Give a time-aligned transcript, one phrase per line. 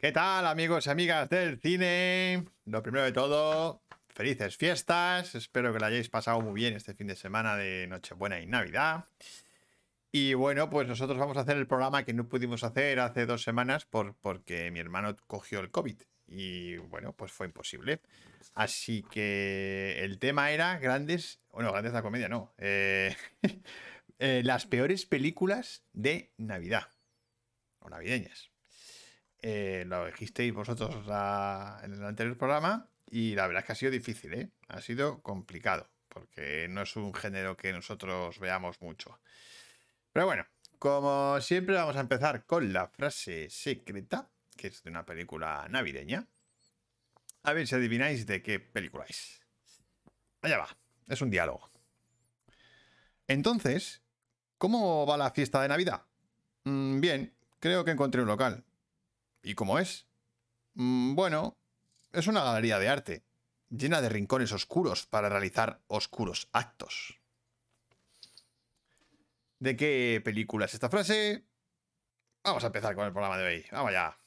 [0.00, 2.44] ¿Qué tal amigos y amigas del cine?
[2.66, 5.34] Lo primero de todo, felices fiestas.
[5.34, 9.06] Espero que lo hayáis pasado muy bien este fin de semana de Nochebuena y Navidad.
[10.12, 13.42] Y bueno, pues nosotros vamos a hacer el programa que no pudimos hacer hace dos
[13.42, 16.00] semanas por, porque mi hermano cogió el COVID.
[16.28, 18.00] Y bueno, pues fue imposible.
[18.54, 22.54] Así que el tema era grandes, bueno, grandes de la comedia, no.
[22.58, 23.16] eh,
[24.20, 26.86] eh, las peores películas de Navidad.
[27.80, 28.52] O navideñas.
[29.40, 33.92] Eh, lo dijisteis vosotros en el anterior programa y la verdad es que ha sido
[33.92, 34.50] difícil, ¿eh?
[34.68, 39.20] Ha sido complicado, porque no es un género que nosotros veamos mucho.
[40.12, 40.46] Pero bueno,
[40.78, 46.26] como siempre vamos a empezar con la frase secreta, que es de una película navideña.
[47.44, 49.40] A ver si adivináis de qué película es.
[50.42, 51.70] Allá va, es un diálogo.
[53.28, 54.02] Entonces,
[54.58, 56.02] ¿cómo va la fiesta de Navidad?
[56.64, 58.64] "Mm, bien, creo que encontré un local.
[59.48, 60.06] ¿Y cómo es?
[60.74, 61.56] "Mm, bueno,
[62.12, 63.24] es una galería de arte,
[63.70, 67.18] llena de rincones oscuros para realizar oscuros actos.
[69.58, 71.46] ¿De qué película es esta frase?
[72.44, 73.64] Vamos a empezar con el programa de hoy.
[73.72, 74.18] Vamos allá.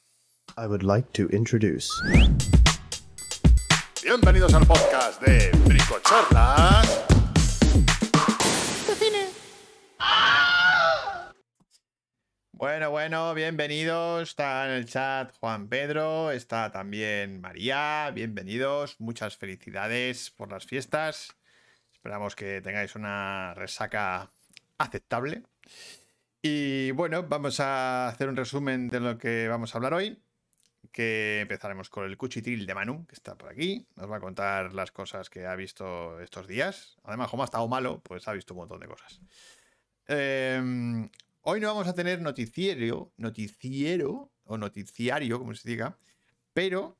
[0.58, 1.88] I would like to introduce
[4.02, 7.11] Bienvenidos al podcast de Bricochorlas.
[12.62, 14.30] Bueno, bueno, bienvenidos.
[14.30, 18.12] Está en el chat Juan Pedro, está también María.
[18.14, 21.36] Bienvenidos, muchas felicidades por las fiestas.
[21.92, 24.30] Esperamos que tengáis una resaca
[24.78, 25.42] aceptable.
[26.44, 30.22] Y bueno, vamos a hacer un resumen de lo que vamos a hablar hoy
[30.92, 33.88] que empezaremos con el cuchitril de Manu, que está por aquí.
[33.96, 37.00] Nos va a contar las cosas que ha visto estos días.
[37.06, 39.20] Además, como ha estado malo, pues ha visto un montón de cosas.
[40.08, 41.10] Eh,
[41.42, 45.98] hoy no vamos a tener noticiero, noticiero o noticiario, como se diga,
[46.54, 46.98] pero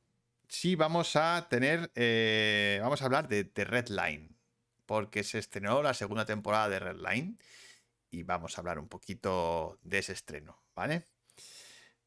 [0.48, 4.30] sí vamos a tener, eh, vamos a hablar de, de Red Line,
[4.86, 7.36] porque se estrenó la segunda temporada de Red Line
[8.10, 11.04] y vamos a hablar un poquito de ese estreno, ¿vale?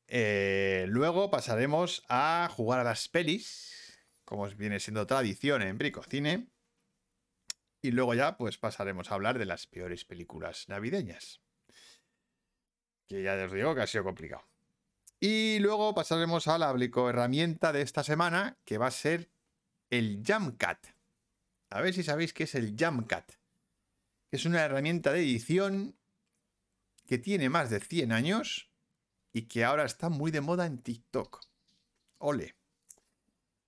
[0.07, 6.47] Eh, luego pasaremos a jugar a las pelis, como viene siendo tradición en Bricocine.
[7.81, 11.41] Y luego ya, pues pasaremos a hablar de las peores películas navideñas.
[13.07, 14.43] Que ya os digo que ha sido complicado.
[15.19, 19.29] Y luego pasaremos a la herramienta de esta semana, que va a ser
[19.89, 20.87] el Jamcat.
[21.69, 23.31] A ver si sabéis qué es el Jamcat.
[24.31, 25.95] Es una herramienta de edición
[27.07, 28.69] que tiene más de 100 años
[29.31, 31.41] y que ahora está muy de moda en TikTok.
[32.19, 32.55] Ole.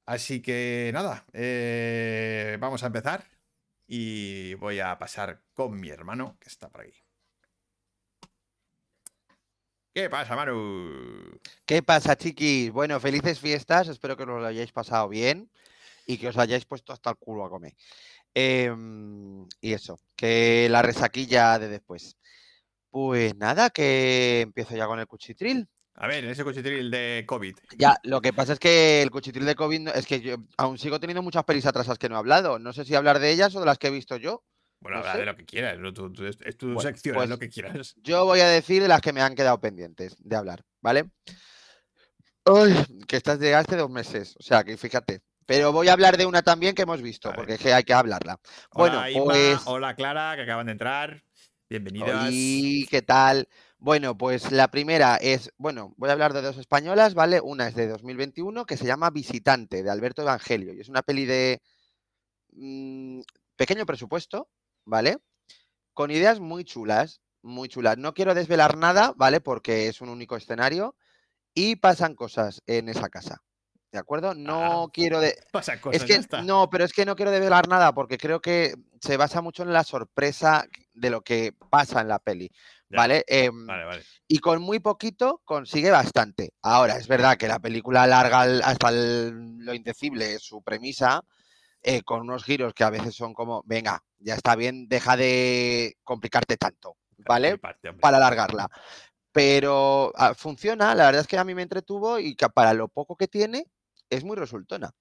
[0.06, 3.26] Así que nada, eh, vamos a empezar
[3.88, 7.07] y voy a pasar con mi hermano que está por aquí.
[9.98, 11.40] ¿Qué pasa, Manu?
[11.66, 12.72] ¿Qué pasa, chiquis?
[12.72, 13.88] Bueno, felices fiestas.
[13.88, 15.50] Espero que os lo hayáis pasado bien
[16.06, 17.74] y que os hayáis puesto hasta el culo a comer.
[18.32, 22.16] Em, y eso, que la resaquilla de después.
[22.92, 25.68] Pues nada, que empiezo ya con el cuchitril.
[25.96, 27.58] A ver, ese cuchitril de COVID.
[27.76, 31.00] Ya, lo que pasa es que el cuchitril de COVID es que yo aún sigo
[31.00, 32.60] teniendo muchas pelis atrasas que no he hablado.
[32.60, 34.44] No sé si hablar de ellas o de las que he visto yo.
[34.80, 35.20] Bueno, No habla sé.
[35.20, 35.80] de lo que quieras.
[35.80, 35.94] ¿no?
[35.94, 37.96] Tú- tú- es es tu Bueno, sección, pues- es lo que quieras.
[37.98, 41.10] Yo voy a decir de las que me han quedado pendientes de hablar, ¿vale?
[42.46, 42.74] Uy,
[43.08, 45.22] que estas de hace dos meses, o sea, que fíjate.
[45.46, 47.94] Pero voy a hablar de una también que hemos visto, porque es que hay que
[47.94, 48.40] hablarla.
[48.74, 51.24] Bueno, hola, Inma, pues- hola, Clara, que acaban de entrar.
[51.70, 52.30] Bienvenidas.
[52.32, 53.48] ¿Y qué tal?
[53.78, 57.40] Bueno, pues la primera es, bueno, voy a hablar de dos españolas, ¿vale?
[57.42, 61.26] Una es de 2021 que se llama Visitante, de Alberto Evangelio, y es una peli
[61.26, 61.62] de
[62.54, 63.22] mm,
[63.56, 64.50] pequeño presupuesto,
[64.88, 65.18] ¿vale?
[65.94, 67.98] Con ideas muy chulas, muy chulas.
[67.98, 69.42] No quiero desvelar nada, ¿vale?
[69.42, 70.96] Porque es un único escenario
[71.54, 73.44] y pasan cosas en esa casa,
[73.92, 74.34] ¿de acuerdo?
[74.34, 75.38] No Ah, quiero de...
[75.52, 76.42] Pasa cosas, Es ya que está.
[76.42, 79.74] no, pero es que no quiero develar nada porque creo que se basa mucho en
[79.74, 82.50] la sorpresa de lo que pasa en la peli,
[82.90, 82.98] Ya.
[82.98, 83.26] ¿vale?
[83.28, 84.04] Em, Vale, vale.
[84.28, 86.54] Y con muy poquito consigue bastante.
[86.62, 91.24] Ahora, es verdad que la película alarga al- hasta el- lo indecible su premisa,
[91.82, 95.98] eh, con unos giros que a veces son como, venga, ya está bien, deja de
[96.04, 97.58] complicarte tanto, ¿vale?
[98.02, 98.70] Para alargarla.
[99.32, 102.88] Pero ah, funciona, la verdad es que a mí me entretuvo y que para lo
[102.88, 103.68] poco que tiene
[104.10, 104.92] es muy resultona.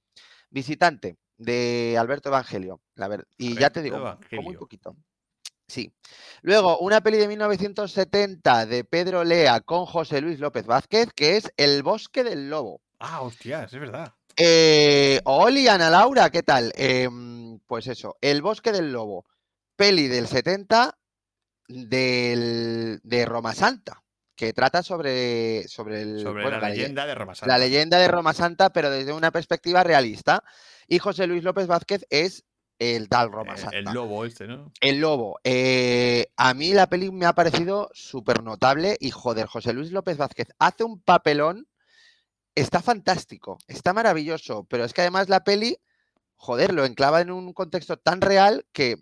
[0.50, 2.80] Visitante de Alberto Evangelio.
[2.94, 3.98] La ver- y ya te digo,
[4.42, 4.96] muy poquito.
[5.68, 5.92] Sí.
[6.42, 11.50] Luego, una peli de 1970 de Pedro Lea con José Luis López Vázquez, que es
[11.56, 12.80] El bosque del lobo.
[12.98, 14.14] Ah, hostias, es verdad.
[14.36, 16.72] Eh, Oli, Ana Laura, ¿qué tal?
[16.76, 19.24] Em, pues eso, El bosque del lobo,
[19.76, 20.98] peli del 70
[21.68, 24.02] del- de Roma Santa.
[24.38, 27.56] que trata sobre, sobre, el, Sobre bueno, la leye- leyenda de Roma la Santa.
[27.56, 30.44] leyenda de Roma Santa, pero desde una perspectiva realista.
[30.86, 32.44] Y José Luis López Vázquez es
[32.78, 33.78] el tal Roma Eh, Santa.
[33.78, 34.70] el lobo este, ¿no?
[34.82, 35.38] El lobo.
[35.42, 40.18] Eh, a mí la peli me ha parecido súper notable y joder, José Luis López
[40.18, 41.66] Vázquez hace un papelón,
[42.56, 45.78] está fantástico, está maravilloso, pero es que además la peli,
[46.36, 48.96] joder, lo enclava en un contexto tan real que,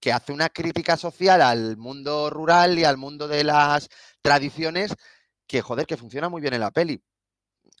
[0.00, 3.88] que hace una crítica social al mundo rural y al mundo de las
[4.20, 4.94] tradiciones
[5.46, 7.02] que, joder, que funciona muy bien en la peli.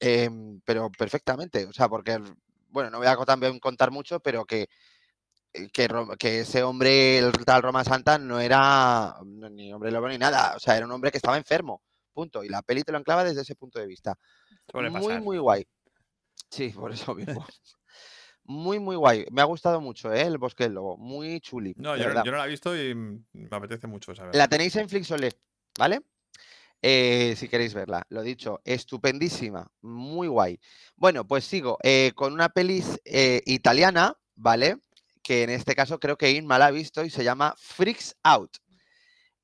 [0.00, 2.18] Em, pero perfectamente, o sea, porque,
[2.68, 4.68] bueno, no voy a también contar mucho, pero que
[5.52, 5.88] eh, que,
[6.18, 10.54] que ese hombre, el tal Roma Santa, no era ni hombre lobo ni nada.
[10.56, 11.82] O sea, era un hombre que estaba enfermo.
[12.12, 12.44] Punto.
[12.44, 14.16] Y la peli te lo enclava desde ese punto de vista.
[14.72, 15.66] Muy, muy guay.
[16.50, 17.46] Sí, por eso mismo.
[18.44, 19.26] muy, muy guay.
[19.30, 20.22] Me ha gustado mucho, ¿eh?
[20.22, 20.96] El Bosque del Lobo.
[20.96, 21.74] Muy chuli.
[21.76, 22.24] No, yo, no- verdad.
[22.24, 23.20] yo no la he visto y me
[23.50, 24.34] apetece mucho saber.
[24.34, 25.32] La tenéis en Flixolé,
[25.78, 26.00] ¿vale?
[26.84, 30.58] Eh, si queréis verla, lo dicho, estupendísima, muy guay.
[30.96, 34.78] Bueno, pues sigo eh, con una pelis eh, italiana, ¿vale?
[35.22, 38.56] Que en este caso creo que Inma la ha visto y se llama Freaks Out.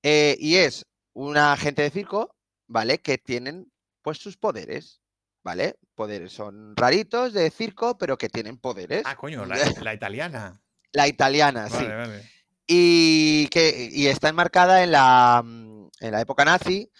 [0.03, 2.35] Y es una gente de circo,
[2.67, 2.99] ¿vale?
[2.99, 3.71] Que tienen
[4.03, 5.01] pues sus poderes,
[5.49, 5.77] ¿vale?
[5.95, 9.03] Poderes son raritos de circo, pero que tienen poderes.
[9.06, 10.61] Ah, coño, la, la italiana.
[10.93, 12.23] La italiana, sí Vale,
[12.67, 16.91] y que y está enmarcada en la, mm, en la época nazi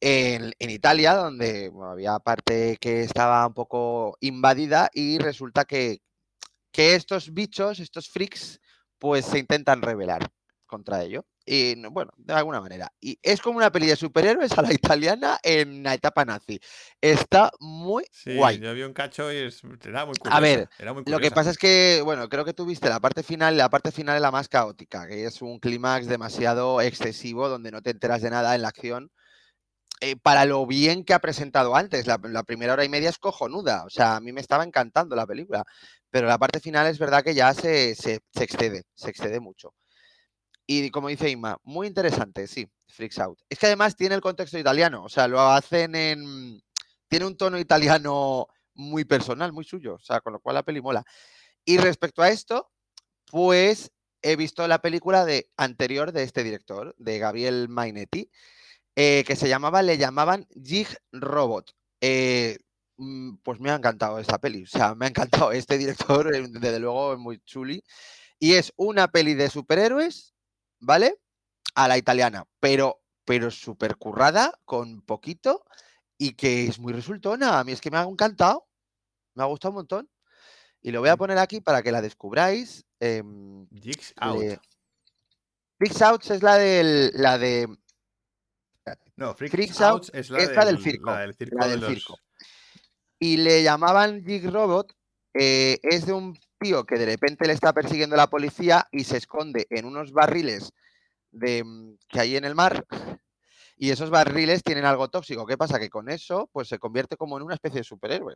[0.00, 6.02] en, en Italia, donde bueno, había parte que estaba un poco invadida y resulta que,
[6.72, 8.60] que estos bichos, estos freaks,
[8.98, 10.28] pues se intentan rebelar
[10.66, 11.24] contra ello.
[11.44, 12.92] Y no- bueno, de alguna manera.
[13.00, 16.58] Y es como una peli de superhéroes a la italiana en la etapa nazi.
[17.00, 18.58] Está muy Sí, guay.
[18.58, 20.36] yo vi un cacho y es- era muy curiosa.
[20.36, 22.98] A ver, era muy Lo que pasa es que, bueno, creo que tú viste la
[23.00, 27.48] parte final, la parte final es la más caótica, que es un clímax demasiado excesivo
[27.48, 29.10] donde no te enteras de nada en la acción.
[30.00, 33.16] eh, para lo bien que ha presentado antes, la, la primera hora y media es
[33.18, 35.64] cojonuda, o sea, a mí me estaba encantando la película,
[36.10, 39.72] pero la parte final es verdad que ya se, se- se excede, se excede mucho.
[40.66, 43.40] Y como dice Inma, muy interesante, sí, Freaks Out.
[43.48, 46.62] Es que además tiene el contexto italiano, o sea, lo hacen en...
[47.08, 50.80] Tiene un tono italiano muy personal, muy suyo, o sea, con lo cual la peli
[50.80, 51.04] mola.
[51.64, 52.70] Y respecto a esto,
[53.30, 53.92] pues
[54.22, 58.30] he visto la película de, anterior de este director, de Gabriel Mainetti,
[58.96, 61.74] eh, que se llamaba, le llamaban Jig Robot.
[62.00, 62.58] Eh,
[62.96, 66.30] mm, pues me ha encantado esta peli, o sea, me ha encantado este director,
[66.60, 67.82] desde luego es muy chuli.
[68.38, 70.34] Y es una peli de superhéroes,
[70.80, 71.18] ¿vale?
[71.74, 75.64] A la italiana, pero, pero súper currada, con poquito,
[76.18, 77.58] y que es muy resultona.
[77.58, 78.66] A mí es que me ha encantado,
[79.34, 80.10] me ha gustado un montón.
[80.82, 82.84] Y lo voy a poner aquí para que la descubráis.
[83.00, 84.40] em, Jigs Out.
[84.40, 84.60] le-
[85.78, 87.68] Freaks Out es la del, la de
[89.16, 91.58] No, Freaks, Freaks Out, Out es la, es la del circo, La del circo.
[91.58, 92.18] la de del los- circo.
[93.18, 94.94] y le llamaban Jig Robot,
[95.34, 99.16] eh, es de un tío que de repente le está persiguiendo la policía y se
[99.18, 100.72] esconde en unos barriles
[101.30, 102.84] de, mm, que hay en el mar.
[103.76, 105.46] Y esos barriles tienen algo tóxico.
[105.46, 105.78] ¿Qué pasa?
[105.78, 108.34] Que con eso pues se convierte como en una especie de superhéroe.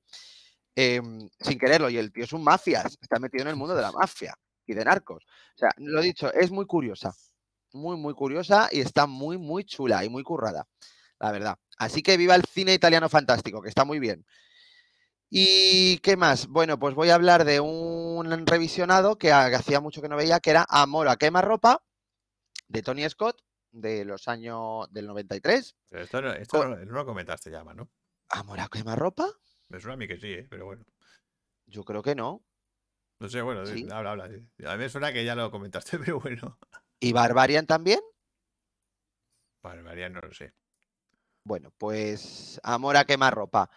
[0.77, 1.91] Em, sin quererlo.
[1.91, 2.99] Y el tío es un mafias.
[3.01, 4.35] Está metido en el mundo de la mafia
[4.67, 5.25] y de narcos.
[5.57, 7.15] O sea, lo dicho, es muy curiosa.
[7.73, 10.67] Muy, muy curiosa y está muy, muy chula y muy currada.
[11.19, 11.57] La verdad.
[11.79, 14.25] Así que viva el cine italiano fantástico, que está muy bien.
[15.31, 16.49] ¿Y qué más?
[16.49, 20.17] Bueno, pues voy a hablar de un revisionado que ha- que hacía mucho que no
[20.17, 21.85] veía, que era Amor a quemarropa,
[22.67, 25.77] de Tony Scott, de los años del 93.
[25.89, 27.89] Pero esto, no, esto no, lo comentaste ya, ¿no?
[28.31, 29.29] ¿Amor a quemarropa?
[29.69, 30.47] Me suena a mí que sí, ¿eh?
[30.51, 30.85] pero bueno.
[31.67, 32.43] Yo creo que no.
[33.21, 33.87] No sé, bueno, Sí.
[33.93, 34.25] habla, habla.
[34.25, 36.59] A mí me suena que ya lo comentaste, pero bueno.
[36.99, 38.01] ¿Y Barbarian también?
[39.63, 40.53] María, no lo sé.
[41.45, 43.71] Bueno, pues Amor a quemarropa.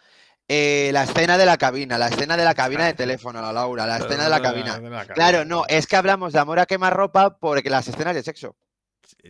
[0.47, 3.85] Eh, la escena de la cabina, la escena de la cabina de teléfono, la Laura,
[3.87, 4.79] la escena de la cabina.
[5.13, 8.55] Claro, no, es que hablamos de Amor a quemarropa porque las escenas de sexo.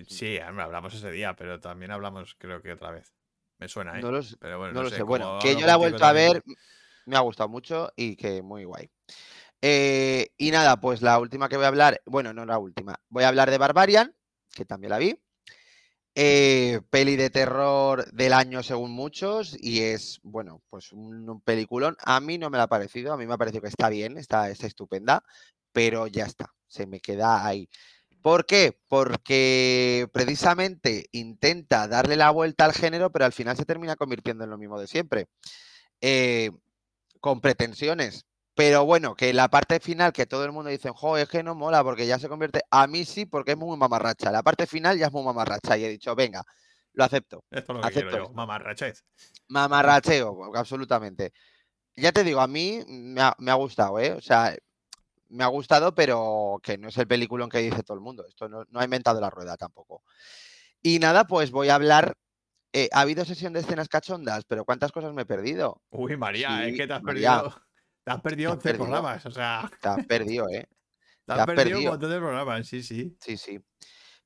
[0.08, 3.13] Sí, hablamos ese día, pero también hablamos, creo que otra vez.
[3.60, 4.01] Me suena, ¿eh?
[4.01, 5.03] No lo, s- pero bueno, no no lo sé, sé.
[5.03, 6.43] Bueno, que yo la he vuelto a ver,
[7.05, 8.89] me ha gustado mucho y que muy guay.
[9.62, 13.24] Eh, y nada, pues la última que voy a hablar, bueno, no la última, voy
[13.24, 14.13] a hablar de Barbarian,
[14.53, 15.17] que también la vi.
[16.15, 21.98] Eh, peli de terror del año según muchos y es, bueno, pues un, peliculón.
[22.05, 24.17] A mí no me la ha parecido, a mí me ha parecido que está bien,
[24.17, 25.24] está, está estupenda,
[25.72, 27.67] pero ya está, se me queda ahí.
[28.22, 28.79] ¿Por qué?
[28.88, 34.51] Porque precisamente intenta darle la vuelta al género, pero al final se termina convirtiendo en
[34.51, 35.27] lo mismo de siempre.
[36.00, 36.51] Eh,
[37.20, 38.25] con pretensiones.
[38.55, 41.55] Pero bueno, que la parte final que todo el mundo dice, jo, es que no
[41.55, 42.62] mola porque ya se convierte.
[42.69, 44.31] A mí sí, porque es muy mamarracha.
[44.31, 45.77] La parte final ya es muy mamarracha.
[45.77, 46.43] Y he dicho, venga,
[46.93, 47.43] Lo acepto.
[47.50, 48.33] Esto es lo que Acepto quiero yo.
[48.33, 49.03] Mamarrachez.
[49.48, 51.33] Mamarracheo, absolutamente.
[51.95, 54.13] Ya te digo, a mí me ha, me ha gustado, ¿eh?
[54.13, 54.55] O sea,
[55.29, 58.25] me ha gustado, pero que no es el peliculón que dice todo el mundo.
[58.27, 60.03] Esto no, no ha inventado la rueda tampoco.
[60.81, 62.15] Y nada, pues voy a hablar.
[62.74, 65.81] eh, ha habido sesión de escenas cachondas, pero ¿cuántas cosas me he perdido?
[65.91, 67.41] Uy, María, es Sí, que te has María.
[67.43, 67.63] perdido.
[68.03, 68.86] Te has perdido Te has 11 perdido.
[68.86, 69.25] programas.
[69.25, 70.67] O sea, Te has perdido, ¿eh?
[71.25, 72.67] te Te has perdido un montón de programas.
[72.67, 73.15] Sí, sí.
[73.19, 73.60] Sí, sí.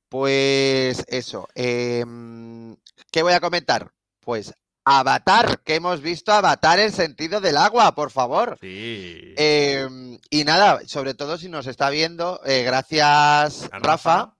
[0.08, 1.48] Pues eso.
[1.54, 2.76] em,
[3.10, 3.90] ¿Qué voy a comentar?
[4.20, 4.54] Pues
[4.84, 8.56] Avatar, que hemos visto Avatar el sentido del agua, por favor.
[8.60, 9.34] Sí.
[9.36, 14.34] Em, y nada, sobre todo si nos está viendo, eh, gracias A Rafa,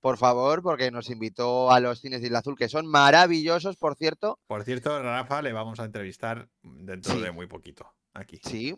[0.00, 3.94] por favor, porque nos invitó a los cines de Isla Azul, que son maravillosos, por
[3.96, 4.40] cierto.
[4.48, 7.20] Por cierto, Rafa le vamos a entrevistar dentro Sí.
[7.20, 7.88] de muy poquito.
[8.14, 8.40] Aquí.
[8.44, 8.74] Sí.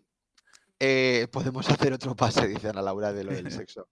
[0.78, 3.88] Eh, podemos hacer otro pase, dice Ana Laura, de lo del sexo.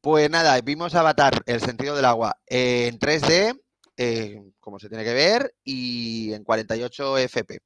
[0.00, 3.60] Pues nada, vimos Avatar, el sentido del agua, eh, en 3D,
[3.98, 7.60] eh, como se tiene que ver, y en 48 FP.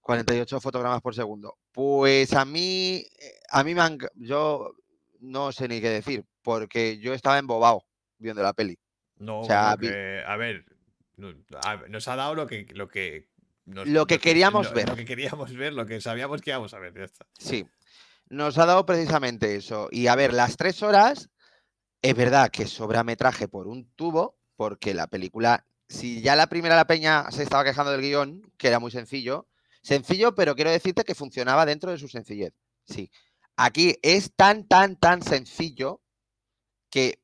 [0.00, 1.58] 48 fotogramas por segundo.
[1.70, 3.06] Pues a mí,
[3.50, 4.74] a mí me han, yo
[5.20, 7.84] no sé ni qué decir, porque yo estaba embobado
[8.18, 8.76] viendo la peli.
[9.18, 10.64] No, O sea, vi- que- a ver,
[11.16, 13.28] nos ha dado lo que, lo que,
[13.64, 14.88] nos- Lo que queríamos lo- ver.
[14.88, 16.94] Lo que queríamos ver, lo que sabíamos que íbamos a ver.
[16.94, 17.26] Ya está.
[17.38, 17.66] Sí,
[18.28, 19.88] nos ha dado precisamente eso.
[19.90, 21.30] Y a ver, las tres horas,
[22.02, 26.76] es verdad que sobra metraje por un tubo, porque la película, si ya la primera
[26.76, 29.48] la peña se estaba quejando del guion, que era muy sencillo,
[29.82, 32.52] sencillo, pero quiero decirte que funcionaba dentro de su sencillez.
[32.84, 33.10] Sí.
[33.56, 36.00] Aquí es tan, tan, tan sencillo
[36.90, 37.20] que,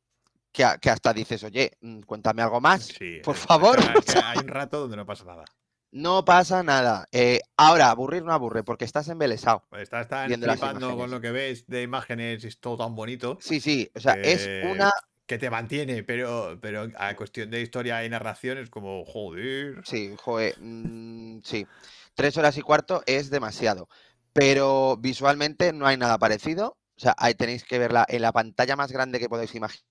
[0.53, 2.85] que, hasta dices, oye, mm, cuéntame algo más.
[2.87, 3.79] Sí, Por favor,
[4.25, 5.45] hay un rato donde no pasa nada.
[5.91, 7.09] No pasa nada.
[7.13, 9.65] Eh, ahora, aburrir no aburre, porque estás embelesado.
[9.73, 13.39] Estás tan Viendo las flipando con lo que ves de imágenes es todo tan bonito
[13.41, 14.91] Sí, sí, o sea, es una
[15.27, 19.83] que te mantiene, pero, pero a cuestión de historia y narración es como, joder.
[19.85, 21.67] Sí, joder, mm, sí.
[22.15, 23.89] Tres horas y cuarto es demasiado.
[24.33, 26.79] Pero visualmente no hay nada parecido.
[26.97, 29.85] O sea, ahí tenéis que verla en la pantalla más grande que podéis imaginar.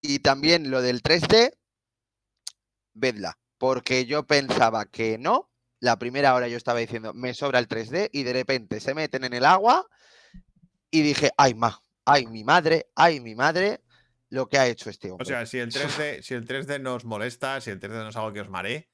[0.00, 1.52] Y también lo del 3D,
[2.94, 3.38] vedla.
[3.58, 5.50] Porque yo pensaba que no.
[5.80, 9.24] La primera hora yo estaba diciendo, me sobra el 3D y de repente se meten
[9.24, 9.86] en el agua
[10.90, 13.82] y dije, ay, ma, ay, mi madre, ay, mi madre,
[14.30, 15.24] lo que ha hecho este hombre.
[15.24, 18.16] O sea, si el 3D, si el 3D nos molesta, si el 3D no es
[18.16, 18.88] algo que os maree,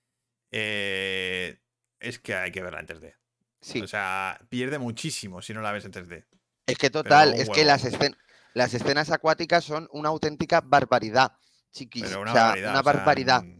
[0.50, 1.60] eh,
[2.00, 3.14] es que hay que verla en 3D.
[3.60, 3.80] sí.
[3.82, 6.24] O sea, pierde muchísimo si no la ves en 3D.
[6.66, 8.16] Es que total, es que las, escen-
[8.54, 11.32] las escenas acuáticas son una auténtica barbaridad,
[11.72, 12.04] chiquis.
[12.04, 12.70] Pero una o sea, barbaridad.
[12.70, 13.59] una o sea,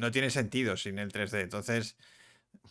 [0.00, 1.40] no tiene sentido sin el 3D.
[1.42, 1.96] Entonces,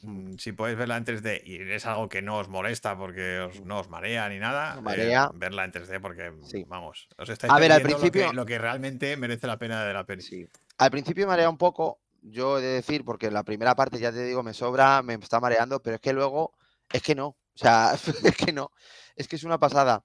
[0.01, 3.61] mm, si podéis verla en 3D y es algo que no os molesta porque os-
[3.61, 5.31] no os marea ni nada, No eh, marea.
[5.33, 6.65] verla en 3D porque, Sí.
[6.67, 9.57] vamos, os estáis A ver, al perdiendo lo que- principio- lo que, realmente merece la
[9.57, 10.21] pena de la peli.
[10.21, 10.47] Sí.
[10.77, 14.11] Al principio me marea un poco, yo he de decir, porque la primera parte, ya
[14.11, 16.53] te digo, me sobra, me está mareando, pero es que luego,
[16.91, 17.27] es que no.
[17.27, 17.93] O sea,
[18.33, 18.71] es que no.
[19.15, 20.03] Es que es una pasada.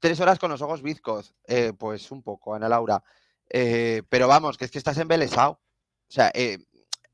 [0.00, 1.34] Tres horas con los ojos bizcos.
[1.46, 3.02] eh, pues un poco, Ana Laura.
[3.48, 5.60] Eh, pero vamos, que es que estás embelesado.
[6.12, 6.58] O sea, eh,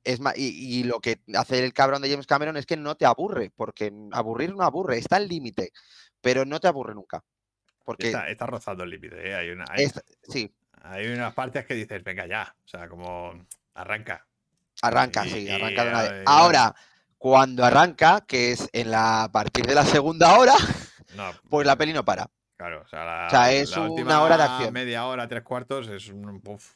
[0.02, 2.97] es ma- y, y lo que hace el cabrón de James Cameron es que no
[2.97, 5.71] te aburre, porque aburrir no aburre, está al límite,
[6.21, 7.23] pero no te aburre nunca.
[7.85, 9.31] Porque Está, está rozando el límite.
[9.31, 9.37] ¿eh?
[9.37, 10.52] Hay, una, hay, es- sí,
[10.83, 12.52] hay unas partes que dices, venga ya.
[12.64, 14.26] O sea, como arranca.
[14.83, 16.23] Arranca, Y- sí, arranca de una vez.
[16.26, 16.75] Ahora,
[17.19, 20.55] cuando arranca, que es en la a partir de la segunda hora,
[21.14, 22.28] No, pues la peli no para.
[22.57, 24.73] Claro, o sea, la, O sea, es la una hora de acción.
[24.75, 26.75] media hora, tres cuartos, es un, uf,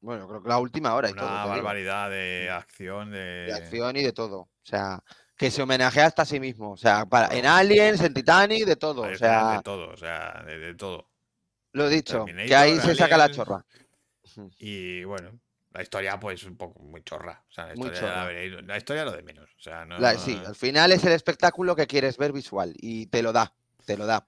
[0.00, 1.26] Bueno, creo que la última hora y todo.
[1.26, 3.10] una barbaridad de acción.
[3.10, 3.46] De...
[3.46, 4.40] de acción y de todo.
[4.40, 5.02] O sea,
[5.36, 6.72] que se homenajea hasta a sí mismo.
[6.72, 9.02] O sea, para, en Aliens, en Titanic, de todo.
[9.02, 11.08] O sea, de todo, o sea, de, de todo.
[11.72, 13.64] lo he dicho, que ahí se saca la chorra.
[14.58, 15.38] Y bueno,
[15.72, 17.42] la historia, pues, un poco muy chorra.
[17.48, 18.24] O sea, la historia, la, chorra.
[18.26, 18.66] veréis.
[18.66, 19.50] La historia lo de menos.
[19.58, 19.98] O sea, no.
[19.98, 23.52] La- sí, al final es el espectáculo que quieres ver visual y te lo da,
[23.84, 24.26] te lo da.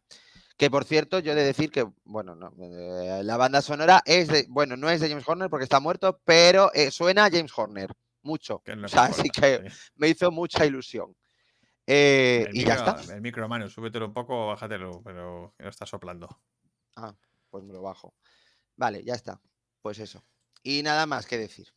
[0.63, 4.29] Que por cierto, yo he de decir que, bueno, no, eh, la banda sonora es
[4.29, 7.51] de, bueno, no es de James Horner porque está muerto, pero eh, suena a James
[7.53, 7.91] Horner,
[8.23, 8.63] mucho.
[8.65, 9.77] lo O sea, así que sí.
[9.97, 11.17] me hizo mucha ilusión.
[11.85, 13.13] Eh, y ya está.
[13.13, 16.29] El micro, Manu, súbetelo un poco, bájatelo, pero no está soplando.
[16.95, 17.13] Ah,
[17.51, 18.15] pues me lo bajo.
[18.77, 19.41] Vale, ya está.
[19.81, 20.25] Pues eso.
[20.63, 21.75] Y nada más que decir.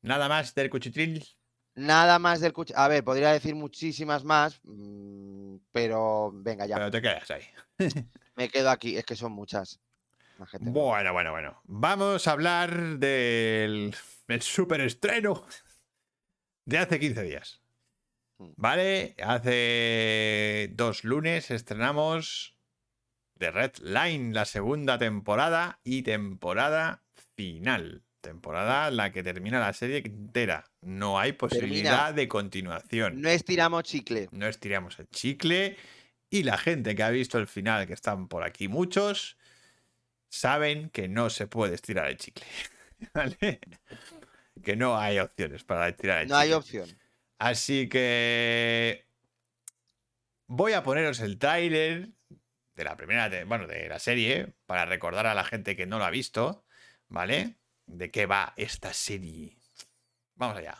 [0.00, 1.24] Nada más del cuchitril.
[1.74, 6.76] Nada más del cuch- A ver, podría decir muchísimas más, mm, pero venga, ya.
[6.76, 7.44] Pero te quedas ahí.
[8.36, 9.80] Me quedo aquí, es que son muchas.
[10.50, 10.70] Gente.
[10.70, 11.60] Bueno, bueno, bueno.
[11.64, 13.94] Vamos a hablar del
[14.26, 15.46] el superestreno
[16.64, 17.60] de hace 15 días.
[18.38, 18.52] Mm.
[18.56, 19.14] ¿Vale?
[19.22, 22.56] Hace dos lunes estrenamos
[23.38, 27.04] The Red Line, la segunda temporada y temporada
[27.36, 28.02] final.
[28.22, 30.64] Temporada en la que termina la serie entera.
[30.80, 33.20] No hay posibilidad de continuación.
[33.20, 34.28] No estiramos chicle.
[34.30, 35.76] No estiramos el chicle.
[36.30, 39.36] Y la gente que ha visto el final, que están por aquí muchos,
[40.30, 42.44] saben que no se puede estirar el chicle.
[43.12, 43.60] ¿Vale?
[44.62, 46.42] Que no hay opciones para estirar el No chicle.
[46.44, 46.88] hay opción.
[47.38, 49.04] Así que
[50.46, 52.10] voy a poneros el tráiler
[52.76, 56.04] de la primera, bueno, de la serie para recordar a la gente que no lo
[56.04, 56.64] ha visto,
[57.08, 57.56] ¿vale?
[57.92, 59.58] De qué va esta serie.
[60.34, 60.74] Vamos allá.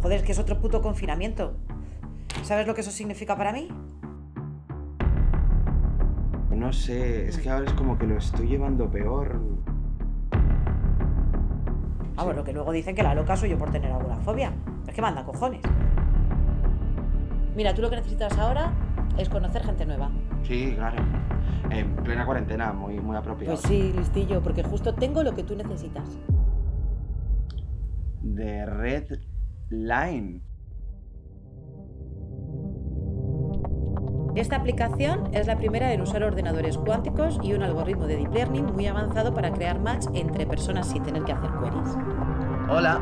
[0.00, 1.56] Joder, es que es otro puto confinamiento.
[2.44, 3.68] ¿Sabes lo que eso significa para mí?
[6.50, 9.40] No sé, es que ahora es como que lo estoy llevando peor.
[12.16, 14.54] Ah, bueno, que luego dicen que la loca soy yo por tener alguna fobia.
[14.86, 15.62] Es que manda cojones.
[17.56, 18.72] Mira, tú lo que necesitas ahora
[19.18, 20.10] es conocer gente nueva.
[20.42, 21.02] Sí, claro.
[21.70, 23.56] En plena cuarentena, muy, muy apropiado.
[23.56, 26.18] Pues sí, listillo, porque justo tengo lo que tú necesitas.
[28.22, 29.20] De Red
[29.70, 30.42] Line.
[34.36, 38.66] Esta aplicación es la primera en usar ordenadores cuánticos y un algoritmo de deep learning
[38.66, 41.96] muy avanzado para crear match entre personas sin tener que hacer queries.
[42.68, 43.00] Hola.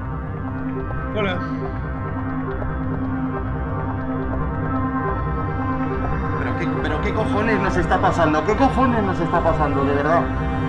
[1.12, 1.94] ¿Pero
[6.58, 8.44] qué, pero qué cojones nos está pasando?
[8.44, 10.64] ¿Qué cojones nos está pasando, de verdad?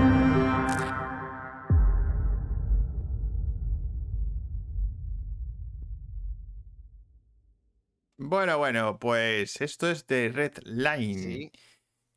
[8.18, 11.22] Bueno, bueno, pues esto es de Red Line.
[11.22, 11.52] Sí.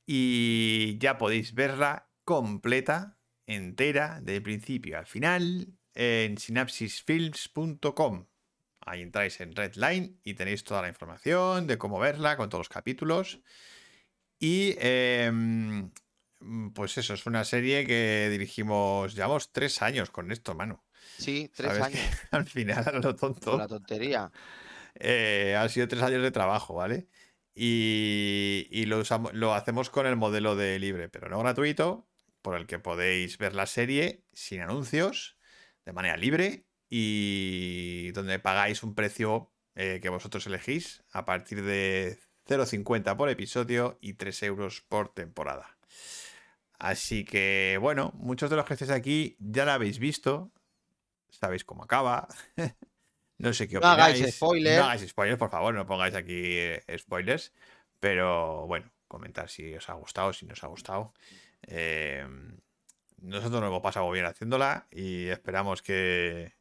[0.06, 8.27] Y ya podéis verla completa, entera, de principio al final, en synapsisfilms.com.
[8.88, 12.68] Ahí entráis en Redline y tenéis toda la información de cómo verla con todos los
[12.70, 13.40] capítulos.
[14.38, 15.90] Y em,
[16.74, 20.84] pues eso, es una serie que dirigimos, llevamos tres años con esto, mano.
[21.18, 22.18] Sí, tres ¿Sabes que años.
[22.30, 23.58] al final, a lo tonto.
[23.58, 24.32] La tontería.
[24.94, 27.08] Eh, han sido tres años de trabajo, ¿vale?
[27.54, 32.08] Y, y lo, usamos, lo hacemos con el modelo de libre, pero no gratuito,
[32.40, 35.36] por el que podéis ver la serie sin anuncios,
[35.84, 42.18] de manera libre y donde pagáis un precio eh, que vosotros elegís a partir de
[42.46, 45.76] 0,50 por episodio y 3 euros por temporada.
[46.78, 50.52] Así que, bueno, muchos de los que estáis aquí ya la habéis visto,
[51.30, 52.28] sabéis cómo acaba.
[53.40, 54.34] No sé qué No hagáis opináis.
[54.34, 54.78] spoiler.
[54.80, 57.52] No hagáis spoilers, por favor, no pongáis aquí eh, spoilers.
[58.00, 61.14] Pero bueno, comentar si os ha gustado, si no os ha gustado.
[61.68, 62.26] Eh,
[63.18, 66.56] nosotros nos hemos pasado bien haciéndola y esperamos que,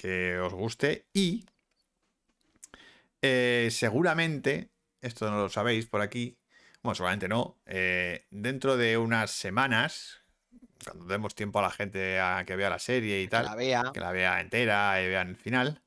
[0.00, 1.06] que os guste.
[1.12, 1.44] Y
[3.20, 4.70] eh, seguramente,
[5.02, 6.38] esto no lo sabéis por aquí,
[6.82, 10.22] bueno, seguramente no, eh, dentro de unas semanas,
[10.84, 13.54] cuando demos tiempo a la gente a que vea la serie y Que tal, la
[13.54, 13.90] vea.
[13.92, 15.82] que la vea entera y vean el final,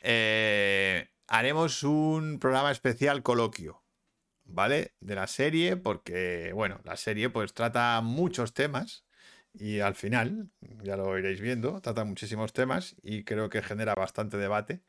[0.00, 3.82] eh, haremos un programa especial coloquio,
[4.44, 4.92] ¿vale?
[5.00, 9.06] De la serie, porque, bueno, la serie pues trata muchos temas
[9.54, 10.48] y al final,
[10.82, 14.80] ya lo iréis viendo, trata muchísimos temas y creo que genera bastante debate.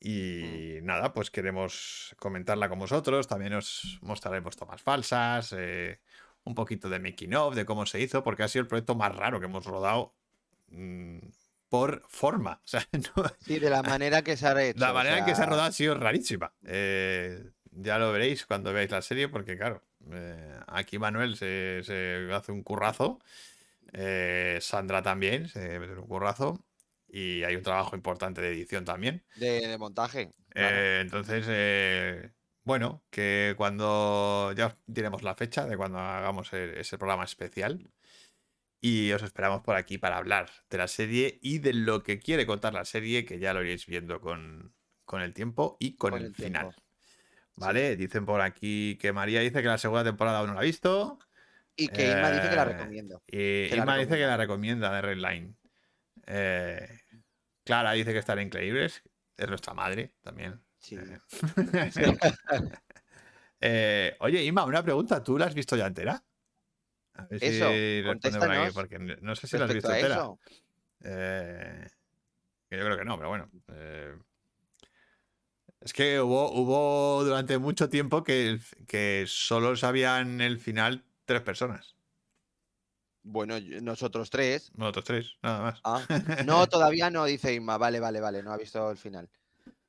[0.00, 3.28] Y nada, pues queremos comentarla con vosotros.
[3.28, 6.00] También os mostraremos tomas falsas, eh,
[6.44, 9.14] un poquito de making of, de cómo se hizo, porque ha sido el proyecto más
[9.14, 10.12] raro que hemos rodado
[10.70, 11.18] mm,
[11.68, 12.60] por forma.
[12.64, 14.80] O sea, no- Sí, de la manera que se ha hecho.
[14.80, 16.52] la o manera en que se ha sea, rodado ha sido rarísima.
[16.64, 22.28] Eh, ya lo veréis cuando veáis la serie, porque claro, eh, aquí Manuel se, se
[22.32, 23.20] hace un currazo.
[23.92, 26.64] Eh, Sandra también se mete un currazo.
[27.08, 29.22] Y hay un trabajo importante de edición también.
[29.34, 30.30] De, de montaje.
[30.48, 30.76] claro.
[30.76, 32.32] Eh, entonces, eh,
[32.64, 37.90] bueno, que cuando ya os diremos la fecha de cuando hagamos e- ese programa especial.
[38.80, 42.46] Y os esperamos por aquí para hablar de la serie y de lo que quiere
[42.46, 46.20] contar la serie, que ya lo iréis viendo con, con el tiempo y con, Con
[46.20, 46.74] el, el final.
[47.54, 47.96] ¿Vale?
[47.96, 51.18] Dicen por aquí que María dice que la segunda temporada aún no la ha visto.
[51.76, 53.22] Y que Inma dice que la eh, recomiendo.
[53.26, 55.56] Y Inma dice que la recomienda de Redline.
[56.26, 56.98] Eh,
[57.64, 59.02] Clara dice que están increíbles.
[59.36, 60.60] Es nuestra madre también.
[60.78, 60.98] Sí.
[63.64, 65.22] Eh, oye, Inma, una pregunta.
[65.22, 66.20] ¿Tú la has visto ya entera?
[67.14, 67.66] A ver Eso,
[68.10, 70.28] responde por aquí, porque no sé si la has visto entera.
[71.04, 71.86] Eh,
[72.70, 73.48] yo creo que no, pero bueno.
[73.68, 74.16] eh,
[75.80, 81.96] es que hubo, hubo durante mucho tiempo que solo sabían el final tres personas.
[83.22, 84.72] Bueno, nosotros tres.
[84.74, 85.80] Nosotros tres, nada más.
[85.84, 86.02] Ah,
[86.46, 87.78] no, todavía no, dice Inma.
[87.78, 89.30] Vale, vale, vale, no ha visto el final.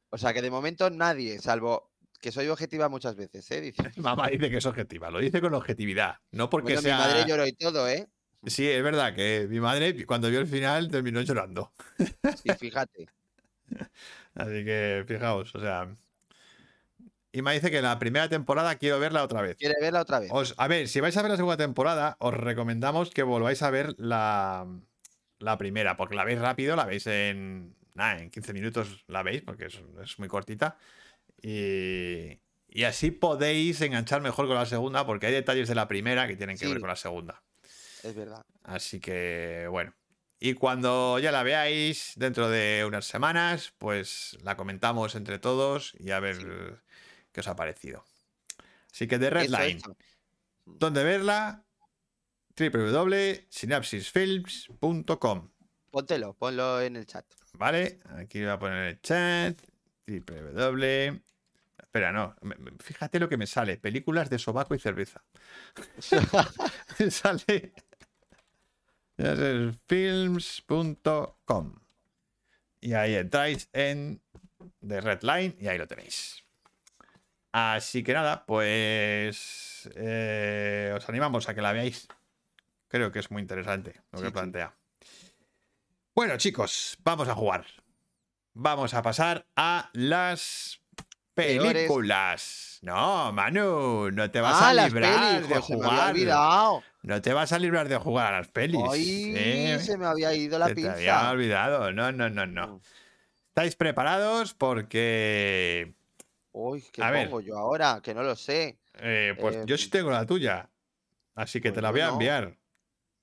[0.10, 3.60] O sea que de momento nadie, salvo que soy objetiva muchas veces, ¿eh?
[3.60, 3.84] Dice.
[3.98, 6.98] Mamá dice que es objetiva, lo dice con objetividad, no porque Bueno, sea...
[6.98, 8.08] mi madre lloró y todo, ¿eh?
[8.46, 11.74] Sí, es verdad que mi madre cuando vio el final terminó llorando.
[11.98, 13.08] Sí, fíjate.
[14.36, 15.96] Así que fijaos, o sea...
[17.36, 19.58] Y me dice que la primera temporada quiero verla otra vez.
[19.58, 20.30] ¿Quiere verla otra vez?
[20.32, 23.72] Os- a ver, si vais a ver la segunda temporada, os recomendamos que volváis a
[23.72, 24.68] ver la,
[25.40, 29.42] la primera, porque la veis rápido, la veis en, nada, en 15 minutos, la veis,
[29.42, 30.78] porque es, es muy cortita.
[31.42, 36.28] Y, y así podéis enganchar mejor con la segunda, porque hay detalles de la primera
[36.28, 37.42] que tienen que ver con la segunda.
[38.04, 38.46] Es verdad.
[38.64, 39.94] Así que, bueno.
[40.40, 46.12] Y cuando ya la veáis, dentro de unas semanas, pues la comentamos entre todos y
[46.12, 46.82] a ver
[47.34, 48.04] qué os ha parecido.
[48.92, 49.78] Así que de Redline.
[49.78, 49.96] eso.
[50.66, 51.64] ¿Dónde verla?
[52.56, 55.50] www.synapsisfilms.com
[55.90, 57.26] Póntelo, ponlo en el chat.
[57.54, 58.00] ¿Vale?
[58.18, 59.60] Aquí voy a poner el chat.
[60.08, 61.22] www.
[61.78, 62.36] Espera, no.
[62.80, 63.78] Fíjate lo que me sale.
[63.78, 65.24] Películas de sobaco y cerveza.
[67.00, 67.74] Me sale.
[69.88, 71.76] Films.com.
[72.82, 74.22] Y ahí entráis en
[74.86, 76.43] The Red Line y ahí lo tenéis.
[77.54, 82.08] Así que nada, pues eh, os animamos a que la veáis.
[82.88, 84.34] Creo que es muy interesante lo Sí, que sí.
[84.34, 84.74] plantea.
[86.16, 87.66] Bueno, chicos, vamos a jugar.
[88.54, 90.80] Vamos a pasar a las
[91.36, 91.74] Peores.
[91.74, 92.80] películas.
[92.82, 96.84] No, Manu, no te vas ah, a librar pelis, de se me había jugar.
[97.04, 98.82] No te vas a librar de jugar a las pelis.
[98.92, 99.80] Ay, ¿eh?
[99.80, 100.94] se me había ido la Se te pinza.
[100.94, 101.92] había olvidado.
[101.92, 102.82] No, no, no, no.
[103.50, 104.54] ¿Estáis preparados?
[104.54, 105.94] Porque.
[106.54, 107.26] Uy, ¿qué A ver.
[107.30, 108.00] pongo yo ahora?
[108.02, 108.78] Que no lo sé.
[108.96, 110.70] eh, pues Eh, yo sí tengo la tuya.
[111.36, 112.14] Así que pues te la yo voy a no.
[112.14, 112.58] enviar.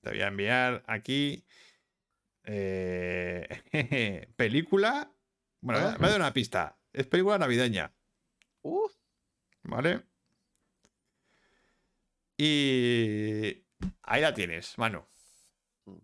[0.01, 1.45] Te voy a enviar aquí.
[2.43, 3.47] eh,
[4.35, 5.11] película.
[5.61, 5.97] Bueno, Ah.
[5.99, 6.77] me da una pista.
[6.91, 7.93] Es película navideña.
[8.63, 8.91] Uf,
[9.63, 10.03] ¿Vale?
[12.37, 13.63] Y.
[14.03, 15.07] Ahí la tienes, mano.
[15.85, 15.97] Mm.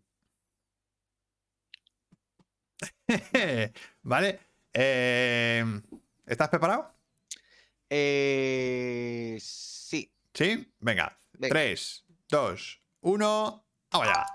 [4.04, 4.40] ¿Vale?
[4.74, 5.63] Eh,
[6.26, 6.94] ¿Estás preparado?
[7.89, 10.12] Eh, sí.
[10.34, 10.73] ¿Sí?
[10.80, 11.17] Venga.
[11.34, 11.54] Venga.
[11.54, 13.65] 3, 2, 1.
[13.91, 14.26] ¡Vamos allá!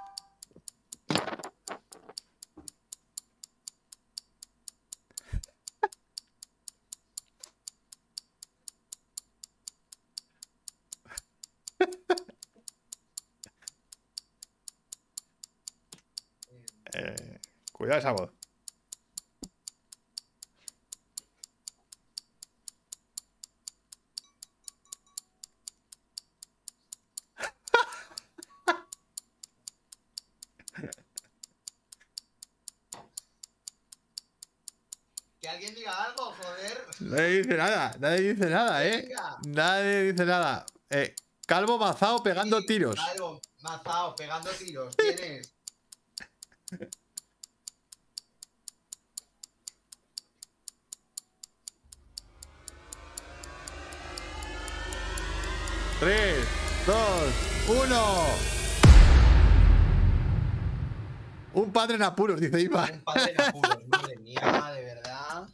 [16.94, 17.38] Eh,
[17.72, 18.30] cuidado esa voz.
[37.12, 39.08] Nadie dice nada, nadie dice nada, ¿eh?
[39.44, 40.64] Nadie dice nada.
[40.88, 41.14] Eh,
[41.46, 42.98] Calvo Mazao pegando tiros.
[42.98, 44.96] Algo, mazao, pegando tiros.
[44.96, 45.54] ¿Quién es?
[56.00, 56.46] Tres,
[56.86, 57.32] dos,
[57.68, 58.26] uno.
[61.52, 62.88] Un padre en apuros, dice Iba.
[62.90, 65.48] Un padre en apuros, madre mía, de verdad.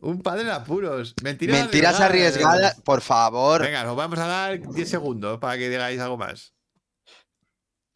[0.00, 1.14] Un padre en apuros.
[1.22, 3.62] Mentiras, Mentiras arriesgadas, por favor.
[3.62, 6.54] Venga, nos vamos a dar 10 segundos para que digáis algo más.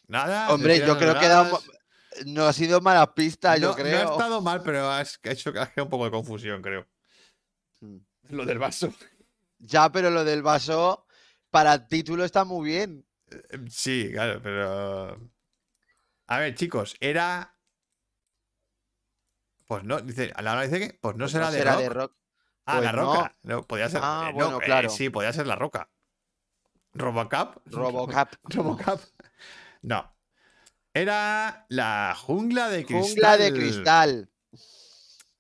[0.07, 0.51] Nada.
[0.51, 1.51] Hombre, yo creo que da
[2.27, 4.05] no ha sido mala pista, yo creo.
[4.05, 6.87] no ha estado mal, pero has hecho has creado un poco de confusión, creo.
[7.81, 7.97] Mm.
[8.31, 8.93] Lo del vaso.
[9.59, 11.07] Ya, pero lo del vaso
[11.51, 13.07] para título está muy bien.
[13.31, 15.31] Eh, Sí, claro, pero.
[16.27, 17.54] A ver, chicos, era.
[19.67, 21.73] Pues no, dice, a la hora dice que, pues no Pues será, no de, será
[21.73, 21.83] rock.
[21.83, 22.17] de rock.
[22.67, 23.03] Ah, Pues la no.
[23.15, 23.37] roca.
[23.43, 24.01] No, podía ser.
[24.03, 24.91] Ah, eh, no, bueno, eh, claro.
[24.91, 25.91] sí, podía ser la roca.
[26.93, 27.57] Robocap.
[27.67, 28.35] Robocap.
[28.45, 29.01] Robocap.
[29.83, 30.11] No.
[30.93, 33.09] Era la jungla de cristal.
[33.09, 34.31] Jungla de cristal.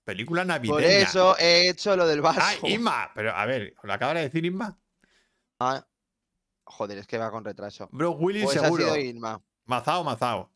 [0.04, 0.74] Película navideña.
[0.74, 2.40] Por eso he hecho lo del vaso.
[2.42, 3.10] ¡Ay, Inma!
[3.14, 4.76] Pero a ver, ¿lo acaba de decir Inma?
[5.60, 5.86] Ah,
[6.66, 7.88] Joder, es que va con retraso.
[7.92, 8.84] Bro Willis Pues ha seguro.
[8.84, 9.40] sido Inma.
[9.66, 10.50] Mazao, Mazao.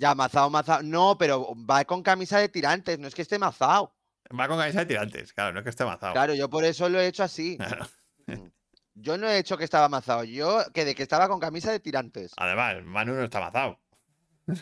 [0.00, 0.82] Ya, mazao, mazao.
[0.82, 3.94] No, pero va con camisa de tirantes, no es que esté mazao.
[4.38, 6.14] Va con camisa de tirantes, claro, no es que esté mazao.
[6.14, 7.58] Claro, yo por eso lo he hecho así.
[7.58, 7.86] Claro.
[8.26, 8.48] Mm.
[8.94, 11.80] Yo no he hecho que estaba mazao, yo que de que estaba con camisa de
[11.80, 12.32] tirantes.
[12.38, 13.78] Además, Manu no está mazao.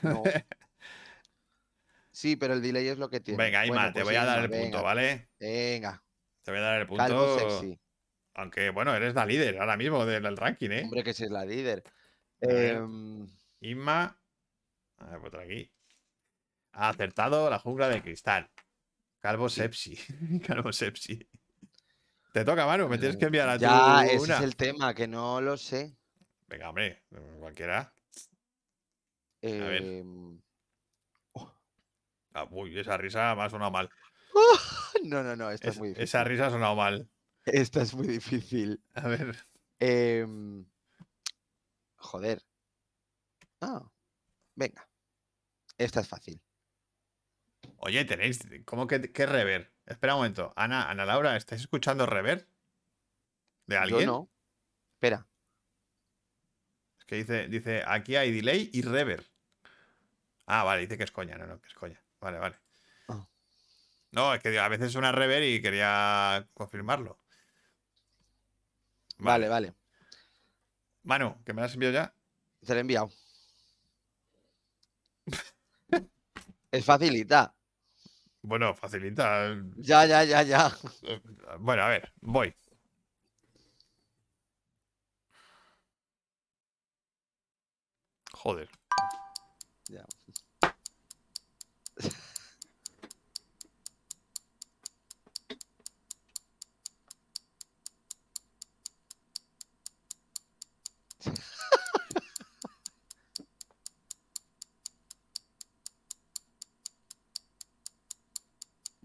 [0.02, 0.22] No.
[2.10, 3.44] Sí, pero el delay es lo que tiene.
[3.44, 5.28] Venga, Bueno, te pues voy a dar el punto, ¿vale?
[5.38, 6.02] Venga,
[6.42, 7.60] Te voy a dar el calvo punto.
[7.60, 7.80] sexy.
[8.34, 10.82] Aunque, bueno, eres la líder ahora mismo del, ranking, ¿eh?
[10.82, 11.84] Hombre, que si es la líder.
[12.40, 13.28] Em,
[13.60, 14.17] Inma.
[14.98, 15.70] A ver, por aquí.
[16.72, 18.50] Ha acertado la jungla de cristal.
[19.20, 19.96] Calvo Sepsi.
[20.46, 21.28] Calvo Sepsi.
[22.32, 24.34] Te toca, Manu, me tienes que enviar a Eh, Ya, ese una.
[24.36, 25.96] es el tema, que no lo sé.
[26.46, 27.02] Venga, hombre,
[27.40, 27.92] cualquiera.
[29.42, 29.82] ver.
[29.82, 30.40] Em,
[32.34, 33.88] Ah, uy, esa risa me ha sonado mal.
[35.04, 36.04] No, no, no, esta es, Es- muy difícil.
[36.04, 37.08] esa risa ha sonado mal.
[37.44, 38.82] Esta es muy difícil.
[38.94, 39.36] A ver.
[39.80, 40.66] Em,
[41.96, 42.44] joder.
[43.60, 43.88] Ah,
[44.54, 44.87] venga.
[45.78, 46.40] Esta es fácil.
[47.78, 48.40] Oye, tenéis.
[48.64, 49.72] ¿Cómo que, que rever?
[49.86, 50.52] Espera un momento.
[50.56, 52.48] Ana, Ana Laura, ¿estáis escuchando rever?
[53.66, 54.00] ¿De alguien?
[54.00, 54.30] Yo no.
[54.94, 55.26] Espera.
[56.98, 59.24] Es que dice, dice, aquí hay delay y rever.
[60.46, 62.02] Ah, vale, dice que es coña, no, no, que es coña.
[62.20, 62.56] Vale, vale.
[63.08, 63.28] Ah.
[64.10, 67.18] No, es que a veces suena rever y quería confirmarlo.
[69.18, 69.74] Vale, vale.
[71.04, 72.14] Manu, que me la has enviado ya.
[72.62, 73.10] Se lo he enviado.
[76.70, 77.54] es facilita.
[78.42, 79.54] Bueno, facilita.
[79.76, 80.72] Ya, ya, ya, ya.
[81.02, 81.20] Eh,
[81.60, 82.54] Bueno, a ver, voy.
[88.32, 88.68] Joder.
[89.88, 90.04] Ya.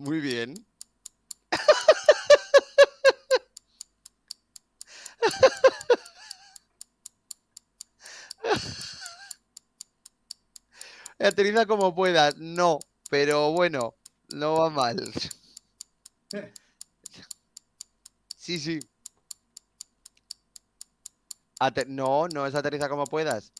[0.04, 0.66] Muy bien.
[11.20, 12.38] Aterriza como puedas.
[12.38, 13.96] No, pero bueno,
[14.30, 15.12] no va mal.
[18.38, 18.80] Sí, sí.
[21.88, 23.52] No, no es aterriza como puedas.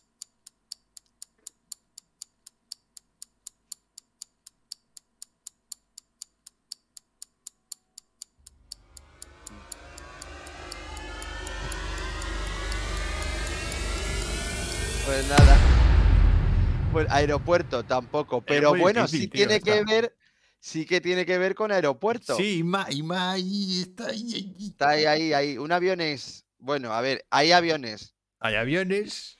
[17.10, 20.16] Aeropuerto tampoco, pero bueno, difícil, sí tío, tiene que ver,
[20.60, 22.36] sí que tiene que ver con aeropuerto.
[22.36, 24.68] Sí, Ima, Ima, ahí está ahí, ahí.
[24.70, 25.58] Está ahí, ahí, ahí.
[25.58, 26.44] Un avión es.
[26.58, 28.14] Bueno, a ver, hay aviones.
[28.40, 29.38] Hay aviones.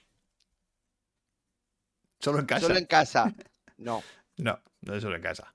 [2.21, 2.67] Solo en casa.
[2.67, 3.35] Solo en casa.
[3.77, 4.03] No.
[4.37, 5.53] No, no es solo en casa.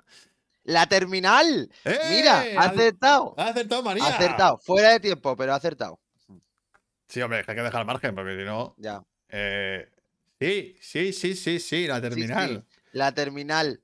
[0.64, 1.70] La terminal.
[2.10, 2.56] Mira, ¡Eh!
[2.58, 3.36] ha acertado.
[3.38, 4.06] Ha acertado María.
[4.06, 4.58] Ha acertado.
[4.60, 6.00] Fuera de tiempo, pero ha acertado.
[7.10, 8.74] Sí, hombre, es que hay que dejar margen, porque si no.
[8.78, 9.04] Ya.
[9.28, 9.90] eh,
[10.40, 12.10] Sí, sí, sí, sí, sí, la Sí, sí.
[12.10, 12.66] terminal.
[12.94, 13.82] La terminal.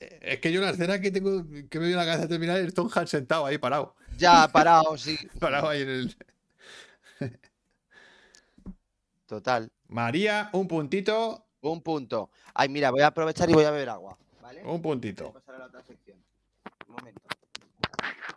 [0.00, 2.88] Es que yo la escena que tengo que me a la cabeza terminal es Tom
[2.92, 3.94] Hanks sentado ahí parado.
[4.16, 5.16] Ya parado, sí.
[5.38, 6.16] Parado ahí en el.
[9.26, 9.70] Total.
[9.88, 11.46] María, un puntito.
[11.60, 12.30] Un punto.
[12.54, 14.18] Ay, mira, voy a aprovechar y voy a beber agua.
[14.42, 14.60] ¿Vale?
[14.62, 15.32] Un Voy a puntito.
[15.32, 16.18] pasar a la otra sección.
[16.88, 17.20] Un momento.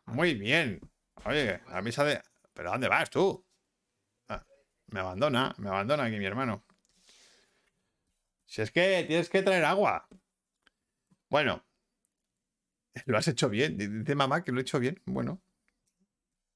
[0.05, 0.79] Muy bien.
[1.25, 2.21] Oye, a mí de.
[2.53, 3.43] ¿Pero dónde vas tú?
[4.29, 4.45] Ah,
[4.87, 6.63] me abandona, me abandona aquí mi hermano.
[8.45, 10.07] Si es que tienes que traer agua.
[11.29, 11.65] Bueno,
[13.05, 13.77] lo has hecho bien.
[13.77, 15.01] Dice mamá que lo he hecho bien.
[15.05, 15.41] Bueno,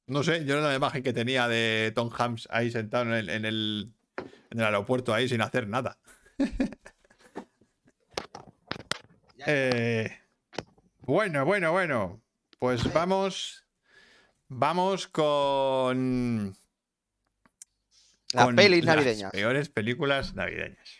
[0.07, 3.29] no sé, yo era la imagen que tenía de Tom Hanks ahí sentado en el,
[3.29, 3.93] en el,
[4.49, 5.99] en el aeropuerto ahí sin hacer nada.
[9.45, 10.19] Eh,
[10.99, 12.21] bueno, bueno, bueno.
[12.59, 13.65] Pues vamos.
[14.49, 16.53] Vamos con.
[18.33, 19.31] Las con pelis las navideñas.
[19.31, 20.98] peores películas navideñas.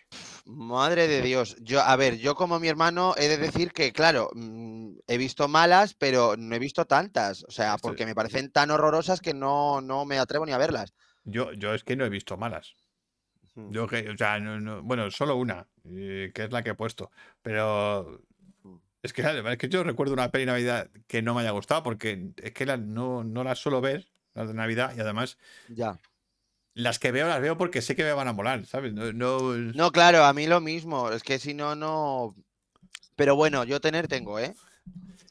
[0.52, 1.56] Madre de Dios.
[1.62, 5.48] Yo, a ver, yo como mi hermano he de decir que, claro, mm, he visto
[5.48, 7.44] malas, pero no he visto tantas.
[7.44, 10.58] O sea, Esto- porque me parecen tan horrorosas que no, no me atrevo ni a
[10.58, 10.94] verlas.
[11.24, 12.76] Yo, yo es que no he visto malas.
[13.56, 16.76] Yo que, o sea, no- no- bueno, solo una, eh, que es la que he
[16.76, 17.12] puesto.
[17.42, 18.22] Pero
[18.64, 18.76] Mm.
[19.04, 21.84] es que, es que yo recuerdo una peli de Navidad que no me haya gustado
[21.84, 26.00] porque es que la- no, no las suelo ver, las de Navidad, y además Ya.
[26.74, 28.94] Las que veo las veo porque sé que me van a molar, ¿sabes?
[28.94, 31.10] No, no- No, claro, a mí lo mismo.
[31.12, 32.36] Es que si no, no.
[33.16, 34.54] Pero bueno, yo tener tengo, ¿eh?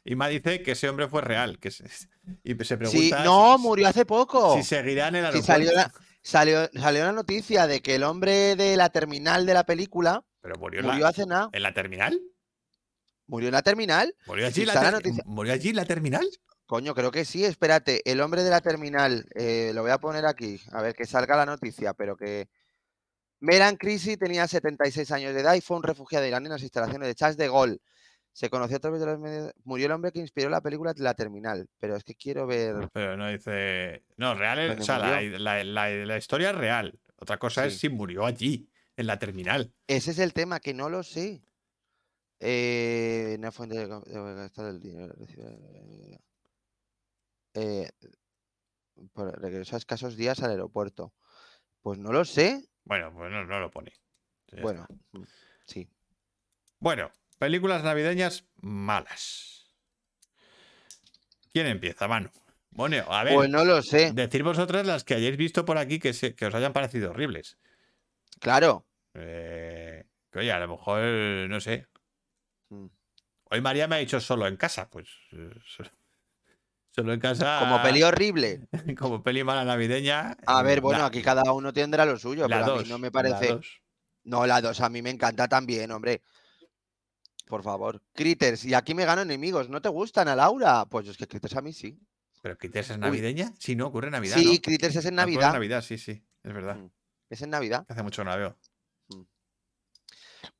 [0.04, 1.58] Y me dice que ese hombre fue real.
[1.58, 1.84] Que se-
[2.44, 4.54] y se Sí, pregunta no, si- murió hace poco.
[4.56, 5.46] si seguirá en el Sí, aeropuerto.
[5.52, 9.64] salió la, salió, salió la noticia de que el hombre de la terminal de la
[9.64, 11.48] película Pero murió, murió la, hace nada.
[11.52, 12.20] en la terminal.
[13.26, 14.14] Murió en la terminal.
[14.26, 15.22] ¿Murió Sí, allí, la la noticia.
[15.26, 16.26] ¿Murió allí en la terminal?
[16.68, 18.02] Coño, creo que sí, espérate.
[18.04, 21.34] El hombre de la terminal, eh, lo voy a poner aquí, a ver que salga
[21.34, 22.46] la noticia, pero que.
[23.40, 26.62] Meran Crisi tenía 76 años de edad y fue un refugiado de Irán en las
[26.62, 27.78] instalaciones de Charles de Gaulle.
[28.32, 29.52] Se conoció a través de los medios.
[29.64, 32.90] Murió el hombre que inspiró la película La Terminal, pero es que quiero ver.
[32.92, 34.02] Pero no dice.
[34.18, 34.68] No, real es.
[34.68, 35.38] ¿Dónde O sea, la, murió?
[35.38, 36.98] la- la- la historia es real.
[37.16, 39.72] Otra cosa es si murió allí, en la terminal.
[39.86, 41.40] Ese es el tema, que no lo sé.
[42.40, 45.14] Eh, una fuente de, de gastar el dinero.
[45.16, 46.18] recibe-
[47.60, 47.90] Eh,
[49.12, 51.12] por regreso a escasos días al aeropuerto.
[51.82, 52.68] Pues no lo sé.
[52.84, 53.92] Bueno, pues no, no lo pone.
[54.62, 54.94] Bueno, está.
[55.18, 55.24] mm,
[55.66, 55.88] sí.
[56.80, 59.74] Bueno, películas navideñas malas.
[61.52, 62.30] ¿Quién empieza, Manu?
[62.70, 64.12] Bueno, a ver, Pues no lo sé.
[64.12, 67.58] decir vosotras las que hayáis visto por aquí que, se- que os hayan parecido horribles.
[68.40, 68.86] Claro.
[69.14, 71.00] Eh, que oye, a lo mejor,
[71.48, 71.86] no sé.
[72.68, 72.86] Mm.
[73.50, 75.08] Hoy María me ha dicho solo en casa, pues.
[76.90, 77.58] So- Solo en casa.
[77.60, 78.68] Como peli horrible.
[78.98, 80.36] como peli mala navideña.
[80.46, 82.88] A ver, la- bueno, aquí cada uno tendrá lo suyo, la pero a dos, mí
[82.88, 83.48] no me la parece.
[83.54, 83.66] dos.
[84.24, 86.22] No, la 2 a mí me encanta también, hombre.
[87.46, 88.02] Por favor.
[88.12, 89.70] Critters, y aquí me gano enemigos.
[89.70, 90.84] ¿No te gustan a Laura?
[90.84, 91.98] Pues es que Critters a mí sí.
[92.42, 93.54] ¿Pero Critters es navideña?
[93.58, 94.36] Sí, no, ocurre en Navidad.
[94.36, 94.60] sí, ¿no?
[94.62, 95.52] Critters es en Ah, ocurre Navidad.
[95.54, 96.76] Navidad, sí, sí, es verdad.
[96.76, 96.90] Mm.
[97.30, 97.86] Es en Navidad.
[97.88, 98.58] Hace mucho que no la veo.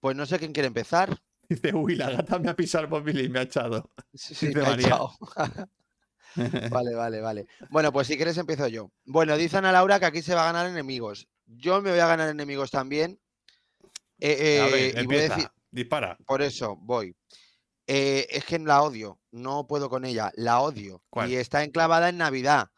[0.01, 1.21] Pues no sé quién quiere empezar.
[1.49, 3.91] Dice, uy, la gata me ha pisado el móvil y me ha echado.
[4.14, 5.12] Sí, sí, Dice me ha echado.
[6.71, 7.47] Vale, vale, vale.
[7.71, 8.91] Bueno, pues si quieres empiezo yo.
[9.05, 11.29] Bueno, dice Ana Laura que aquí se va a ganar enemigos.
[11.47, 13.19] Yo me voy a ganar enemigos también.
[14.21, 16.17] Eh, a eh, ver, y voy a decir, dispara.
[16.27, 17.17] por eso voy.
[17.87, 21.03] Eh, es que la odio, no puedo con ella, la odio.
[21.09, 21.31] ¿Cuál?
[21.31, 22.71] Y está enclavada en Navidad.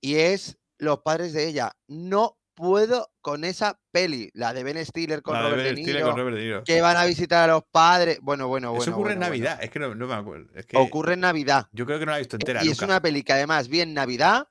[0.00, 1.72] Y es Los padres de ella.
[1.86, 6.08] No puedo con esa peli, la de Ben Stiller con Robert Ben De Stiller Niro,
[6.08, 6.64] con Robert De Niro.
[6.64, 8.18] que van a visitar a los padres.
[8.22, 8.82] Bueno, bueno, bueno.
[8.82, 9.30] Eso ocurre en bueno.
[9.30, 10.48] Navidad, es que no, no me acuerdo.
[10.54, 11.68] Es que Ocurre en Navidad.
[11.72, 13.82] yo creo que no la he visto entera y es una peli que además vi
[13.82, 14.48] en Navidad.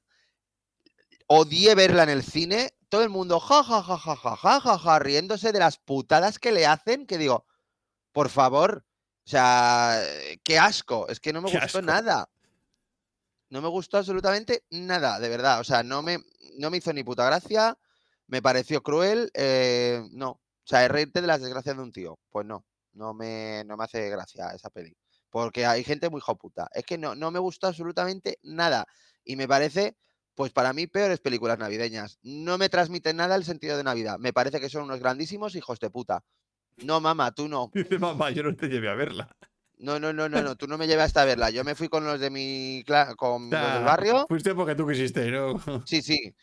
[1.28, 2.72] Odié verla en el cine.
[2.90, 6.38] Todo el mundo ja ja ja ja ja ja ja ja riéndose de las putadas
[6.40, 7.08] que le hacen.
[7.08, 7.46] Que digo,
[8.12, 8.86] por favor,
[9.26, 10.00] o sea,
[10.44, 11.08] qué asco.
[11.10, 11.82] Es que no me Qué gustó asco.
[11.82, 12.30] nada.
[13.50, 15.60] No me gustó absolutamente nada, de verdad.
[15.60, 16.20] O sea, no me,
[16.60, 17.76] no me hizo ni puta gracia.
[18.28, 19.30] Me pareció cruel.
[19.34, 20.32] eh, no.
[20.32, 22.18] O sea, es reírte de las desgracias de un tío.
[22.30, 22.66] Pues no.
[22.94, 24.96] No me, no me hace gracia esa peli.
[25.30, 26.70] Porque hay gente muy puta.
[26.74, 28.86] Es que no, no me gustó absolutamente nada.
[29.24, 29.98] Y me parece,
[30.34, 32.20] pues para mí, peores películas navideñas.
[32.24, 34.18] No me transmiten nada el sentido de Navidad.
[34.18, 36.24] Me parece que son unos grandísimos hijos de puta.
[36.78, 37.70] No, mamá, tú no.
[37.74, 39.36] Dice mamá, yo no te llevé a verla.
[39.78, 40.56] No, no, no, no, no.
[40.56, 41.50] Tú no me llevaste a verla.
[41.50, 42.84] Yo me fui con los de mi
[43.18, 44.26] con los del barrio.
[44.28, 45.62] Fuiste porque tú quisiste, ¿no?
[45.86, 46.34] Sí, sí.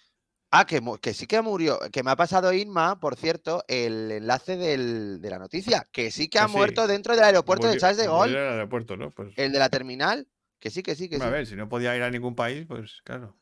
[0.54, 1.78] Ah, que, que sí que murió.
[1.90, 5.88] Que me ha pasado Inma, por cierto, el enlace del- de la noticia.
[5.90, 6.52] Que sí que ha sí.
[6.54, 8.34] muerto dentro del aeropuerto de Charles de Gaulle.
[8.34, 9.10] en el aeropuerto, ¿no?
[9.10, 10.28] Pues, El de la terminal.
[10.60, 11.22] Que sí, que sí, que sí.
[11.22, 13.34] a ver, si no podía ir a ningún país, pues claro.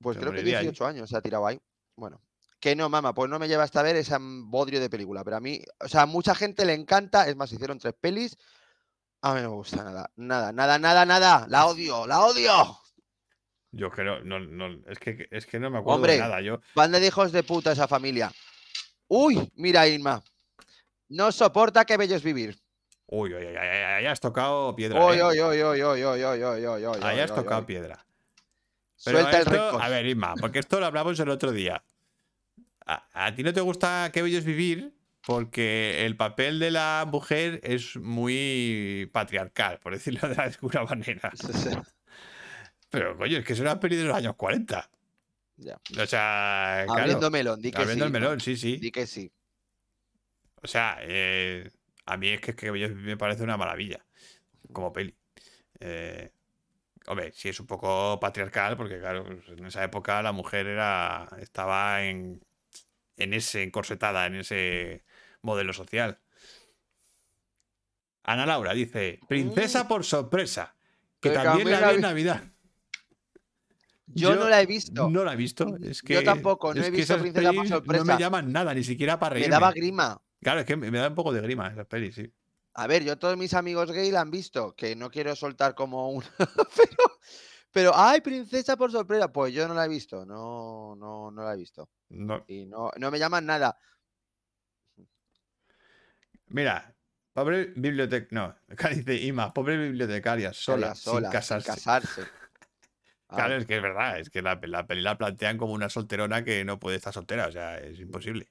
[0.00, 0.68] Pues creo que moriría allí.
[0.68, 1.60] 18 años se ha tirado ahí.
[1.96, 2.22] Bueno.
[2.60, 5.24] Que no, mamá, pues no me lleva hasta ver ese bodrio de película.
[5.24, 7.26] Pero a mí, o sea, a mucha gente le encanta.
[7.28, 8.38] Es más, hicieron tres pelis.
[9.22, 10.08] A mí no me gusta nada.
[10.14, 11.46] Nada, nada, nada, nada.
[11.48, 12.78] La odio, la odio.
[13.72, 16.12] Yo creo, no, no, es que, es que no me acuerdo Hombre.
[16.14, 16.40] de nada.
[16.42, 18.30] Yo, Banda de hijos de puta esa familia.
[19.08, 20.22] Uy, mira, Inma.
[21.08, 22.58] No soporta que bello es vivir.
[23.06, 25.04] uy, uy, uy, uy, ahí has tocado piedra.
[25.04, 25.24] Uy, ¿eh?
[25.24, 28.04] uy, uy, uy, uy, uy, uy, uy, uy, uy, Ahí has tocado piedra.
[29.04, 29.82] Pero Suelta el esto- rencor.
[29.82, 31.82] A ver, Isma, porque esto lo hablamos el otro día.
[32.86, 34.92] A, a ti no te gusta Qué bello es vivir
[35.24, 41.30] porque el papel de la mujer es muy patriarcal, por decirlo de alguna manera.
[42.92, 44.88] Pero, coño, es que es una peli de los años 40.
[45.56, 45.80] Ya.
[45.98, 48.06] O sea, claro, Abriendo melón, di que abriendo sí.
[48.06, 48.76] el melón, sí, sí.
[48.76, 49.32] Di que sí.
[50.62, 51.70] O sea, eh,
[52.04, 54.04] a mí es que, que me parece una maravilla
[54.72, 55.16] como peli.
[55.80, 56.30] Eh,
[57.06, 61.28] hombre, sí es un poco patriarcal porque, claro, pues, en esa época la mujer era
[61.40, 62.44] estaba en,
[63.16, 65.02] en ese encorsetada, en ese
[65.40, 66.20] modelo social.
[68.24, 70.76] Ana Laura dice, princesa por sorpresa,
[71.20, 72.42] que Que también la la vi en vi- Navidad.
[74.14, 75.08] Yo, no la he visto.
[75.08, 75.76] No la he visto.
[75.82, 78.04] Es que, Yo tampoco, no he visto Princesa por pelis No sorpresa.
[78.04, 79.52] me llaman nada, ni siquiera para Me reírme.
[79.52, 80.22] daba grima.
[80.40, 82.32] Claro, es que me me da un poco de grima esas pelis, sí.
[82.74, 86.10] A ver, yo todos mis amigos gay la han visto, que no quiero soltar como
[86.10, 86.24] un...
[86.76, 87.18] pero,
[87.70, 89.30] pero, ay, princesa por sorpresa.
[89.32, 91.88] Pues yo no la he visto, no, no, no la he visto.
[92.08, 92.44] No.
[92.48, 93.78] Y no, no me llaman nada.
[96.48, 96.94] Mira,
[97.32, 98.28] pobre biblioteca.
[98.30, 101.66] No, acá dice Ima, pobre bibliotecaria, sola, sola, sin casarse.
[101.66, 102.22] casarse.
[103.34, 105.88] Claro, Ay, es que es verdad, es que la, la peli la plantean como una
[105.88, 108.48] solterona que no puede estar soltera, o sea, es imposible.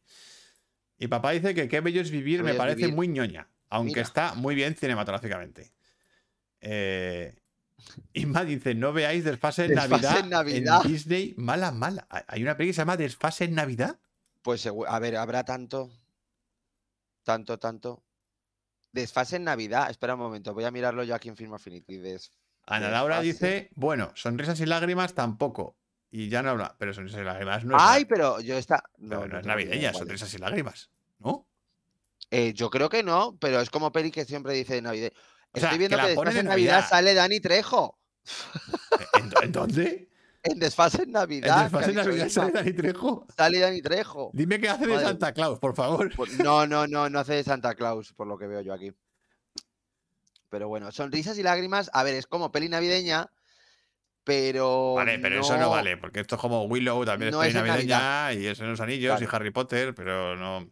[0.97, 2.95] Y papá dice que qué bello es vivir, me parece vivir.
[2.95, 4.01] muy ñoña, aunque Mira.
[4.01, 5.71] está muy bien cinematográficamente.
[6.61, 7.36] Eh,
[8.13, 10.84] Inma dice, no veáis Desfase en, Desfase Navidad, en Navidad.
[10.84, 12.07] Disney, mala, mala.
[12.27, 13.99] Hay una peli que se llama Desfase en Navidad.
[14.41, 15.91] Pues, a ver, habrá tanto,
[17.23, 18.03] tanto, tanto.
[18.91, 19.89] Desfase en Navidad.
[19.89, 21.99] Espera un momento, voy a mirarlo yo aquí en Film Affinity.
[22.66, 25.76] Ana Laura dice, bueno, sonrisas y lágrimas tampoco.
[26.09, 28.84] Y ya no habla, pero sonrisas y lágrimas no es, Ay, pero yo está.
[28.99, 30.89] pero no es navideña, sonrisas y lágrimas,
[31.20, 31.47] ¿no?
[32.30, 35.12] Eh, yo creo que no, pero es como peli que siempre dice de Navidad.
[35.12, 36.89] Sea, Estoy que viendo que, pone después de en Navidad Navidad.
[36.89, 37.99] sale Dani Trejo.
[39.18, 40.07] ¿En, en dónde?
[40.43, 41.57] En Desfase en ¿En Navidad.
[41.57, 43.28] que Desfase dicho Navidad sale Dani Trejo?
[43.38, 44.32] Sale Dani Trejo.
[44.34, 46.12] Dime qué hace de Santa Claus, por favor.
[46.16, 48.91] Pues no, no, no, no hace de Santa Claus, por lo que veo yo aquí.
[50.51, 53.31] Pero bueno, sonrisas y lágrimas, a ver, es como peli navideña,
[54.25, 54.95] pero.
[54.95, 58.33] Vale, pero eso no vale, porque esto es como Willow, también no es peli navideña,
[58.33, 59.25] y eso en los anillos, y.
[59.31, 60.69] Harry Potter, pero no.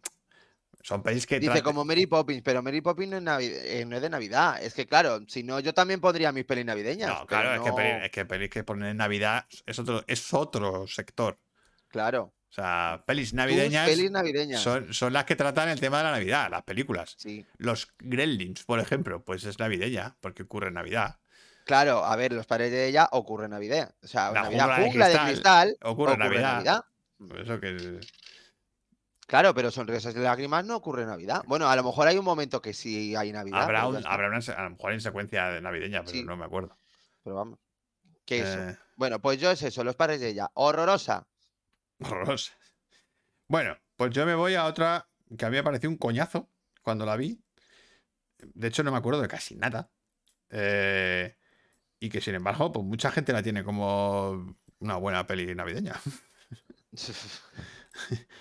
[0.82, 3.96] Son pelis que Dice como Mary Poppins, pero Mary Poppins no es, navi- eh, no
[3.96, 4.62] es de Navidad.
[4.62, 7.08] Es que claro, si no, yo también pondría mis pelis navideñas.
[7.08, 10.04] No, claro, es, que no- peli- es que pelis que ponen en Navidad es otro,
[10.06, 11.38] es otro sector.
[11.88, 12.34] Claro.
[12.50, 14.60] O sea, pelis navideñas pelis navideñas.
[14.60, 17.14] son, son las que tratan el tema de la Navidad, las películas.
[17.16, 17.46] Sí.
[17.58, 21.20] Los Gremlins, por ejemplo, pues es navideña, porque ocurre en Navidad.
[21.64, 23.94] Claro, a ver, los padres de ella ocurre en Navidad.
[24.02, 26.84] O sea, La Navidad jungla de jungla de cristal cristal ocurre en ocurre Navidad.
[27.40, 28.00] Eso que
[29.28, 31.42] Claro, pero sonrisas y lágrimas no ocurre en Navidad.
[31.46, 33.62] Bueno, a lo mejor hay un momento que sí hay Navidad.
[33.62, 36.24] habrá, un- habrá una, a lo mejor en secuencia de navideña, pero Sí.
[36.24, 36.76] no me acuerdo.
[37.22, 37.60] Pero vamos.
[38.24, 38.58] ¿Qué eso?
[38.60, 40.50] Eh, Bueno, pues yo es eso, los padres de ella.
[40.54, 41.28] Horrorosa.
[42.00, 42.52] Horrorosa.
[43.48, 46.50] Bueno, pues yo me voy a otra que a mí me pareció un coñazo
[46.82, 47.42] cuando la vi.
[48.38, 49.90] De hecho, no me acuerdo de casi nada.
[50.50, 51.36] Eh,
[51.98, 55.94] y que sin embargo, pues mucha gente la tiene como una buena peli navideña.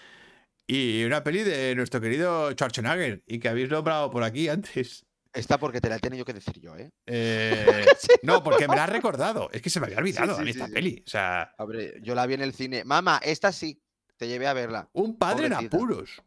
[0.72, 5.04] Y una peli de nuestro querido Schwarzenegger y que habéis nombrado por aquí antes.
[5.32, 6.90] Esta porque te la he tenido que decir yo, ¿eh?
[7.06, 7.86] Eh,
[8.24, 9.50] no, porque me la ha recordado.
[9.52, 11.04] Es que se me había olvidado sí, a mí sí, esta peli.
[11.06, 12.84] O sea, Hombre, yo la vi en el cine.
[12.84, 13.82] Mamá, esta sí.
[14.18, 14.90] Te llevé a verla.
[14.92, 16.22] un padre en apuros.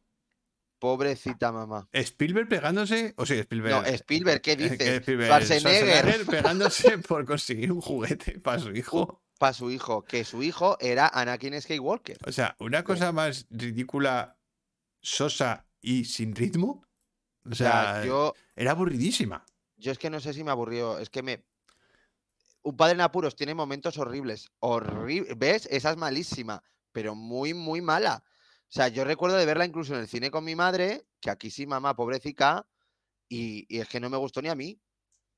[0.79, 1.89] Pobrecita mamá.
[1.93, 3.15] Spielberg pegándose.
[3.17, 3.75] O sí, Spielberg.
[3.75, 4.81] No, Spielberg, ¿qué eh, dices?
[4.81, 5.89] Spielberg, Schwarzenegger.
[5.89, 9.23] Schwarzenegger pegándose por conseguir un juguete para su hijo.
[9.39, 12.19] Para su hijo, que su hijo era Anakin Skywalker.
[12.27, 14.39] O sea, una cosa más ridícula,
[15.03, 16.85] sosa y sin ritmo.
[17.45, 19.45] O O sea, sea, yo, era aburridísima.
[19.77, 20.99] yo es que no sé si me aburrió.
[20.99, 21.45] Es que me.
[22.63, 24.51] Un padre en apuros tiene momentos horribles.
[24.61, 25.35] Horrible.
[25.37, 25.67] ¿Ves?
[25.71, 26.63] Esa es malísima,
[26.93, 28.23] pero muy, muy mala.
[28.27, 31.51] O sea, yo recuerdo de verla incluso en el cine con mi madre, que aquí
[31.51, 32.67] sí, mamá, pobrecita,
[33.29, 34.81] y, y es que no me gustó ni a mí.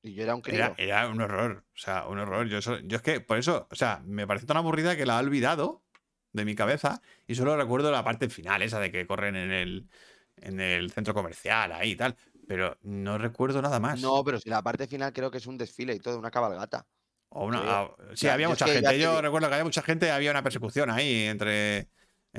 [0.03, 0.57] Y yo era un crío.
[0.57, 1.65] Era, era un horror.
[1.73, 2.47] O sea, un horror.
[2.47, 5.15] Yo, so- yo es que, por eso, o sea, me parece tan aburrida que la
[5.19, 5.83] he olvidado
[6.31, 9.89] de mi cabeza y solo recuerdo la parte final, esa de que corren en el,
[10.37, 12.15] en el centro comercial, ahí y tal.
[12.47, 13.99] Pero no recuerdo nada más.
[14.01, 16.85] No, pero si la parte final creo que es un desfile y todo, una cabalgata.
[17.29, 17.71] O una- creo.
[17.71, 18.87] ah, sí, había mucha gente.
[18.87, 21.77] te Yo digo- recuerdo que había mucha gente, había una persecución ahí entre.
[21.77, 21.89] entre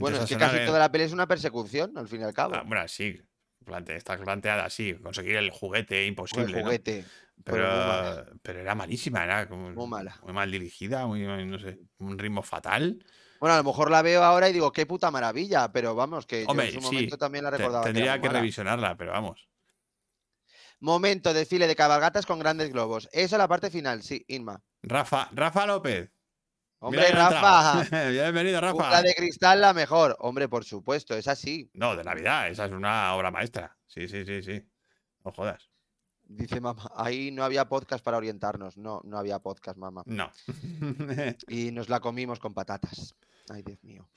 [0.01, 2.55] Bueno, es que casi toda la peli es una persecución, al fin y al cabo.
[2.55, 3.21] Ah, bueno, sí.
[3.65, 4.95] plante- está planteada así.
[4.95, 6.45] Conseguir el juguete imposible.
[6.47, 6.63] el ¿no?
[6.63, 7.05] juguete.
[7.45, 8.27] Pero, pero mala.
[8.43, 10.17] pero era malísima, era como Muy mala.
[10.23, 13.05] muy mal dirigida, muy, muy, no sé, un ritmo fatal.
[13.41, 16.45] Bueno, a lo mejor la veo ahora y digo, qué puta maravilla, pero vamos, que
[16.49, 17.85] Hombre, yo en su sí, momento también la recordaba.
[17.85, 18.39] que tendría que mala.
[18.41, 19.49] revisionarla, pero vamos.
[20.81, 23.09] Momento, desfile de cabalgatas con grandes globos.
[23.13, 24.63] Eso la parte final, sí, Inma.
[24.83, 26.11] Rafa, Rafa López.
[26.79, 27.83] Hombre, Rafa.
[28.11, 28.75] Bienvenido, Rafa.
[28.83, 30.15] jungla de cristal la mejor.
[30.21, 31.71] Hombre, por supuesto, es así.
[31.73, 33.77] No, de Navidad, esa es una obra maestra.
[33.87, 34.63] Sí, sí, sí, sí.
[35.25, 35.71] No jodas.
[36.29, 38.77] Dice mamá, ahí no había podcast para orientarnos.
[38.77, 40.03] No, no había podcast, mamá.
[40.07, 40.31] No.
[41.49, 43.15] Y nos la comimos con patatas.
[43.49, 44.09] Ay, Dios mío.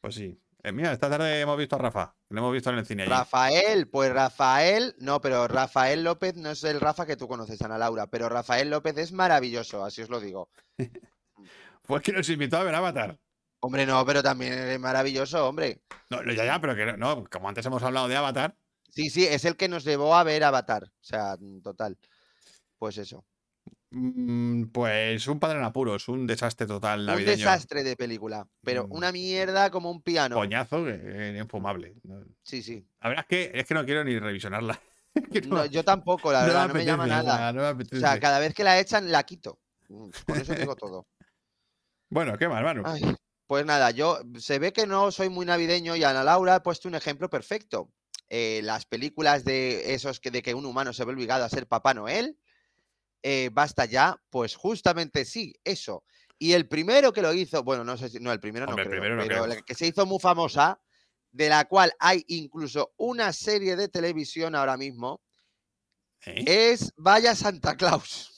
[0.00, 0.40] pues sí.
[0.62, 2.16] Eh, mira, esta tarde hemos visto a Rafa.
[2.30, 3.10] Lo hemos visto en el cine allí.
[3.12, 7.78] Rafael, pues Rafael, no, pero Rafael López no es el Rafa que tú conoces, Ana
[7.78, 10.50] Laura, pero Rafael López es maravilloso, así os lo digo.
[11.82, 13.20] Fue que nos invitó a ver Avatar.
[13.60, 15.82] Hombre, no, pero también es maravilloso, hombre.
[16.10, 18.56] No, ya, ya, pero que no, como antes hemos hablado de Avatar,
[18.90, 20.84] Sí, sí, es el que nos llevó a ver Avatar.
[20.84, 21.98] O sea, mm, total.
[22.78, 23.24] Pues eso.
[23.90, 27.38] mm, pues un padre en apuros, un desastre total Un navideño.
[27.38, 28.92] desastre de película, pero Mm.
[28.92, 30.36] una mierda como un piano.
[30.36, 31.94] Coñazo, que- que infumable.
[32.42, 32.86] Sí, sí.
[33.00, 34.78] La verdad es que, es que no quiero ni revisionarla.
[35.62, 37.52] No, yo tampoco, la no verdad, no me llama nada.
[37.74, 39.58] me O sea, cada vez que la echan, la quito.
[39.88, 41.06] Con eso digo todo.
[42.10, 42.82] Bueno, qué mal, Manu.
[42.84, 43.02] Ay,
[43.46, 46.88] pues nada, yo se ve que no soy muy navideño y Ana Laura ha puesto
[46.88, 47.90] un ejemplo perfecto.
[48.30, 51.66] Eh, las películas de esos que de que un humano se ve obligado a ser
[51.66, 52.38] Papá Noel,
[53.22, 56.04] eh, basta ya, pues justamente sí, eso.
[56.38, 58.84] Y el primero que lo hizo, bueno, no sé si, no, el primero no Hombre,
[58.84, 59.46] creo, primero no pero creo.
[59.46, 60.80] la que se hizo muy famosa,
[61.32, 65.22] de la cual hay incluso una serie de televisión ahora mismo,
[66.26, 66.44] ¿Eh?
[66.72, 68.34] es Vaya Santa Claus.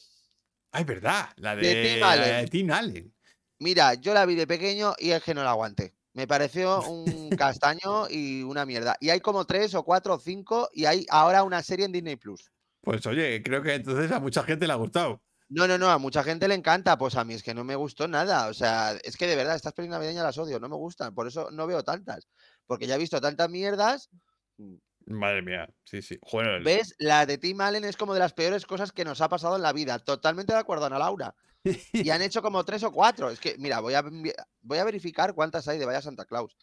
[0.72, 1.30] Ay, verdad.
[1.36, 3.14] La de, de Tim Allen.
[3.58, 5.94] Mira, yo la vi de pequeño y es que no la aguanté.
[6.12, 8.96] Me pareció un castaño y una mierda.
[9.00, 12.16] Y hay como tres o cuatro o cinco y hay ahora una serie en Disney
[12.16, 12.50] Plus.
[12.82, 15.22] Pues oye, creo que entonces a mucha gente le ha gustado.
[15.48, 17.74] No, no, no, a mucha gente le encanta, pues a mí es que no me
[17.74, 18.48] gustó nada.
[18.48, 21.26] O sea, es que de verdad, estas pelis navideñas las odio, no me gustan, por
[21.26, 22.28] eso no veo tantas.
[22.66, 24.10] Porque ya he visto tantas mierdas.
[24.58, 26.18] mm, Madre mía, sí, sí.
[26.62, 26.94] ¿Ves?
[26.98, 29.62] La de Tim Allen es como de las peores cosas que nos ha pasado en
[29.62, 29.98] la vida.
[29.98, 31.34] Totalmente de acuerdo, Ana Laura.
[31.92, 33.30] Y han hecho como tres o cuatro.
[33.30, 36.56] Es que, mira, voy a, voy a verificar cuántas hay de Vaya Santa Claus.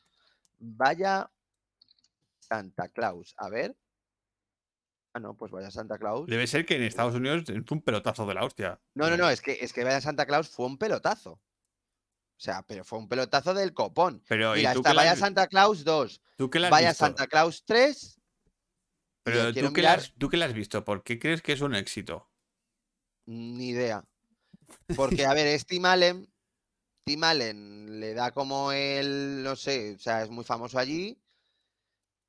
[0.58, 1.30] Vaya
[2.40, 3.34] Santa Claus.
[3.38, 3.76] A ver.
[5.14, 6.28] Ah, no, pues Vaya Santa Claus.
[6.28, 8.80] Debe ser que en Estados Unidos es un pelotazo de la hostia.
[8.96, 11.32] No, no, no, es que, es que Vaya Santa Claus fue un pelotazo.
[11.32, 14.24] O sea, pero fue un pelotazo del copón.
[14.28, 17.06] Pero, ¿y Mira, está has Vaya Santa Claus 2, ¿Tú qué la has Vaya visto?
[17.06, 18.20] Santa Claus 3.
[19.24, 20.86] Pero ¿tú la mirar- has, ¿tú qué la has visto?
[20.86, 22.30] ¿Por qué crees que es un éxito?
[23.26, 24.06] Ni idea.
[24.96, 26.32] Porque, a ver, es Tim Allen.
[27.06, 31.22] Tim Allen le da como el, no sé, o sea, es muy famoso allí.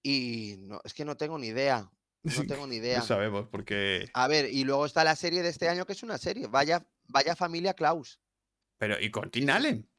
[0.02, 1.90] Y no, es que no tengo ni idea.
[2.22, 2.98] No tengo ni idea.
[2.98, 4.08] No sabemos, porque.
[4.14, 6.46] A ver, y luego está la serie de este año, que es una serie.
[6.46, 8.20] Vaya, vaya familia Klaus.
[8.78, 9.50] Pero, ¿y con Tim sí.
[9.50, 9.90] Allen?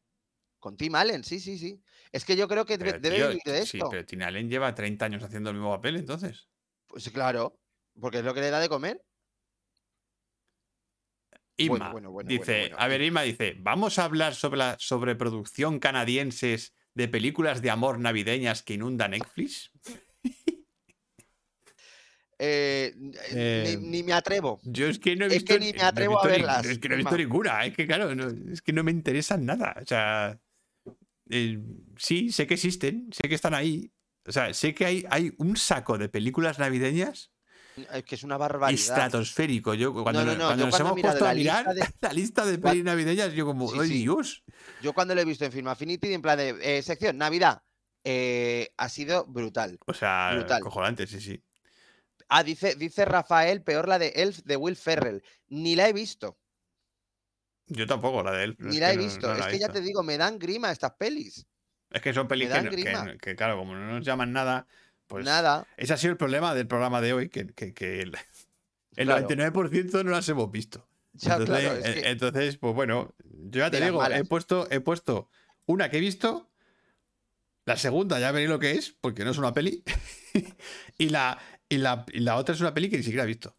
[0.60, 1.82] Con Tim Allen, sí, sí, sí.
[2.12, 3.90] Es que yo creo que debe, Pero, debe tío, vivir de sí, esto.
[3.90, 6.50] pero Tim Allen lleva 30 años haciendo el mismo papel, entonces.
[6.88, 7.60] Pues claro,
[8.00, 9.06] porque es lo que le da de comer.
[11.60, 15.80] Inma Bueno, bueno, bueno, dice, a ver, Inma dice, vamos a hablar sobre la sobreproducción
[15.80, 19.72] canadienses de películas de amor navideñas que inunda Netflix.
[22.42, 22.94] Eh,
[23.32, 24.62] Eh, ni, ni me atrevo.
[24.64, 26.66] Yo es que no he Es visto, que ni me no atrevo a ni- verlas,
[26.66, 29.46] es que no he visto ninguna, es que claro, no- es que no me interesan
[29.46, 29.76] nada.
[29.82, 30.40] O sea,
[31.30, 31.60] eh,
[31.98, 33.92] sí, sé que existen, sé que están ahí.
[34.26, 37.30] O sea, sé que hay, hay un saco de películas navideñas
[37.94, 38.80] Es que es una barbaridad.
[38.80, 39.74] estratosférico.
[39.74, 41.94] Yo cuando, no, nos- no, cuando yo nos cuando hemos puesto a lista mirar de-
[42.02, 43.98] la lista de pelis navideñas, yo como, Sí, ¡ay sí.
[44.00, 44.44] Dios!
[44.82, 47.62] Yo cuando lo he visto en Film Affinity, en plan de eh, sección Navidad,
[48.04, 49.78] eh, ha sido brutal.
[49.86, 50.62] O sea, Brutal.
[50.62, 51.44] cojonante, sí, sí.
[52.30, 55.24] Ah, dice, dice Rafael, peor la de Elf de Will Ferrell.
[55.48, 56.38] Ni la he visto,
[57.68, 58.56] Yo tampoco, la de él.
[58.60, 59.34] ni la he visto.
[59.34, 61.46] es que ya te digo, me dan grima estas pelis.
[61.92, 62.62] Es que son pelis no-
[63.06, 64.68] no- que, claro, como no nos llaman nada,
[65.10, 65.26] pues.
[65.26, 65.68] Nada.
[65.76, 68.16] Ese ha sido el problema del programa de hoy, que, que- que el,
[68.96, 69.28] el Claro.
[69.28, 70.88] 99% no las hemos visto.
[71.14, 74.68] Ya, entonces, claro, es eh, que- entonces, pues bueno, yo ya te digo, he puesto,
[74.72, 75.30] he puesto
[75.66, 76.50] una que he visto,
[77.66, 79.84] la segunda ya veréis lo que es, porque no es una peli,
[80.98, 81.38] y, la,
[81.68, 83.56] y, la, y la otra es una peli que ni siquiera he visto.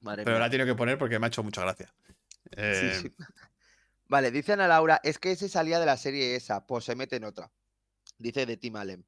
[0.00, 0.40] Madre Pero mía.
[0.40, 1.94] la he tenido que poner porque me ha hecho mucha gracia.
[2.44, 3.12] Sí, Eh, sí.
[4.08, 7.16] Vale, dice Ana Laura, es que ese salía de la serie esa, pues se mete
[7.16, 7.50] en otra.
[8.18, 9.04] Dice de Tim Allen.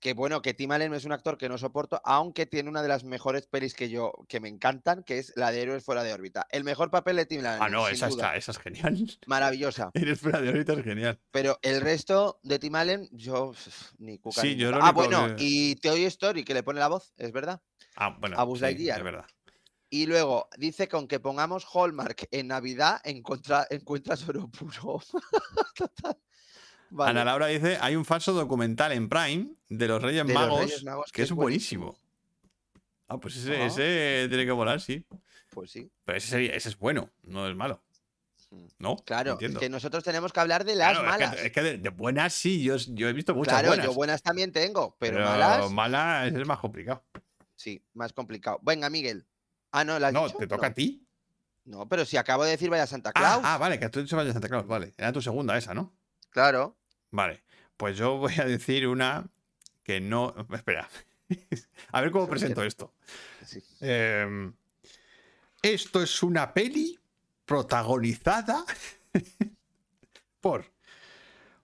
[0.00, 2.88] Que bueno, que Tim Allen es un actor que no soporto, aunque tiene una de
[2.88, 6.12] las mejores pelis que yo, que me encantan, que es la de Héroes fuera de
[6.14, 6.46] órbita.
[6.50, 7.62] El mejor papel de Tim Allen.
[7.62, 8.28] Ah, no, esa, duda.
[8.28, 8.96] está, esa es genial.
[9.26, 9.90] Maravillosa.
[9.92, 11.20] Eres fuera de ahorita es genial.
[11.30, 13.52] Pero el resto de Tim Allen, yo
[13.98, 14.40] ni cuca.
[14.40, 17.30] Sí, ni yo Ah, bueno, que- y Toy Story, que le pone la voz, es
[17.32, 17.60] verdad.
[17.96, 18.98] Ah, bueno, A Buzz sí, Lightyear.
[18.98, 19.26] es verdad.
[19.90, 25.02] Y luego dice con que pongamos Hallmark en Navidad encuentra, encuentras oro puro.
[25.74, 26.16] Total.
[26.90, 27.10] Vale.
[27.10, 30.60] Ana Laura dice, hay un falso documental en Prime de los Reyes, De los Magos,
[30.60, 31.96] Reyes Magos, que es buenísimo.
[33.08, 33.66] Ah, pues ese, Ah.
[33.66, 35.04] ese tiene que volar, sí.
[35.50, 35.90] Pues sí.
[36.04, 37.82] Pero ese, sería- ese es bueno, no es malo.
[38.50, 38.66] Mm.
[38.78, 38.96] ¿No?
[38.96, 41.40] Claro, es que nosotros tenemos que hablar de las Claro, es que- malas.
[41.44, 43.86] Es que, de, de buenas sí, yo, yo he visto muchas claro, buenas.
[43.86, 47.04] yo buenas también tengo, pero, pero malas, malas es más complicado.
[47.54, 48.58] sí, más complicado.
[48.62, 49.26] Venga, Miguel.
[49.70, 50.38] Ah, no, ¿la No, dicho?
[50.38, 50.72] te toca No.
[50.72, 51.06] a ti.
[51.64, 53.40] No, pero si acabo de decir vaya Santa Ah, Claus.
[53.44, 54.92] ah, vale, que tú has dicho Valle Santa Claus, vale.
[54.96, 55.92] Era tu segunda esa, ¿no?
[56.30, 56.76] Claro.
[57.10, 57.42] Vale.
[57.76, 59.26] Pues yo voy a decir una
[59.82, 60.34] que no.
[60.52, 60.88] Espera.
[61.92, 62.92] a ver cómo presento esto.
[63.80, 64.50] Eh,
[65.62, 66.98] esto es una peli
[67.44, 68.64] protagonizada
[70.40, 70.72] por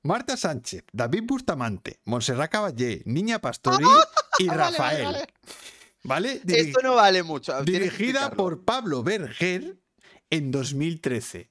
[0.02, 3.84] Marta Sánchez, David Bustamante, Montserrat Caballé, Niña Pastori
[4.38, 5.26] y Vale, vale, Rafael.
[6.04, 6.42] vale.
[6.46, 7.62] Esto no vale mucho.
[7.64, 9.76] dirigida por Pablo Berger
[10.30, 11.50] en 2013.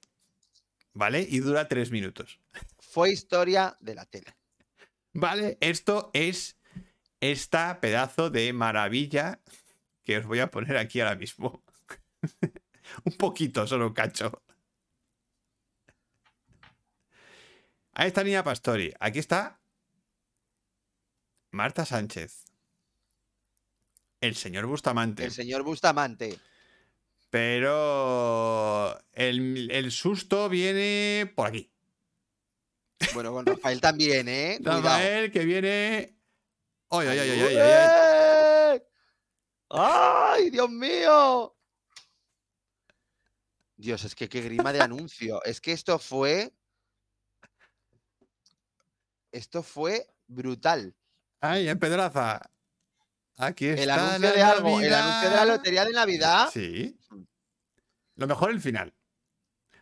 [0.93, 1.25] ¿Vale?
[1.29, 2.39] Y dura tres minutos.
[2.95, 4.37] Fue historia de la tele.
[5.11, 5.57] ¿Vale?
[5.59, 6.57] Esto es
[7.19, 9.41] esta pedazo de maravilla
[10.05, 11.61] que os voy a poner aquí ahora mismo.
[13.03, 14.41] un poquito, solo un cacho.
[17.91, 18.93] Ahí está Niña Pastori.
[19.01, 19.59] Aquí está
[21.51, 22.45] Marta Sánchez.
[24.21, 25.25] El señor Bustamante.
[25.25, 26.39] El señor Bustamante.
[27.29, 31.74] Pero el, el susto viene por aquí.
[33.13, 34.57] Bueno, con Rafael también, ¿eh?
[34.63, 36.17] Rafael que viene.
[36.89, 38.77] ¡Ay, ay, ay, ay, ay, ay, ay!
[38.77, 38.87] ¡Eh!
[39.69, 41.55] ¡Ay, Dios mío!
[43.77, 45.43] Dios, es que qué grima de anuncio.
[45.43, 46.53] Es que esto fue.
[49.31, 50.95] Esto fue brutal.
[51.41, 52.41] ¡Ay, en Pedraza!
[53.37, 53.83] Aquí está.
[53.83, 56.49] El anuncio de algo, el anuncio de la lotería de Navidad.
[56.53, 56.97] Sí.
[58.15, 58.93] Lo mejor el final.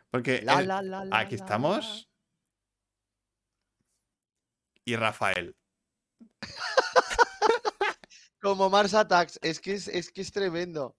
[0.10, 2.10] Porque La, el- la, aquí estamos.
[4.86, 5.56] Y Rafael.
[8.42, 9.40] Como Mars Attacks.
[9.42, 10.96] Es que es, es que es tremendo.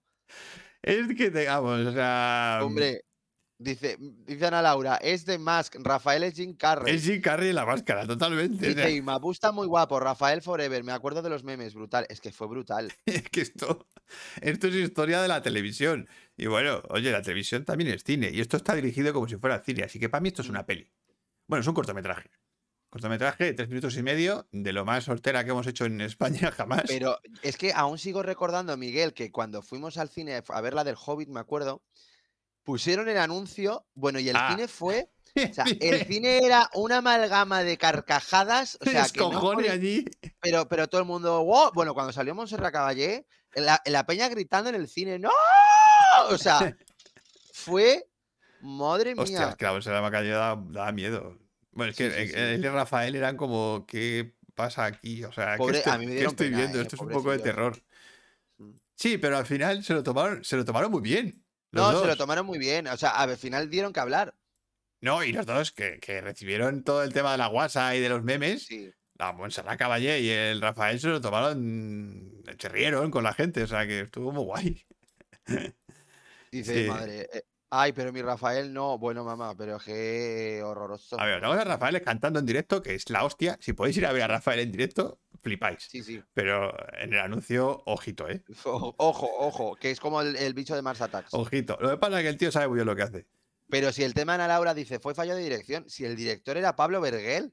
[0.81, 2.59] Es que tengamos, o sea.
[2.63, 3.05] Hombre,
[3.57, 6.93] dice, dice Ana Laura, es de Mask, Rafael es Jim Carrey.
[6.93, 8.69] Es Jim Carrey en la máscara, totalmente.
[8.69, 12.05] Dice Imapu está muy guapo, Rafael Forever, me acuerdo de los memes, brutal.
[12.09, 12.91] Es que fue brutal.
[13.05, 13.87] es que esto,
[14.41, 16.07] esto es historia de la televisión.
[16.37, 18.29] Y bueno, oye, la televisión también es cine.
[18.31, 19.83] Y esto está dirigido como si fuera cine.
[19.83, 20.91] Así que para mí esto es una peli.
[21.47, 22.29] Bueno, es un cortometraje.
[22.95, 26.49] Cortometraje de tres minutos y medio, de lo más soltera que hemos hecho en España
[26.55, 26.83] jamás.
[26.87, 30.85] Pero es que aún sigo recordando, Miguel, que cuando fuimos al cine a ver la
[30.85, 31.83] del Hobbit, me acuerdo,
[32.63, 34.47] pusieron el anuncio, bueno, y el Ah.
[34.49, 35.09] cine fue,
[35.51, 40.05] o sea, el cine era una amalgama de carcajadas, o sea, que no podía- allí.
[40.39, 41.71] pero, pero todo el mundo, "Wow".
[41.73, 45.31] bueno, cuando salió Montserrat Caballé, la, la peña gritando en el cine, ¡No!
[46.29, 46.59] O sea,
[47.51, 48.07] fue,
[48.61, 51.37] madre mía, la bolsa de la da miedo.
[51.75, 52.39] Bueno, es que Sí, sí, sí.
[52.39, 55.23] él y Rafael eran como, ¿qué pasa aquí?
[55.25, 56.79] O sea, ¿qué estoy, a mí me qué dieron estoy pena, viendo?
[56.79, 57.83] eh, Esto es un poco de terror.
[58.57, 58.71] Mm.
[58.95, 61.45] Sí, pero al final se lo tomaron, se lo tomaron muy bien.
[61.71, 64.35] No, se lo tomaron muy bien, o sea, al final dieron que hablar,
[65.01, 68.09] No, y los dos que, que recibieron todo el tema de la guasa y de
[68.09, 68.67] los memes,
[69.19, 73.67] la Montserrat Caballé y el Rafael se lo tomaron, se rieron con la gente, o
[73.67, 74.85] sea que estuvo muy guay.
[76.51, 76.87] Dice, Sí.
[76.87, 81.19] madre, eh, ay, pero mi Rafael no, bueno, mamá, pero qué horroroso.
[81.19, 83.57] A ver, vamos a Rafael cantando en directo, que es la hostia.
[83.61, 85.83] Si podéis ir a ver a Rafael en directo, flipáis.
[85.89, 86.21] Sí, sí.
[86.33, 88.43] Pero en el anuncio, ojito, ¿eh?
[88.63, 91.33] Ojo, ojo, que es como el, el bicho de Mars Attacks.
[91.33, 91.77] Ojito.
[91.79, 93.25] Lo que pasa es que el tío sabe muy bien lo que hace.
[93.69, 96.75] Pero si el tema Ana Laura dice fue fallo de dirección, si el director era
[96.75, 97.51] Pablo Berger,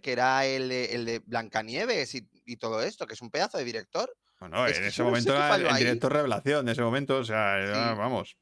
[0.00, 3.58] que era el de, el de Blancanieves y, y todo esto, que es un pedazo
[3.58, 4.14] de director.
[4.40, 7.98] Bueno, Es en ese momento era el, director revelación de ese momento, o sea, Sí.
[7.98, 8.36] vamos.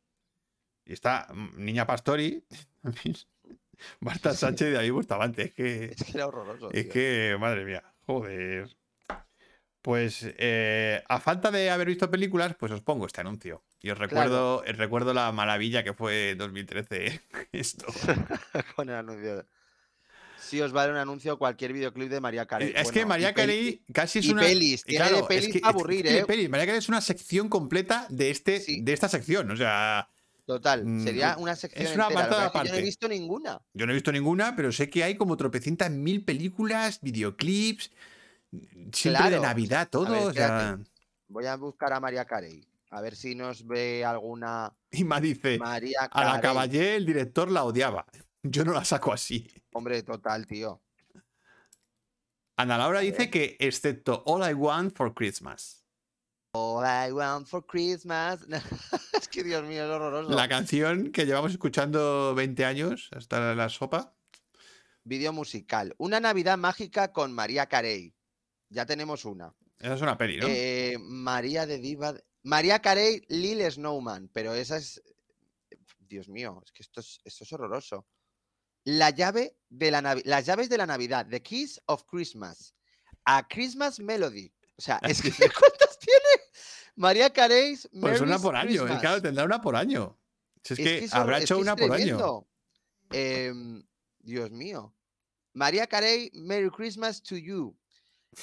[0.87, 2.45] Y está mm, Niña Pastori,
[4.01, 5.43] Marta Sánchez y David Bustamante.
[5.45, 6.71] Es que, Es que era horroroso.
[6.73, 6.93] es tío.
[6.93, 8.77] que, madre mía, joder.
[9.83, 13.63] Pues eh, a falta de haber visto películas, pues os pongo este anuncio.
[13.81, 17.21] Y os recuerdo, os recuerdo la maravilla que fue 2013
[17.53, 17.87] esto.
[18.75, 19.47] Con el anuncio.
[20.41, 22.73] Sí, os vale un anuncio cualquier videoclip de María Carey.
[22.75, 24.43] es que María Carey casi es y una.
[24.43, 26.25] pelis, tiene de claro, es pelis que- es que aburrir, tiene ¿eh?
[26.27, 26.49] pelis.
[26.51, 28.81] María Carey es una sección completa de, este, Sí.
[28.83, 29.51] de esta sección.
[29.53, 30.09] O sea,
[30.47, 32.21] Total, Mm, sería una sección una entera.
[32.23, 32.83] es yo no he aparte.
[32.83, 33.61] visto ninguna.
[33.75, 37.91] yo no he visto ninguna, pero sé que hay como tropecientas mil películas, videoclips,
[38.93, 39.41] siempre de.
[39.41, 40.11] Navidad, todo.
[40.13, 40.91] ver, o sea, espérate.
[41.29, 42.65] Voy a buscar a María Carey.
[42.91, 46.43] A ver si nos ve alguna y me dice, María a la Carey.
[46.43, 48.07] Caballé el director la odiaba.
[48.45, 49.51] Yo no la saco así.
[49.73, 50.81] Hombre, total, tío.
[52.57, 53.31] Ana Laura dice ver.
[53.31, 55.85] que excepto All I Want for Christmas.
[56.57, 58.41] All I want for Christmas.
[59.21, 60.31] es que Dios mío, es horroroso.
[60.31, 64.15] La canción que llevamos escuchando 20 años hasta la sopa.
[65.05, 65.95] Vídeo musical.
[65.99, 68.15] Una Navidad mágica con María Carey.
[68.71, 69.55] Ya tenemos una.
[69.79, 70.47] Esa es una peli, ¿no?
[70.49, 72.15] Eh, María de Diva.
[72.43, 74.31] María Carey, Lil Snowman.
[74.33, 75.03] Pero esa es.
[75.99, 78.07] Dios mío, es que esto es, esto es horroroso.
[78.85, 81.27] La llave de la Navi- Las llaves de la Navidad.
[81.29, 82.75] The Keys of Christmas.
[83.25, 84.51] A Christmas Melody.
[84.79, 85.33] O sea, es que.
[86.97, 87.79] María Carey.
[88.01, 88.87] pues una por año.
[88.87, 90.19] Es claro, tendrá una por año.
[90.65, 92.47] Si es, que, habrá es hecho que una por año.
[93.11, 93.87] Em,
[94.19, 94.95] Dios mío.
[95.53, 97.77] María Carey, Merry Christmas to you.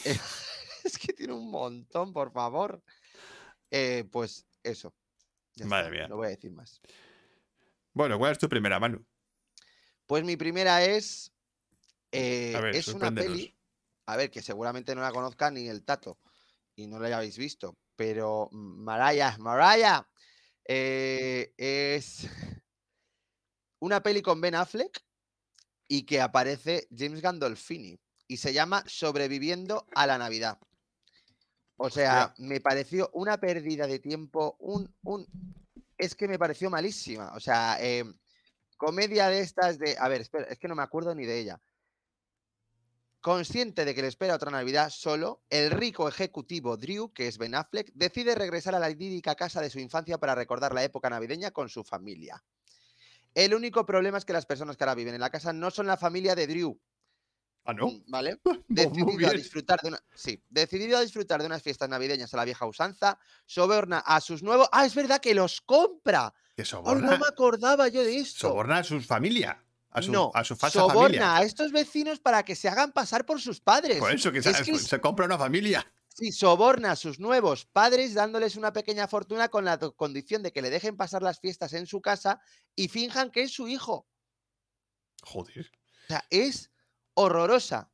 [0.05, 0.17] Eh,
[0.83, 2.81] es que tiene un montón, por favor.
[3.69, 4.93] Eh, pues eso.
[5.55, 6.07] Ya Madre está, mía.
[6.07, 6.79] No voy a decir más.
[7.91, 9.05] Bueno, ¿cuál es tu primera, Manu?
[10.05, 11.31] Pues mi primera es.
[12.11, 13.55] eh, A ver, es una peli.
[14.05, 16.19] A ver, que seguramente no la conozca ni el tato.
[16.75, 17.77] Y no la hayáis visto.
[17.95, 20.07] Pero mm, Maraya, Maraya.
[20.65, 22.27] eh, es
[23.79, 25.03] una peli con Ben Affleck
[25.87, 27.99] y que aparece James Gandolfini.
[28.27, 30.57] Y se llama Sobreviviendo a la Navidad.
[31.75, 35.27] O sea, me pareció una pérdida de tiempo, un, un...
[35.97, 37.33] Es que me pareció malísima.
[37.35, 38.13] O sea, em,
[38.77, 39.97] comedia de estas de...
[39.99, 41.61] A ver, espera, es que no me acuerdo ni de ella.
[43.23, 47.55] Consciente de que le espera otra Navidad solo, el rico ejecutivo Drew, que es Ben
[47.55, 51.51] Affleck, decide regresar a la idílica casa de su infancia para recordar la época navideña
[51.51, 52.43] con su familia.
[53.33, 55.87] El único problema es que las personas que ahora viven en la casa no son
[55.87, 56.77] la familia de Drew,
[57.63, 57.87] Ah, ¿no?
[57.87, 58.41] Mm, ¿Vale?
[58.43, 59.99] Pues Decidido a disfrutar de una.
[60.13, 64.43] Sí, decidido a disfrutar de unas fiestas navideñas a la vieja usanza, soborna a sus
[64.43, 64.67] nuevos.
[64.73, 66.33] ¡Ah, es verdad que los compra!
[66.57, 68.49] Que ¡Ay, soborna, no me acordaba yo de esto!
[68.49, 69.63] soborna a su familia.
[69.93, 71.35] A su, no, a su falsa soborna familia.
[71.37, 73.99] a estos vecinos para que se hagan pasar por sus padres.
[73.99, 75.85] Por eso que, Es se, que es- se compra una familia.
[76.07, 80.61] Sí, soborna a sus nuevos padres dándoles una pequeña fortuna con la condición de que
[80.61, 82.39] le dejen pasar las fiestas en su casa
[82.75, 84.07] y finjan que es su hijo.
[85.23, 85.71] Joder.
[86.03, 86.69] O sea, es
[87.15, 87.89] horrorosa.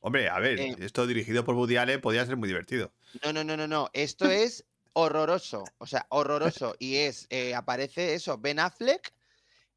[0.00, 0.76] Hombre, a ver, Eh.
[0.80, 2.92] esto dirigido por Woody Allen podía ser muy divertido.
[3.24, 3.90] No, no, no, no, no.
[3.92, 5.64] Esto es horroroso.
[5.78, 6.74] O sea, horroroso.
[6.78, 9.12] Y es, eh, aparece eso, Ben Affleck,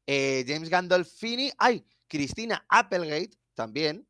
[0.06, 4.06] eh, James Gandolfini, ay, Cristina Applegate también.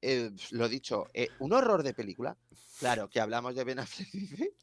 [0.00, 2.36] eh, lo dicho, eh, un horror de película.
[2.80, 4.54] Claro, que hablamos de Ben Affleck, dice.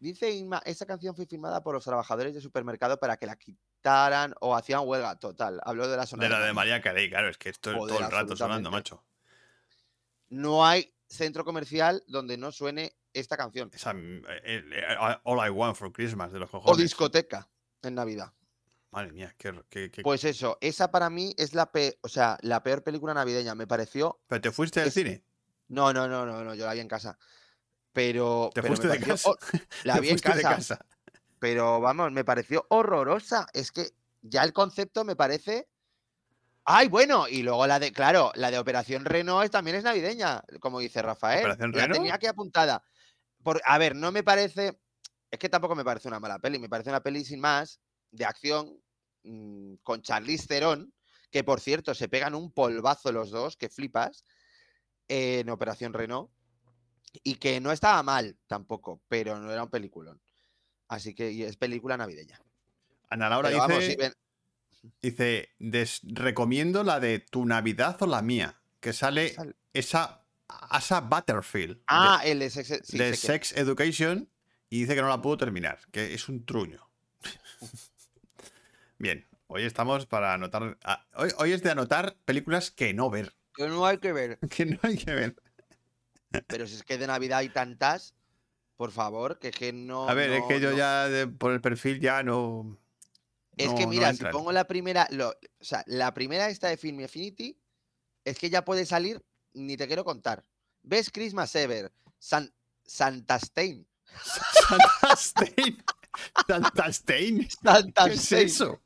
[0.00, 4.34] Dice Inma, esa canción fue filmada por los trabajadores de supermercado para que la quitaran
[4.40, 5.18] o hacían huelga.
[5.18, 6.82] Total, habló de la zona De la de María.
[6.82, 9.02] Carey, claro, es que esto es todo el rato sonando, macho.
[10.28, 13.70] No hay centro comercial donde no suene esta canción.
[13.72, 13.94] Esa,
[15.22, 16.78] All I Want for Christmas de los O cojones.
[16.82, 17.48] discoteca
[17.82, 18.32] en Navidad.
[18.94, 22.38] Madre mía, qué, qué- qué- Pues eso, esa para mí es la, pe- o sea,
[22.42, 23.54] la peor película navideña.
[23.54, 24.20] Me pareció.
[24.28, 25.24] ¿Pero te fuiste del es- cine?
[25.68, 27.18] No, no, no, no, no, yo la vi en casa.
[27.92, 28.50] Pero.
[28.54, 29.52] ¿Te pero fuiste de pareció casa?
[29.84, 30.86] La ¿Te vi en de casa?
[31.38, 33.46] Pero vamos, me pareció horrorosa.
[33.52, 33.88] Es que
[34.22, 35.68] ya el concepto me parece.
[36.64, 40.42] Ay, bueno, y luego la de, claro, la de Operación Reno es, también es navideña,
[40.60, 41.40] como dice Rafael.
[41.40, 41.94] ¿Operación la Reno?
[41.94, 42.82] tenía aquí apuntada.
[43.42, 44.78] Por, a ver, no me parece.
[45.30, 47.80] Es que tampoco me parece una mala peli, me parece una peli sin más,
[48.12, 48.78] de acción,
[49.24, 50.92] mm, con Charlize Theron,
[51.30, 54.24] que por cierto se pegan un polvazo los dos, que flipas,
[55.08, 56.30] eh, en Operación Renault,
[57.22, 60.20] y que no estaba mal tampoco, pero no era un peliculón.
[60.88, 62.40] Así que es película navideña.
[63.08, 68.06] Ana Laura Pero dice, vamos, sí, ven- dice "Des- recomiendo la de Tu Navidad o
[68.06, 73.14] la mía, que sale sal- esa Asa Butterfield de- Ah, el de Sex, sí, de,
[73.14, 74.28] sé que- Sex Education
[74.68, 76.86] y dice que no la pudo terminar, que es un truño.
[78.98, 80.78] Bien, hoy estamos para anotar.
[80.84, 83.34] ah, Hoy, hoy es de anotar películas que no ver.
[83.54, 84.38] que no hay que ver.
[84.50, 85.36] Que no hay que ver.
[86.48, 88.14] Pero si es que de Navidad hay tantas,
[88.76, 90.08] por favor, que, que no.
[90.08, 92.76] A ver, es que yo no- ya de- por el perfil ya no.
[93.56, 96.76] Es no- que mira, si pongo la primera, lo- o sea, la primera esta de
[96.76, 97.56] Film Affinity,
[98.24, 100.44] es que ya puede salir, ni te quiero contar.
[100.82, 101.92] ¿Ves Christmas Ever?
[102.18, 102.52] San,
[102.84, 103.86] Santa Stein.
[104.68, 105.84] Santa Stein.
[106.48, 107.48] Santa Stein.
[107.62, 108.82] Santa ¿Qué es eso?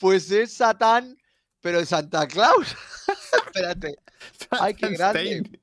[0.00, 1.16] Pues es Satán,
[1.60, 2.74] pero Santa Claus.
[3.46, 3.96] Espérate.
[4.50, 5.60] Ay, qué grande.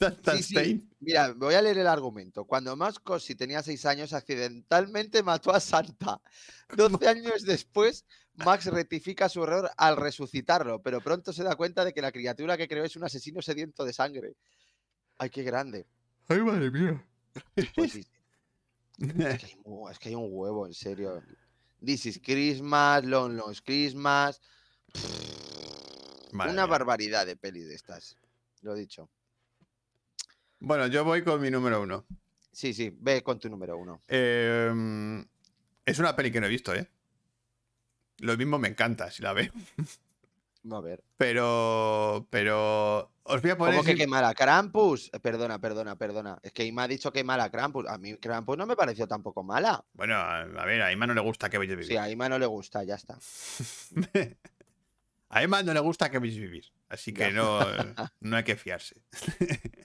[0.00, 0.54] Sí, sí.
[0.54, 0.90] Stein.
[1.00, 2.44] Mira, voy a leer el argumento.
[2.44, 6.20] Cuando Max Cossi tenía seis años, accidentalmente mató a Santa.
[6.76, 8.04] Doce años después,
[8.34, 12.56] Max rectifica su error al resucitarlo, pero pronto se da cuenta de que la criatura
[12.56, 14.36] que creó es un asesino sediento de sangre.
[15.18, 15.86] Ay, qué grande.
[16.28, 17.04] Ay, madre mía.
[17.74, 18.06] Pues sí.
[18.98, 19.56] Es que hay,
[19.90, 21.20] es que hay un huevo, en serio.
[21.84, 24.40] This is Christmas, Long Long Christmas.
[26.32, 26.66] Una mía.
[26.66, 28.16] barbaridad de pelis de estas.
[28.60, 29.10] Lo dicho.
[30.60, 32.06] Bueno, yo voy con mi número uno.
[32.52, 34.00] Sí, sí, ve con tu número uno.
[34.06, 35.24] Eh,
[35.84, 36.88] es una peli que no he visto, ¿eh?
[38.18, 39.50] Lo mismo me encanta si la veo.
[40.70, 41.02] A ver.
[41.16, 42.26] Pero.
[42.30, 43.10] Pero.
[43.24, 43.74] Os voy a poner.
[43.74, 44.34] ¿Cómo que qué mala?
[44.34, 45.10] Krampus.
[45.12, 46.38] Eh, Perdona, perdona, perdona.
[46.42, 47.86] Es que me ha dicho que mala Krampus.
[47.88, 49.84] A mí Krampus no me pareció tampoco mala.
[49.92, 51.84] Bueno, a a ver, a Emma no le gusta que vivir.
[51.86, 53.18] Sí, a Ima no le gusta, ya está.
[55.30, 56.64] a Emma no le gusta que vivir.
[56.88, 57.30] Así que Ya.
[57.30, 57.58] no,
[58.20, 59.02] no hay que fiarse.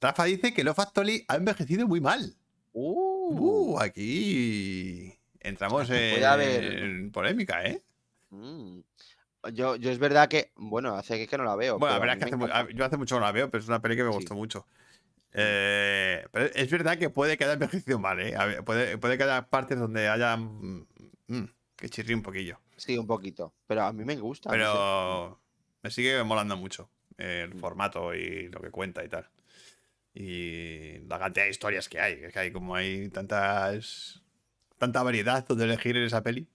[0.00, 2.36] Rafa dice que Love Actually ha envejecido muy mal.
[2.72, 7.82] Uh, Uh, aquí entramos en, haber- polémica, ¿eh?
[8.34, 8.84] Mm.
[9.52, 11.78] Yo, yo es verdad que, bueno, hace que no la veo.
[11.78, 12.70] Bueno, la verdad es que hace encanta.
[12.74, 14.16] yo hace mucho que no la veo, pero es una peli que me Sí.
[14.16, 14.66] gustó mucho.
[15.34, 17.52] Eh, pero es verdad que puede que haya
[17.92, 18.34] envejecido mal, ¿eh?
[18.38, 20.86] Ver, puede, puede que haya partes donde haya mm,
[21.28, 21.44] mm,
[21.76, 22.58] que chirrí un poquillo.
[22.76, 23.52] Sí, un poquito.
[23.66, 24.48] Pero a mí me gusta.
[24.48, 24.58] no sé.
[24.58, 25.40] Pero
[25.82, 27.58] me sigue molando mucho el Mm.
[27.58, 29.28] formato y lo que cuenta y tal.
[30.14, 32.14] Y la cantidad de historias que hay.
[32.14, 34.22] Es que hay como hay tantas.
[34.78, 36.46] tanta variedad donde elegir en esa peli.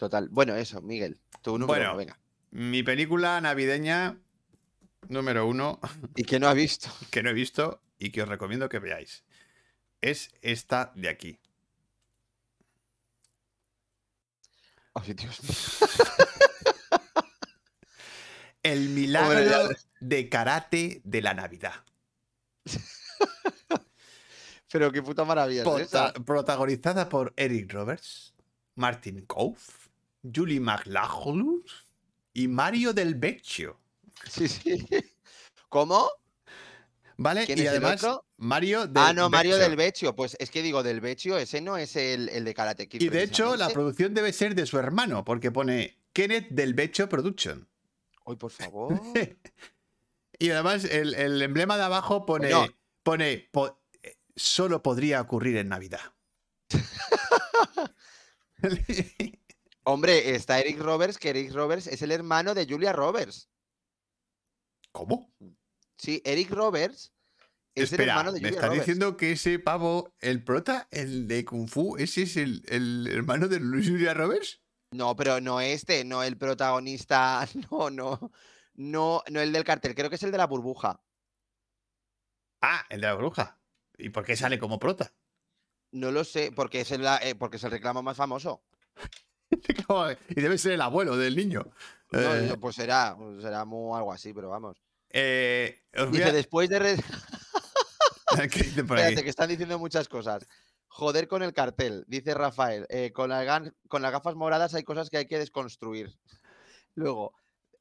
[0.00, 0.28] Total.
[0.30, 1.20] Bueno, eso, Miguel.
[1.42, 1.88] Tu número Bueno.
[1.90, 2.18] uno, venga.
[2.52, 4.18] Mi película navideña
[5.08, 5.78] número uno
[6.16, 6.88] ¿Y que no ha visto?
[7.10, 9.24] que no he visto y que os recomiendo que veáis.
[10.00, 11.38] Es esta de aquí.
[14.94, 15.52] Ay, Dios mío.
[18.62, 19.68] El milagro
[20.00, 21.74] de karate de la Navidad.
[24.72, 25.62] Pero qué puta maravilla
[26.24, 28.32] protagonizada por Eric Roberts,
[28.76, 29.58] Martin Cove,
[30.22, 31.62] Julie McLachlan
[32.32, 33.78] y Mario Del Vecchio.
[34.28, 34.86] Sí, sí.
[35.68, 36.10] ¿Cómo?
[37.16, 37.44] ¿Vale?
[37.46, 38.04] ¿Quién y además?
[38.38, 40.16] Mario Del ah, no, Mario del Vecchio.
[40.16, 43.02] Pues es que digo, del Vecchio, ese no es el, el de Karate Kid.
[43.02, 47.08] Y de hecho, la producción debe ser de su hermano, porque pone Kenneth Del Vecchio
[47.08, 47.68] Production.
[48.26, 49.00] Ay, por favor.
[50.38, 52.52] Y además, el, el emblema de abajo pone.
[53.02, 53.78] Pone po-
[54.36, 56.00] solo podría ocurrir en Navidad.
[59.84, 63.50] Hombre, está Eric Roberts, que Eric Roberts es el hermano de Julia Roberts.
[64.92, 65.32] ¿Cómo?
[65.96, 67.12] Sí, Eric Roberts
[67.74, 68.86] es el Espera, hermano de ¿me Julia estás Roberts.
[68.86, 73.48] diciendo que ese pavo, el prota, el de Kung Fu, ese es el, el hermano
[73.48, 74.62] de Luis Julia Roberts?
[74.92, 78.32] No, pero no este, no el protagonista, no, no,
[78.74, 81.02] no, no el del cartel, creo que es el de la burbuja.
[82.62, 83.58] Ah, el de la bruja.
[83.96, 85.14] ¿Y por qué sale como prota?
[85.92, 88.64] No lo sé, porque es el, eh, porque es el reclamo más famoso.
[90.28, 91.64] y debe ser el abuelo del niño.
[92.12, 94.76] No, Eh, pues será, pues será muy algo así, pero vamos.
[95.10, 96.78] eh, Dice, a- después de...
[96.78, 96.96] re-
[98.52, 99.04] ¿Qué dicen por aquí?
[99.06, 100.46] Espérate, que están diciendo muchas cosas.
[100.88, 102.86] Joder con el cartel, dice Rafael.
[102.88, 106.12] eh, con, las gan- con las gafas moradas hay cosas que hay que desconstruir.
[106.94, 107.32] Luego,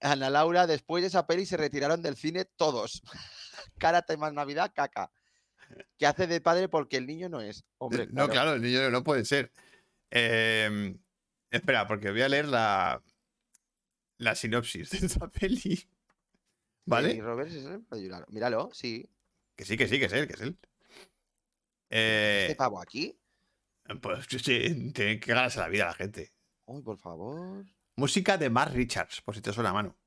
[0.01, 3.01] Ana Laura, después de esa peli se retiraron del cine todos.
[3.79, 5.11] Karate más Navidad, caca.
[5.97, 7.63] Que hace de padre porque el niño no es.
[7.77, 9.51] Hombre, no, claro, el niño no puede ser.
[10.11, 10.95] Eh,
[11.51, 13.01] espera, porque voy a leer la,
[14.17, 15.87] la sinopsis de esta peli.
[16.85, 17.13] ¿Vale?
[17.13, 17.83] Y Roberts es el.
[18.29, 19.07] Míralo, sí.
[19.55, 20.57] Que sí, que sí, que es él, que es él.
[21.89, 23.17] Eh, Este pavo aquí.
[24.01, 26.33] pues sí, tiene que ganarse la vida la gente.
[26.65, 27.65] Uy, por favor.
[27.95, 29.97] Música de Mark Richards, por si te suena a mano.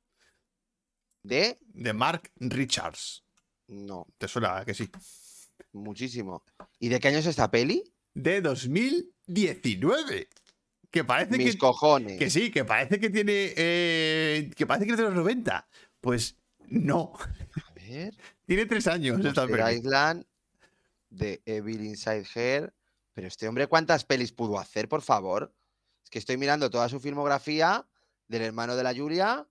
[1.23, 1.59] De.
[1.63, 3.25] De Mark Richards.
[3.69, 4.91] No, ¿Te suena que sí?
[5.73, 6.45] muchísimo.
[6.79, 7.83] ¿Y de qué año es esta peli?
[8.15, 10.29] De 2019.
[10.93, 12.19] Que parece Mis que, cojones.
[12.19, 13.55] que sí, que parece que tiene.
[13.57, 15.67] eh, que parece que es de los 90.
[16.01, 16.37] Pues
[16.69, 17.15] no.
[17.17, 18.15] A ver.
[18.47, 19.79] Tiene tres años esta peli.
[19.79, 20.25] Island,
[21.09, 22.75] de Evil Inside Her.
[23.15, 25.55] Pero este hombre, ¿cuántas pelis pudo hacer, por favor?
[26.05, 27.87] Es que estoy mirando toda su filmografía
[28.29, 29.47] del hermano de la Julia.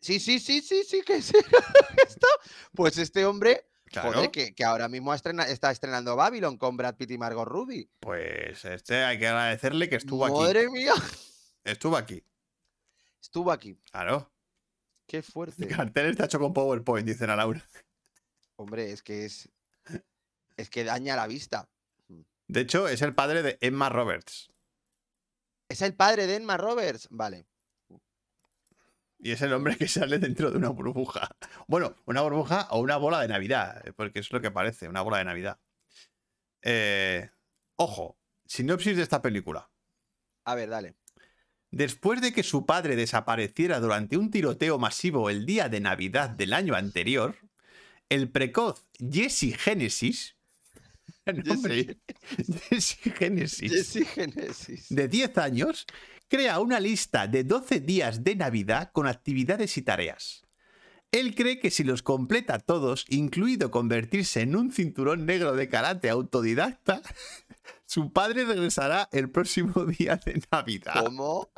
[0.00, 1.34] Sí, sí, sí, sí, sí, que sí.
[2.06, 2.26] Esto.
[2.74, 4.12] Pues este hombre, Claro.
[4.12, 7.90] joder, que, que ahora mismo estrena- está estrenando Babylon con Brad Pitt y Margot Robbie.
[7.98, 10.34] Pues este hay que agradecerle que estuvo aquí.
[10.38, 10.94] Madre mía.
[11.64, 12.24] Estuvo aquí.
[13.20, 13.76] Estuvo aquí.
[13.90, 14.30] Claro.
[15.06, 15.64] Qué fuerte.
[15.64, 17.62] El cartel está hecho con PowerPoint, dicen a Laura.
[18.56, 19.48] Hombre, es que es.
[20.56, 21.68] Es que daña la vista.
[22.46, 24.50] De hecho, es el padre de Emma Roberts.
[25.68, 27.08] ¿Es el padre de Emma Roberts?
[27.10, 27.46] Vale.
[29.22, 31.28] Y es el hombre que sale dentro de una burbuja.
[31.66, 35.18] Bueno, una burbuja o una bola de Navidad, porque es lo que parece, una bola
[35.18, 35.58] de Navidad.
[36.62, 37.28] Eh,
[37.76, 39.70] ojo, sinopsis de esta película.
[40.44, 40.96] A ver, dale.
[41.70, 46.52] Después de que su padre desapareciera durante un tiroteo masivo el día de Navidad del
[46.52, 47.36] año anterior,
[48.08, 50.36] el precoz Jesse Genesis.
[52.70, 53.70] Jesse Genesis.
[53.70, 54.86] Jesse Genesis.
[54.88, 55.86] de 10 años,
[56.30, 60.46] crea una lista de 12 días de Navidad con actividades y tareas.
[61.12, 66.08] Él cree que si los completa todos, incluido convertirse en un cinturón negro de karate
[66.08, 67.02] autodidacta,
[67.84, 71.04] su padre regresará el próximo día de Navidad.
[71.04, 71.50] ¿Cómo?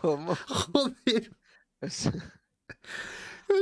[0.00, 0.36] ¿Cómo?
[0.36, 1.36] Joder,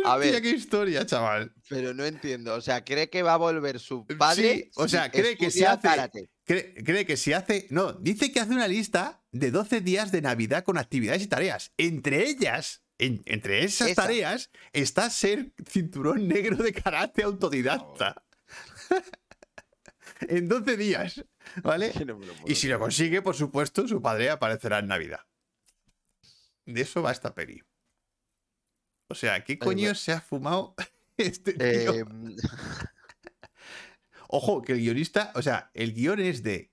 [0.07, 0.43] A hostia, ver.
[0.43, 1.53] qué historia, chaval.
[1.69, 2.55] Pero no entiendo.
[2.55, 4.55] O sea, cree que va a volver su padre.
[4.65, 6.31] Sí, o sea, cree que si hace- karate.
[6.45, 7.67] Cree, cree que si hace.
[7.71, 11.73] No, dice que hace una lista de 12 días de Navidad con actividades y tareas.
[11.79, 14.03] Entre ellas, en- entre esas Esa.
[14.03, 18.25] tareas, está ser cinturón negro de karate autodidacta.
[20.29, 21.25] en 12 días,
[21.63, 21.93] ¿vale?
[22.07, 25.21] No Y si lo consigue, por supuesto, su padre aparecerá en Navidad.
[26.67, 27.63] De eso va esta peli.
[29.09, 29.95] O sea, ¿qué coño bueno.
[29.95, 30.75] se ha fumado
[31.17, 31.95] este tío?
[31.95, 32.37] Em,
[34.37, 36.73] Ojo, que el guionista, o sea, el guion es de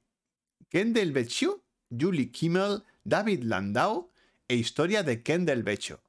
[0.67, 4.11] Kendall Becho, Julie Kimmel, David Landau
[4.47, 6.01] e historia de Kendall Becho.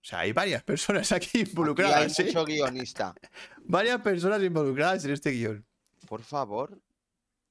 [0.00, 2.32] O sea, hay varias personas aquí aquí hay involucradas, ¿eh?
[2.46, 3.12] guionista.
[3.64, 5.66] Varias personas involucradas en este guion.
[6.06, 6.80] Por favor.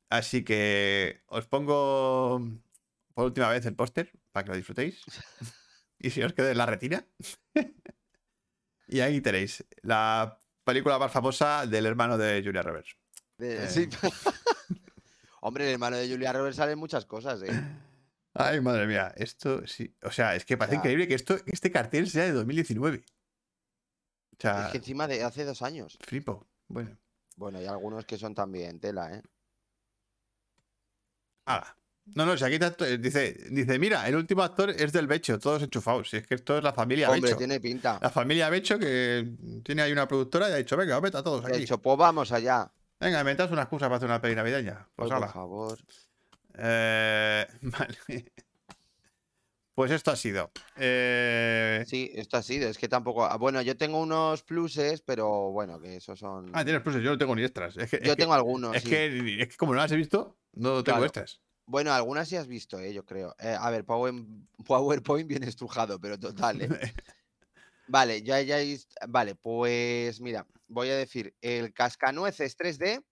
[0.10, 2.42] Así que os pongo
[3.14, 5.04] por última vez el póster para que lo disfrutéis.
[6.00, 7.06] y si os queda en la retina.
[8.88, 12.97] y ahí tenéis la película más famosa del hermano de Julia Roberts.
[13.38, 13.70] De- Eh.
[13.70, 13.90] sí.
[15.42, 17.52] Hombre, el hermano de Julia Roberts sale en muchas cosas, ¿eh?
[18.34, 19.96] Ay, madre mía, esto sí.
[20.04, 23.04] O sea, es que parece increíble que esto, este cartel sea de 2019.
[23.06, 25.98] O sea, Es que encima de hace dos años.
[26.06, 26.48] flipo.
[26.68, 26.98] Bueno,
[27.36, 29.22] Bueno, hay algunos que son también tela, ¿eh?
[31.46, 31.76] hala.
[32.16, 35.40] No, no, si aquí tanto- eh, dice, dice, mira, el último actor es del Becho,
[35.40, 36.10] todos enchufados.
[36.10, 37.38] Si es que esto es la familia Hombre, Becho.
[37.38, 38.00] tiene pinta.
[38.02, 39.30] La familia Becho que
[39.64, 41.64] tiene ahí una productora y ha dicho, venga, vete a todos De aquí.
[41.64, 42.72] hecho, pues vamos allá.
[43.00, 44.88] Venga, inventad una excusa para hacer una peli navideña.
[44.96, 45.78] Pues por favor.
[46.58, 47.98] Eh, vale.
[49.76, 50.50] Pues esto ha sido.
[50.76, 52.68] Eh, Sí, esto ha sido.
[52.68, 53.26] Es que tampoco.
[53.26, 56.50] ah, Bueno, yo tengo unos pluses, pero bueno, que esos son.
[56.54, 57.78] Ah, tienes pluses, yo no tengo ni extras.
[57.78, 58.76] Es que, es yo que- tengo algunos.
[58.76, 58.90] es, sí.
[58.90, 61.04] que, es que como no las he visto, no tengo Claro.
[61.06, 61.42] extras.
[61.68, 63.36] Bueno, algunas sí has visto, eh, yo creo.
[63.40, 64.24] Eh, a ver, Power-
[64.66, 66.58] PowerPoint bien estrujado, pero total.
[67.90, 68.58] Vale, ya, ya,
[69.08, 73.04] vale, pues mira, voy a decir, el Cascanueces 3D,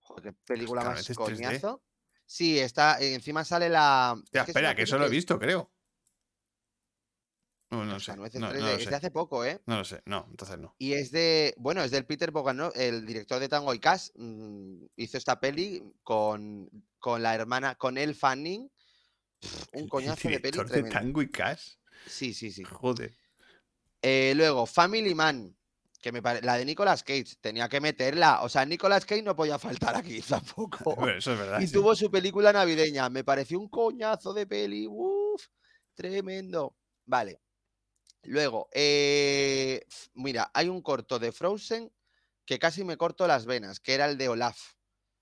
[0.00, 1.46] joder, qué película más Cascanueces 3D.
[1.46, 1.82] coñazo.
[2.26, 4.14] Sí, está, encima sale la...
[4.16, 5.70] Hostia, es que es espera, que eso lo he visto, creo.
[7.70, 8.16] No, no sé.
[8.16, 9.60] No, 3D, no es de hace poco, ¿eh?
[9.66, 10.02] No lo sé.
[10.06, 10.74] No, entonces no.
[10.78, 14.10] Y es de, bueno, es del Peter Bogdanov, el director de Tango y Cash.
[14.14, 16.68] mm, hizo esta peli con,
[16.98, 18.70] con la hermana, con Elle Fanning.
[19.72, 20.90] Un El coñazo de peli director de.
[20.90, 21.74] Tango y Cash.
[22.06, 22.62] Sí, sí, sí.
[22.64, 23.16] Joder.
[24.00, 25.56] Eh, luego, Family Man,
[26.04, 28.42] que me pare- la de Nicolas Cage, tenía que meterla.
[28.42, 30.94] O sea, Nicolas Cage no podía faltar aquí tampoco.
[30.96, 31.60] Bueno, eso es verdad.
[31.62, 31.72] y sí.
[31.72, 33.08] tuvo su película navideña.
[33.08, 34.86] Me pareció un coñazo de peli.
[34.86, 35.46] Uf,
[35.94, 36.76] tremendo.
[37.06, 37.40] Vale.
[38.24, 39.82] Luego, eh,
[40.14, 41.90] mira, hay un corto de Frozen
[42.44, 44.58] que casi me corto las venas, que era el de Olaf.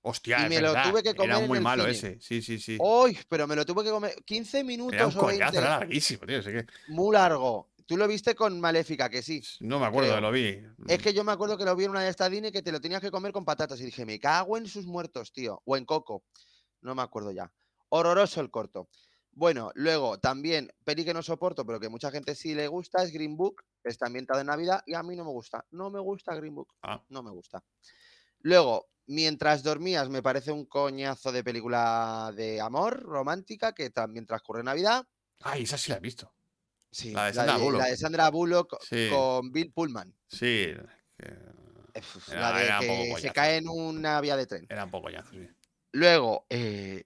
[0.05, 1.95] Hostia, y es me lo tuve que Era comer en muy el malo cine.
[2.15, 2.21] ese.
[2.21, 2.77] Sí, sí, sí.
[2.81, 3.17] ¡Uy!
[3.29, 5.59] Pero me lo tuve que comer 15 Era un minutos o coñazo, 20.
[5.59, 6.43] era larguísimo, tío.
[6.43, 6.67] que...
[6.89, 7.71] Muy largo.
[7.87, 9.43] Tú lo viste con Maléfica, que sí.
[9.61, 10.21] No me acuerdo, Creo.
[10.21, 10.63] lo vi.
[10.89, 12.73] Es que yo me acuerdo que lo vi en una de estas Dine que te
[12.73, 13.81] lo tenías que comer con patatas.
[13.81, 15.63] Y dije, me cago en sus muertos, tío.
[15.65, 16.25] O en coco.
[16.81, 17.53] No me acuerdo ya.
[17.89, 18.89] Horroroso el corto.
[19.35, 23.13] Bueno, luego también, peli que no soporto, pero que mucha gente sí le gusta, es
[23.13, 23.63] Green Book.
[23.83, 25.65] Está ambientado en Navidad y a mí no me gusta.
[25.71, 26.75] No me gusta Green Book.
[26.83, 27.03] Ah.
[27.09, 27.65] No me gusta.
[28.41, 34.63] Luego, mientras dormías, me parece un coñazo de película de amor romántica que también transcurre
[34.63, 35.07] Navidad.
[35.41, 36.33] Ay, esa sí la he visto.
[36.93, 37.81] Sí, La de Sandra Bullock.
[37.81, 39.09] la de Sandra Bullock Sí.
[39.11, 40.15] con Bill Pullman.
[40.29, 40.75] Sí.
[41.19, 44.67] que uf, Era- la de que se cae en una vía de tren.
[44.69, 45.49] Era un poco sí.
[45.93, 47.05] Luego, eh,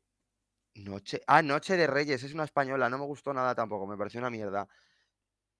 [0.74, 1.22] Noche.
[1.26, 4.30] Ah, Noche de Reyes, es una española, no me gustó nada tampoco, me pareció una
[4.30, 4.68] mierda.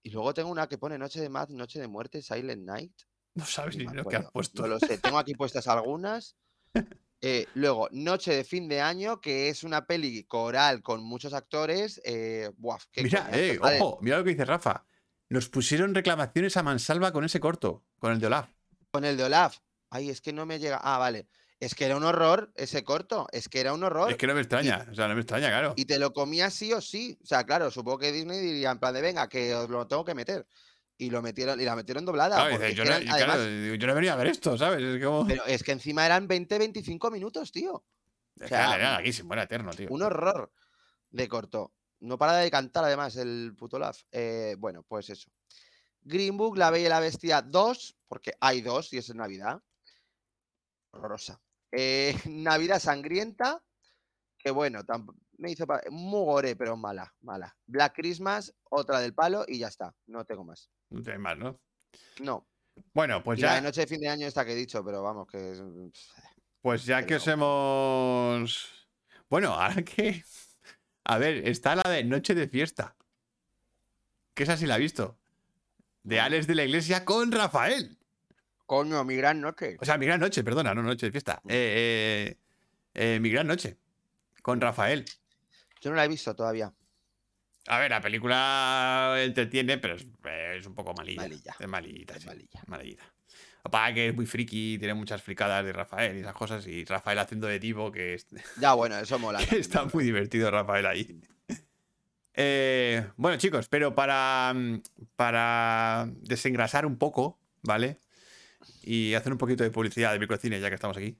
[0.02, 2.92] Y luego tengo una que pone Noche de Mad, Noche de Muerte, Silent Night.
[3.34, 4.62] No sabes ni lo que has puesto.
[4.62, 6.36] No lo sé, tengo aquí puestas algunas.
[7.20, 12.00] Eh, luego, Noche de Fin de Año, que es una peli coral con muchos actores.
[12.04, 14.84] Eh, buah, qué Mira, eh, ojo, mira lo que dice Rafa.
[15.28, 18.48] Nos pusieron reclamaciones a mansalva con ese corto, con el de Olaf.
[18.90, 19.58] Con el de Olaf.
[19.90, 20.78] Ay, es que no me llega.
[20.82, 21.28] Ah, vale.
[21.58, 23.26] Es que era un horror ese corto.
[23.32, 24.10] Es que era un horror.
[24.10, 25.72] Es que no me extraña, o sea, no me extraña, claro.
[25.74, 27.18] y te lo comías sí o sí.
[27.22, 30.04] O sea, claro, supongo que Disney diría en plan de venga, que os lo tengo
[30.04, 30.46] que meter.
[30.98, 32.36] Y lo metieron, y la metieron doblada.
[32.36, 34.82] Claro, porque yo, no, eran- claro, además, digo, yo no venía a ver esto, ¿sabes?
[34.82, 35.26] Es como.
[35.26, 37.84] pero es que encima eran 20-25 minutos, tío.
[38.36, 39.88] Es que sea, era, era larguísimo, era eterno, tío.
[39.90, 40.50] Un horror
[41.10, 41.72] de corto.
[42.00, 44.02] No para de cantar además el puto Love.
[44.12, 45.30] Eh, bueno, pues eso.
[46.02, 49.60] Green Book, La Bella y la Bestia 2, porque hay dos y es en Navidad.
[50.92, 51.40] Horrorosa.
[51.72, 53.62] Eh, Navidad Sangrienta,
[54.38, 54.80] que bueno,
[55.38, 57.56] me hizo muy gore, pero mala, mala.
[57.66, 59.94] Black Christmas, otra del palo y ya está.
[60.06, 60.70] No tengo más.
[60.90, 61.60] No tiene más, ¿no?
[62.20, 62.46] No.
[62.92, 64.84] Bueno, pues y la ya, de noche de fin de año esta que he dicho,
[64.84, 65.62] pero vamos, que es-
[66.60, 68.88] pues ya que os hemos.
[69.28, 70.24] Bueno, ahora que.
[71.04, 72.96] A ver, está la de Noche de Fiesta.
[74.34, 75.18] Que esa sí la he visto.
[76.02, 77.96] De Alex de la Iglesia con Rafael.
[78.66, 79.76] Coño, mi gran noche.
[79.80, 81.40] O sea, mi gran noche, perdona, no noche de fiesta.
[81.48, 82.36] Eh,
[82.94, 83.78] eh, eh, mi gran noche.
[84.42, 85.04] Con Rafael.
[85.80, 86.72] Yo no la he visto todavía.
[87.68, 90.06] A ver, la película entretiene, pero es,
[90.56, 91.22] es un poco malilla.
[91.22, 91.56] Malilla.
[91.58, 92.62] Es malillita, Es sí, malilla.
[92.66, 93.04] malillita.
[93.64, 96.64] Aparte que es muy friki, tiene muchas fricadas de Rafael y esas cosas.
[96.68, 98.26] Y Rafael haciendo de tipo, que, es-
[98.60, 99.44] Ya, bueno, eso mola.
[99.44, 101.20] que está muy divertido Rafael ahí.
[102.34, 104.54] Eh, bueno, chicos, pero para,
[105.16, 107.98] para desengrasar un poco, ¿vale?
[108.82, 111.16] Y hacer un poquito de publicidad de microcine, ya que estamos aquí,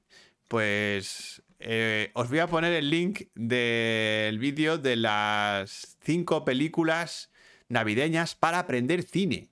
[0.47, 7.31] pues eh, os voy a poner el link del vídeo de las cinco películas
[7.69, 9.49] navideñas para aprender cine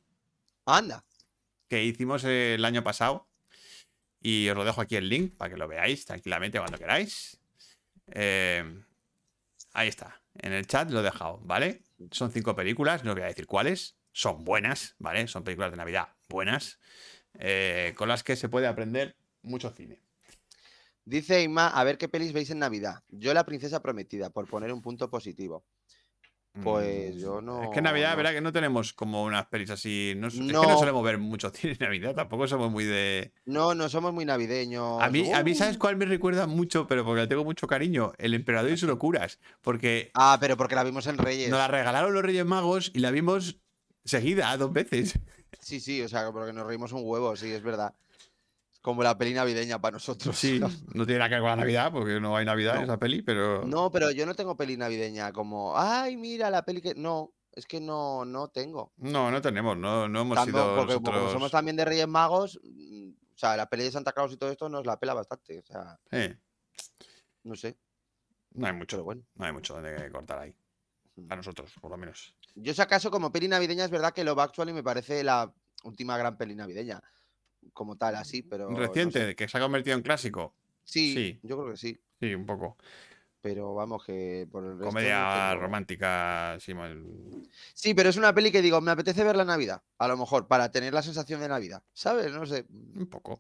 [0.66, 1.04] Anda.
[1.68, 3.28] que hicimos el año pasado.
[4.22, 7.40] Y os lo dejo aquí el link para que lo veáis tranquilamente cuando queráis.
[8.12, 8.64] Eh,
[9.74, 10.22] ahí está.
[10.40, 11.84] En el chat lo he dejado, ¿vale?
[12.12, 13.96] Son cinco películas, no os voy a decir cuáles.
[14.14, 15.28] Son buenas, ¿vale?
[15.28, 16.80] Son películas de Navidad buenas.
[17.40, 20.05] eh, con las que se puede aprender mucho cine.
[21.06, 23.04] Dice Inma, a ver qué pelis veis en Navidad.
[23.10, 25.64] Yo la princesa prometida, por poner un punto positivo.
[26.64, 29.46] Pues Mm, yo no- Es que en Navidad, no verdad que no tenemos como unas
[29.48, 30.14] pelis así.
[30.16, 30.64] No, es es que No.
[30.64, 33.34] no solemos ver mucho cine en Navidad, tampoco somos muy de.
[33.46, 35.02] No, no somos muy navideños.
[35.02, 35.80] A mí, a mí, ¿sabes Uh.
[35.80, 36.88] cuál me recuerda mucho?
[36.88, 38.14] Pero porque le tengo mucho cariño.
[38.18, 39.38] El Emperador y sus locuras.
[39.62, 41.50] Porque Ah, pero porque la vimos en Reyes.
[41.50, 43.60] nos la regalaron los Reyes Magos y la vimos
[44.06, 45.20] seguida, dos veces.
[45.60, 47.94] Sí, sí, o sea, porque nos reímos un huevo, sí, es verdad.
[48.86, 50.38] Como la peli navideña para nosotros.
[50.38, 53.00] Sí, no tiene nada que ver con la Navidad, porque no hay Navidad en esa
[53.00, 53.66] peli, pero.
[53.66, 56.94] No, pero yo no tengo peli navideña como, ay, mira la peli que.
[56.94, 58.94] No, es que no, no tengo.
[58.98, 61.32] No, no tenemos, no, no hemos Tampoco, sido porque como nosotros.
[61.34, 64.52] somos también de Reyes Magos, mm, o sea, la peli de Santa Claus y todo
[64.52, 65.58] esto nos la pela bastante.
[65.58, 66.38] O sea, Eh,
[67.42, 67.80] no sé.
[68.52, 68.98] No hay mucho.
[68.98, 69.24] Pero bueno.
[69.34, 70.56] No hay mucho de cortar ahí.
[71.16, 71.28] Ujú.
[71.32, 72.36] A nosotros, por lo menos.
[72.54, 75.52] Yo, si acaso, como peli navideña, es verdad que Love Actually me parece la
[75.84, 77.02] última gran peli navideña.
[77.74, 78.70] Como tal, así, pero.
[78.70, 78.88] no sé.
[78.88, 80.56] Reciente, que se ha convertido en clásico.
[80.84, 81.40] Sí, Sí.
[81.44, 82.00] yo creo que sí.
[82.20, 82.78] Sí, un poco.
[83.42, 84.86] Pero vamos, que por el resto.
[84.88, 86.58] Comedia romántica.
[86.60, 87.04] Sí, mal-
[87.76, 89.84] Sí, pero es una peli que digo, me apetece verla en Navidad.
[90.00, 91.84] A lo mejor, para tener la sensación de Navidad.
[91.94, 92.32] ¿Sabes?
[92.32, 92.66] No sé.
[92.96, 93.40] un poco.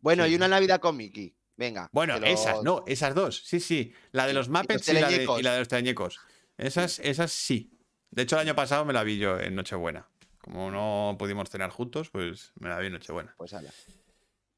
[0.00, 0.48] Bueno, Sí, y una.
[0.48, 1.34] Navidad con Mickey.
[1.56, 1.88] Venga.
[1.92, 3.42] Bueno, esas, no, esas dos.
[3.46, 3.94] Sí, sí.
[4.12, 5.42] La de los y los Muppets y, la de, y teleñecos.
[5.42, 6.20] la de los teleñecos.
[6.58, 7.70] Esas, esas sí.
[8.10, 10.09] De hecho, el año pasado me la vi yo en Nochebuena.
[10.40, 13.34] Como no pudimos cenar juntos, pues me la vi en Nochebuena.
[13.36, 13.70] Pues ala.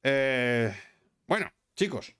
[0.02, 0.74] Eh,
[1.26, 2.14] bueno, chicos.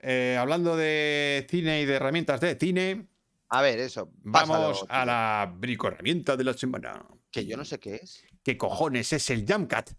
[0.00, 3.06] eh, hablando de cine y de herramientas de cine,
[3.48, 4.10] A ver, eso.
[4.22, 7.04] vamos pásalo, a la brico herramienta de la semana.
[7.30, 8.24] Que yo no sé qué es.
[8.42, 9.90] ¿Qué cojones es el Jamcat?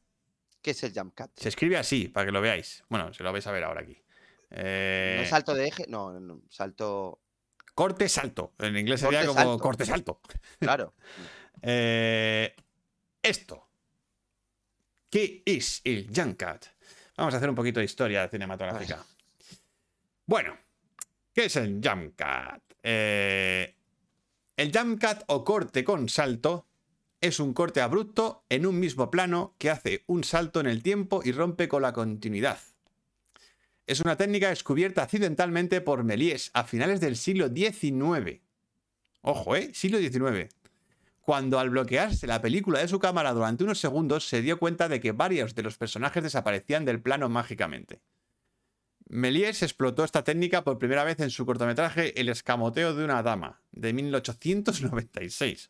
[0.61, 1.29] ¿Qué es el jump cut?
[1.35, 2.83] Se escribe así, para que lo veáis.
[2.89, 4.01] Bueno, se lo vais a ver ahora aquí.
[4.49, 5.85] Eh, ¿No salto de eje?
[5.89, 7.19] No, salto.
[7.75, 8.53] corte salto.
[8.59, 9.59] En inglés sería como salto.
[9.59, 10.21] corte salto.
[10.59, 10.95] Claro.
[11.65, 12.53] Eh,
[13.23, 13.69] esto.
[15.09, 16.65] ¿Qué es el Junkat?
[17.17, 19.03] Vamos a hacer un poquito de historia cinematográfica.
[20.25, 20.57] Bueno,
[21.33, 22.61] ¿qué es el Junkat?
[22.83, 23.75] Eh,
[24.57, 26.67] el Junkat o corte con salto
[27.21, 31.21] es un corte abrupto en un mismo plano que hace un salto en el tiempo
[31.23, 32.59] y rompe con la continuidad.
[33.85, 38.41] Es una técnica descubierta accidentalmente por Méliès a finales del siglo XIX.
[39.21, 39.71] Ojo, ¿eh?
[39.73, 40.53] Siglo XIX
[41.23, 44.99] cuando al bloquearse la película de su cámara durante unos segundos se dio cuenta de
[44.99, 48.01] que varios de los personajes desaparecían del plano mágicamente.
[49.07, 53.61] Méliès explotó esta técnica por primera vez en su cortometraje El escamoteo de una dama,
[53.71, 55.69] de 1896.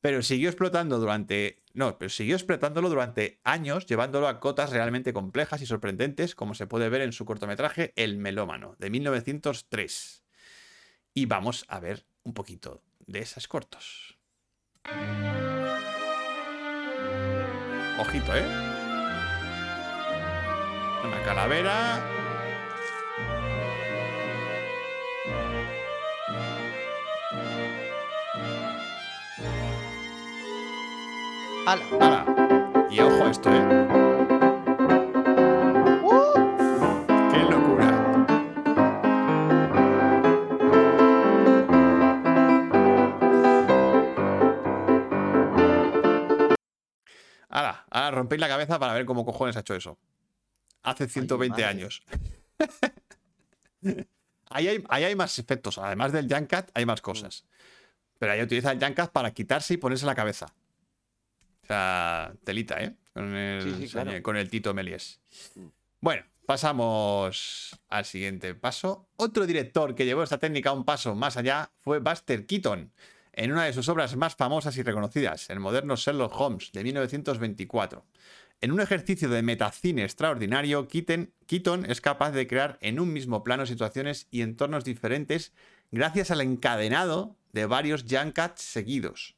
[0.00, 1.62] Pero siguió explotando durante.
[1.74, 6.68] No, pero siguió explotándolo durante años, llevándolo a cotas realmente complejas y sorprendentes, como se
[6.68, 10.22] puede ver en su cortometraje El melómano, de 1903.
[11.12, 14.19] Y vamos a ver un poquito de esos cortos.
[18.00, 18.46] Ojito, ¿eh?
[21.04, 22.00] Una calavera.
[31.66, 31.84] ¡Hala!
[32.00, 32.86] ¡Hala!
[32.90, 33.99] Y ojo a esto, ¿eh?
[47.50, 49.98] Ahora, ahora rompéis la cabeza para ver cómo cojones ha hecho eso.
[50.82, 51.64] Hace 120 madre.
[51.66, 52.02] años.
[54.50, 55.78] ahí, hay, ahí hay más efectos.
[55.78, 57.44] Además del Jankat, hay más cosas.
[58.18, 60.46] Pero ahí utiliza el Jankat para quitarse y ponerse la cabeza.
[61.62, 62.94] O sea, telita, ¿eh?
[63.12, 64.10] Con el, Sí, sí, claro.
[64.10, 65.20] señor- con el Tito Melies.
[65.54, 65.66] Mm.
[66.00, 69.08] Bueno, pasamos al siguiente paso.
[69.16, 72.92] Otro director que llevó esta técnica un paso más allá fue Buster Keaton,
[73.32, 78.04] en una de sus obras más famosas y reconocidas, el moderno Sherlock Holmes de 1924.
[78.60, 83.64] En un ejercicio de metacine extraordinario, Keaton, es capaz de crear en un mismo plano
[83.64, 85.54] situaciones y entornos diferentes
[85.90, 89.36] gracias al encadenado de varios Junkats seguidos.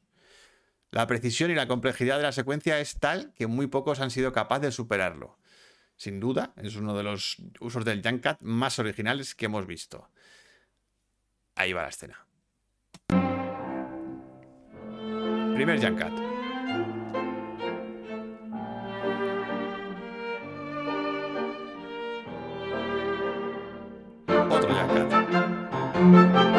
[0.91, 4.33] La precisión y la complejidad de la secuencia es tal que muy pocos han sido
[4.33, 5.39] capaces de superarlo.
[5.95, 10.09] Sin duda, es uno de los usos del Junkat más originales que hemos visto.
[11.55, 12.27] Ahí va la escena.
[15.53, 16.11] Primer Junkat.
[24.49, 26.52] Otro Junkat.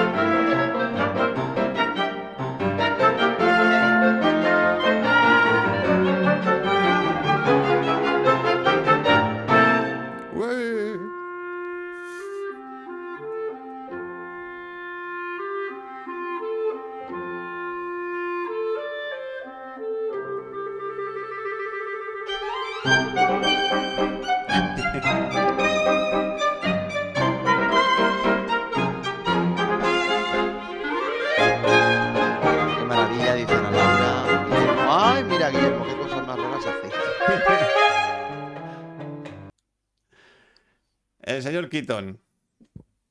[41.37, 42.21] El señor Keaton,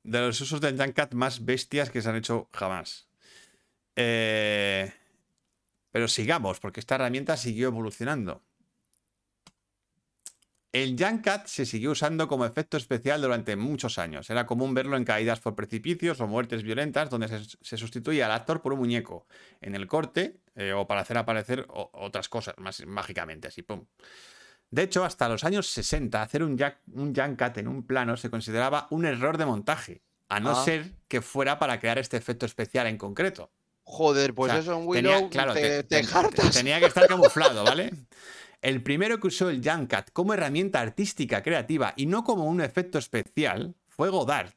[0.02, 3.06] de los usos del Junkat más bestias que se han hecho jamás.
[3.96, 4.92] Eh,
[5.90, 8.42] pero sigamos, porque esta herramienta siguió evolucionando.
[10.72, 14.28] El Junkat se siguió usando como efecto especial durante muchos años.
[14.28, 18.32] Era común verlo en caídas por precipicios o muertes violentas, donde se, se sustituía al
[18.32, 19.26] actor por un muñeco
[19.60, 23.84] en el corte eh, o para hacer aparecer otras cosas más mágicamente, así, pum.
[24.74, 28.28] De hecho, hasta los años 60, hacer un, jack- un Junkat en un plano se
[28.28, 30.02] consideraba un error de montaje.
[30.30, 30.64] a no Ah.
[30.64, 33.50] ser que fuera para crear este efecto especial en concreto.
[33.84, 36.50] Joder, pues O sea, eso en tenía- Willow claro, te, te- te te- jartas.
[36.50, 37.92] tenía que estar camuflado, ¿vale?
[38.62, 42.98] El primero que usó el Junkat como herramienta artística creativa y no como un efecto
[42.98, 44.54] especial fue Godard,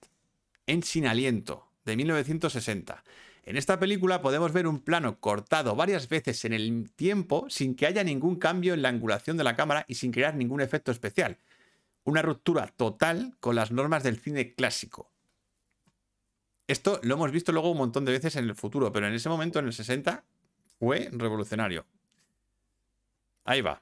[0.65, 3.03] en Sin Aliento, de 1960.
[3.47, 7.87] En esta película podemos ver un plano cortado varias veces en el tiempo sin que
[7.87, 11.37] haya ningún cambio en la angulación de la cámara y sin crear ningún efecto especial.
[12.03, 15.13] Una ruptura total con las normas del cine clásico.
[16.67, 19.29] Esto lo hemos visto luego un montón de veces en el futuro, pero en ese
[19.29, 20.25] momento, en el 60,
[20.77, 21.85] fue revolucionario.
[23.45, 23.81] Ahí va.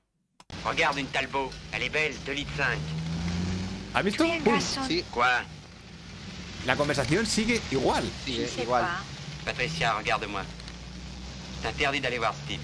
[0.64, 2.70] Regarde une Talbot, elle est belle, 2 litres 5.
[3.96, 4.26] ¿Has visto?
[4.88, 5.04] Sí,
[6.68, 8.04] La conversación sigue igual.
[8.26, 8.86] sí, es igual.
[9.46, 10.42] Patricia, regarde-moi.
[11.62, 12.62] C'est interdit d'aller voir ce type.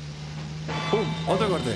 [0.89, 1.05] ¡Pum!
[1.27, 1.75] Otro corte.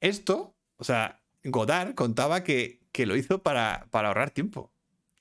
[0.00, 4.72] Esto, o sea, Godard contaba que, que lo hizo para, para ahorrar tiempo.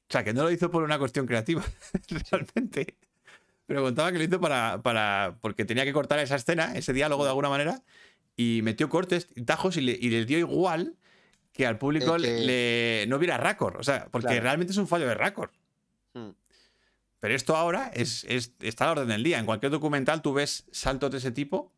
[0.10, 1.64] O sea, que no lo hizo por una cuestión creativa,
[2.32, 2.98] realmente.
[3.68, 5.38] Pero contaba que lo hizo para, para.
[5.40, 7.84] porque tenía que cortar esa escena, ese diálogo de alguna manera,
[8.36, 10.98] y metió cortes tajos y le, y le dio igual
[11.54, 13.78] que al público que- le, no hubiera récord.
[13.80, 14.42] O sea, porque Claro.
[14.44, 15.52] realmente es un fallo de récord.
[16.14, 16.32] Hmm.
[17.20, 19.40] Pero esto ahora es, es- está a la orden del día.
[19.40, 21.72] En cualquier documental tú ves saltos de ese tipo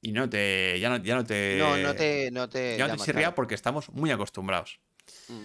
[0.00, 0.80] y no te.
[0.80, 1.56] Ya no, ya no te.
[1.58, 3.34] No, no te, no te ya no te chirría claro.
[3.36, 4.80] porque estamos muy acostumbrados.
[5.28, 5.44] Mm.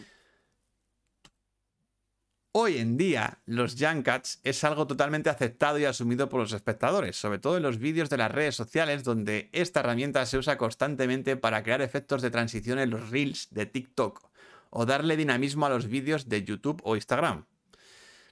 [2.54, 7.40] Hoy en día, los Junkats es algo totalmente aceptado y asumido por los espectadores, sobre
[7.40, 11.64] todo en los vídeos de las redes sociales, donde esta herramienta se usa constantemente para
[11.64, 14.30] crear efectos de transición en los reels de TikTok
[14.70, 17.46] o darle dinamismo a los vídeos de YouTube o Instagram.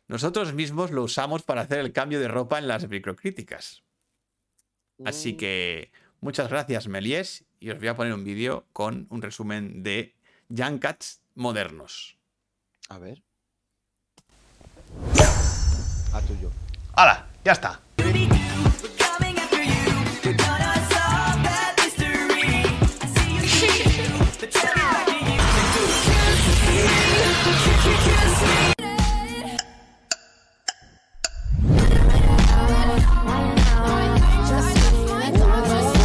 [0.10, 3.84] Nosotros mismos lo usamos para hacer el cambio de ropa en las microcríticas.
[5.06, 5.38] Así Mm.
[5.38, 10.14] que muchas gracias, Melies, y os voy a poner un vídeo con un resumen de
[10.50, 12.18] Junkats modernos.
[12.90, 13.24] A ver.
[16.12, 16.52] A tuyo.
[16.96, 17.28] ¡Hala!
[17.46, 17.80] Ya está.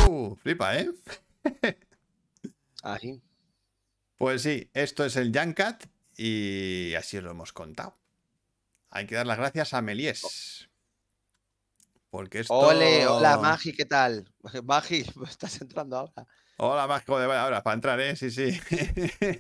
[0.07, 0.91] Uh, flipa, ¿eh?
[2.83, 3.23] Ahí.
[4.17, 5.85] Pues sí, esto es el Junkat
[6.17, 7.97] y así lo hemos contado.
[8.95, 10.71] Hay que dar las gracias a Melies.
[12.11, 12.55] Porque esto...
[12.55, 14.33] Ole, hola Magi, ¿qué tal?
[14.65, 16.29] Magi, estás entrando ahora.
[16.59, 18.15] Hola, Mágico de ahora para entrar, ¿eh?
[18.15, 18.57] Sí, sí.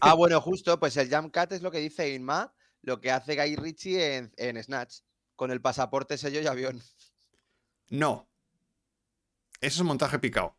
[0.01, 2.53] Ah, bueno, justo, pues el Jump Cat es lo que dice Inma,
[2.83, 5.03] lo que hace Guy Ritchie en, en Snatch,
[5.37, 6.83] con el pasaporte, sello y avión.
[7.91, 8.29] no.
[9.61, 10.59] Eso es montaje picado.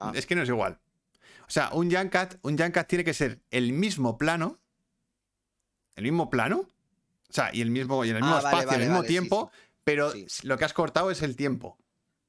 [0.00, 0.10] Ah.
[0.14, 0.80] Es que no es igual.
[1.46, 4.58] O sea, un Junkat, un Junkat tiene que ser el mismo plano.
[5.94, 6.66] El mismo plano.
[7.32, 8.96] O sea, y el mismo, y en el mismo Ah, vale, espacio, vale, al mismo
[8.98, 9.50] vale, sí, tiempo.
[9.84, 10.26] Pero Sí.
[10.42, 11.78] lo que has cortado es el tiempo.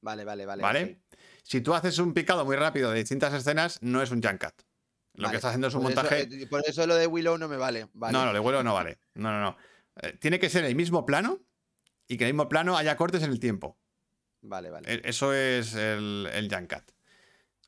[0.00, 0.62] Vale, vale, vale.
[0.62, 1.00] ¿Vale?
[1.42, 4.54] Si tú haces un picado muy rápido de distintas escenas, no es un Junkat.
[5.14, 6.22] Lo que estás haciendo es un por montaje.
[6.22, 7.88] eh, por eso lo de Willow no me vale.
[7.94, 8.98] No, no, de vuelo no vale.
[9.14, 9.56] No, no, no.
[10.02, 11.38] Eh, tiene que ser el mismo plano
[12.08, 13.78] y que en el mismo plano haya cortes en el tiempo.
[14.40, 14.92] Vale, vale.
[14.92, 16.90] E- Eso es el, el Junkat.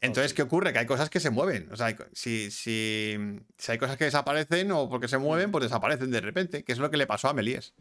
[0.01, 0.73] Entonces, ¿qué ocurre?
[0.73, 1.69] Que hay cosas que se mueven.
[1.73, 3.17] O sea, si, si,
[3.57, 6.79] si hay cosas que desaparecen o porque se mueven, pues desaparecen de repente, que es
[6.79, 7.73] lo que le pasó a Melies.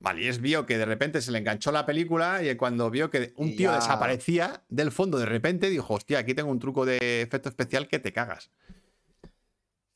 [0.00, 3.56] Melies vio que de repente se le enganchó la película y cuando vio que un
[3.56, 7.48] tío ya- desaparecía del fondo de repente, dijo, hostia, aquí tengo un truco de efecto
[7.48, 8.50] especial que te cagas.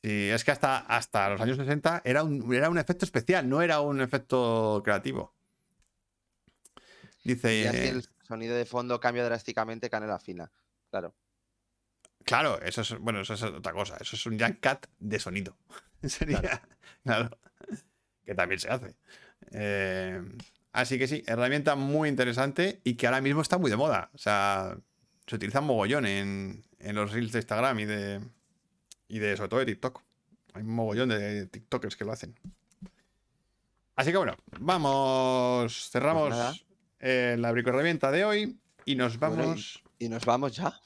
[0.01, 3.61] Y es que hasta, hasta los años 60 era un, era un efecto especial, no
[3.61, 5.33] era un efecto creativo.
[7.23, 7.61] Dice...
[7.61, 10.51] Y así el sonido de fondo cambia drásticamente, canela fina.
[10.93, 11.15] Claro.
[12.23, 13.97] Claro, eso es, bueno, eso es otra cosa.
[13.99, 15.57] Eso es un Cat de sonido.
[16.03, 16.61] Sería,
[17.03, 17.35] claro.
[18.23, 18.95] Que también se hace.
[19.49, 20.21] Eh,
[20.71, 24.11] así que sí, herramienta muy interesante y que ahora mismo está muy de moda.
[24.13, 24.77] O sea,
[25.25, 28.21] se utiliza mogollón en, en los reels de Instagram y de,
[29.07, 29.99] y de, sobre todo de TikTok.
[30.53, 32.35] Hay un mogollón de TikTokers que lo hacen.
[33.95, 36.65] Así que bueno, vamos, cerramos Pues
[36.99, 39.82] eh, la bricoherramienta de hoy y nos vamos.
[40.03, 40.77] Y nos vamos ya.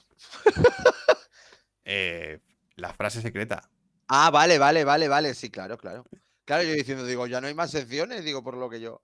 [1.86, 2.40] eh,
[2.76, 3.68] la frase secreta.
[4.08, 5.34] Ah, vale, vale, vale, vale.
[5.34, 6.06] Sí, claro, claro.
[6.46, 9.02] Claro, yo diciendo, digo, ya no hay más secciones, digo, por lo que yo.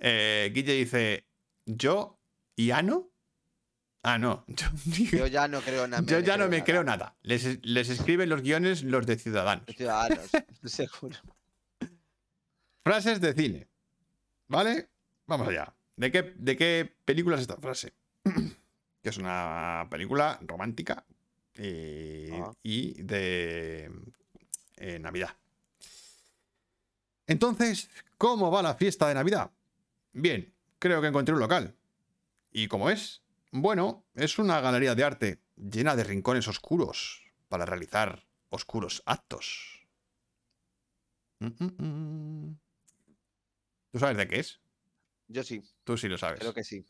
[0.00, 1.26] Eh, Guille dice,
[1.66, 2.18] ¿yo
[2.56, 3.10] y Ano?
[4.02, 4.44] Ah, no.
[4.48, 4.66] Yo,
[5.18, 6.02] Yo ya no creo nada.
[6.06, 7.16] yo ya no me creo nada.
[7.22, 9.64] Les, les escriben los guiones los de Ciudadanos.
[9.76, 10.30] Ciudadanos,
[10.64, 11.16] seguro.
[12.82, 13.68] Frases de cine.
[14.48, 14.90] ¿Vale?
[15.26, 15.74] Vamos allá.
[15.96, 17.92] ¿De qué, de qué película es esta frase?
[19.04, 21.04] que es una película romántica
[21.56, 22.52] eh, Ah.
[22.62, 23.90] y de
[24.78, 25.36] eh, Navidad.
[27.26, 29.50] Entonces, ¿cómo va la fiesta de Navidad?
[30.14, 31.76] Bien, creo que encontré un local.
[32.50, 33.22] ¿Y cómo es?
[33.52, 39.86] Bueno, es una galería de arte llena de rincones oscuros para realizar oscuros actos.
[41.40, 41.84] Mm, mm,
[42.48, 42.58] mm.
[43.92, 44.60] ¿Tú sabes de qué es?
[45.28, 46.40] Yo sí, Tú sí lo sabes.
[46.40, 46.84] creo que sí.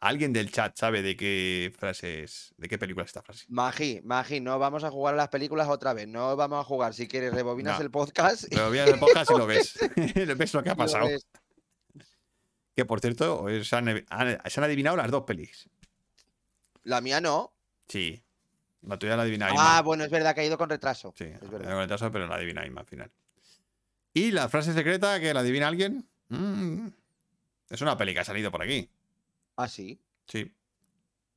[0.00, 3.44] ¿Alguien del chat sabe de qué frases, de qué película es esta frase?
[3.48, 6.06] Magi, Magi, no vamos a jugar a las películas otra vez.
[6.06, 6.94] No vamos a jugar.
[6.94, 7.84] Si quieres, rebobinas No.
[7.84, 8.44] el podcast.
[8.48, 9.74] vienes el podcast y lo ves.
[10.38, 11.08] ves lo que ha pasado.
[12.76, 15.68] Que por cierto, eh, se han, han- se han adivinado las dos pelis.
[16.84, 17.52] La mía no.
[17.88, 18.22] Sí.
[18.82, 21.12] La tuya la adivina Ah, bueno, es verdad que ha ido con retraso.
[21.18, 21.66] Sí, es verdad.
[21.66, 23.10] tengo retraso, pero la adivina Inma al final.
[24.14, 26.08] ¿Y la frase secreta que la adivina alguien?
[26.28, 26.86] Mm,
[27.70, 28.88] es una peli que ha salido por aquí.
[29.58, 30.00] Ah, sí.
[30.28, 30.54] Sí.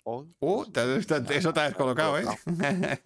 [0.04, 2.26] Oh, Uh, te- te- te- eso te ha descolocado, ¿eh?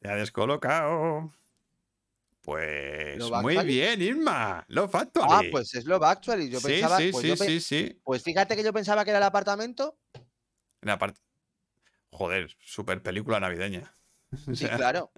[0.00, 1.32] te ha descolocado.
[2.42, 3.74] Pues ¿Love muy Actually?
[3.74, 4.64] bien, Inma.
[4.68, 5.50] Lo Ah, Actually.
[5.50, 6.50] pues es Love Actually.
[6.50, 6.98] Yo sí, pensaba.
[6.98, 8.00] sí, pues, sí, yo pe- sí, sí.
[8.04, 9.98] pues fíjate que yo pensaba que era el apartamento.
[10.82, 11.18] La parte.
[12.10, 13.96] Joder, super película navideña.
[14.32, 15.10] O Sí, sea, claro.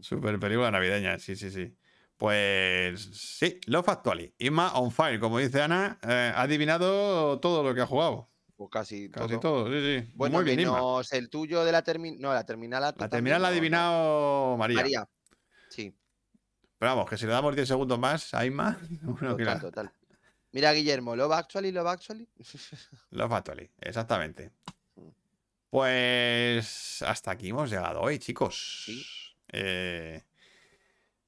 [0.00, 1.76] Super película navideña, sí, sí, sí.
[2.22, 4.32] Pues sí, Love Actually.
[4.38, 8.30] Inma on fire, como dice Ana, eh, ha adivinado todo lo que ha jugado.
[8.54, 9.40] Pues casi, Casi todo.
[9.64, 10.12] todo, sí, sí.
[10.14, 12.20] Bueno, Muy bien, menos el tuyo de la terminal.
[12.20, 12.80] No, la terminal.
[12.96, 14.76] La terminal la ha adivinado María.
[14.76, 15.08] María.
[15.68, 15.92] Sí,
[16.78, 18.44] Pero vamos, que si le damos 10 segundos más a
[19.02, 19.92] bueno, que total, la- total.
[20.52, 22.28] Mira, Guillermo, Love Actually, Love Actually.
[23.10, 24.52] Love Actually, exactamente.
[24.94, 25.08] Mm.
[25.70, 28.84] Pues hasta aquí hemos llegado hoy, chicos.
[28.84, 29.04] Sí.
[29.48, 30.22] Eh,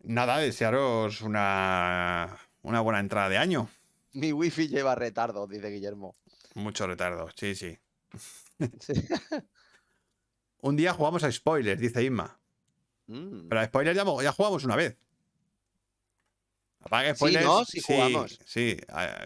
[0.05, 3.69] nada, desearos una, una buena entrada de año.
[4.13, 6.17] Mi wifi lleva retardo, dice Guillermo.
[6.55, 7.79] Mucho retardo, sí, sí.
[8.81, 8.93] Sí.
[10.61, 12.39] Un día jugamos a spoilers, dice Inma.
[13.07, 13.49] Mm.
[13.49, 14.97] Pero a spoilers ya, mo- ya jugamos una vez.
[16.81, 17.45] Apaga Sí, spoilers.
[17.45, 17.65] ¿no?
[17.65, 18.39] Sí jugamos.
[18.47, 18.77] Sí,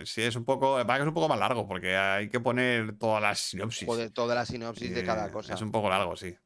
[0.04, 0.80] sí, es un poco.
[0.80, 3.86] es un poco más largo porque hay que poner todas las sinopsis.
[3.86, 5.54] Joder, toda la sinopsis de cada cosa.
[5.54, 6.36] Es un poco largo, sí.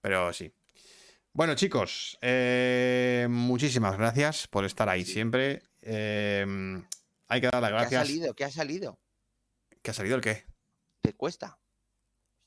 [0.00, 0.52] Pero sí.
[1.36, 5.12] Bueno, chicos, eh, muchísimas gracias por estar ahí Sí.
[5.12, 5.62] siempre.
[5.82, 6.46] Eh,
[7.28, 8.06] hay que dar las ¿Qué ha gracias.
[8.08, 8.34] salido?
[8.34, 8.98] ¿Qué ha salido?
[9.82, 10.46] ¿Qué ha salido el qué?
[11.02, 11.58] Te cuesta.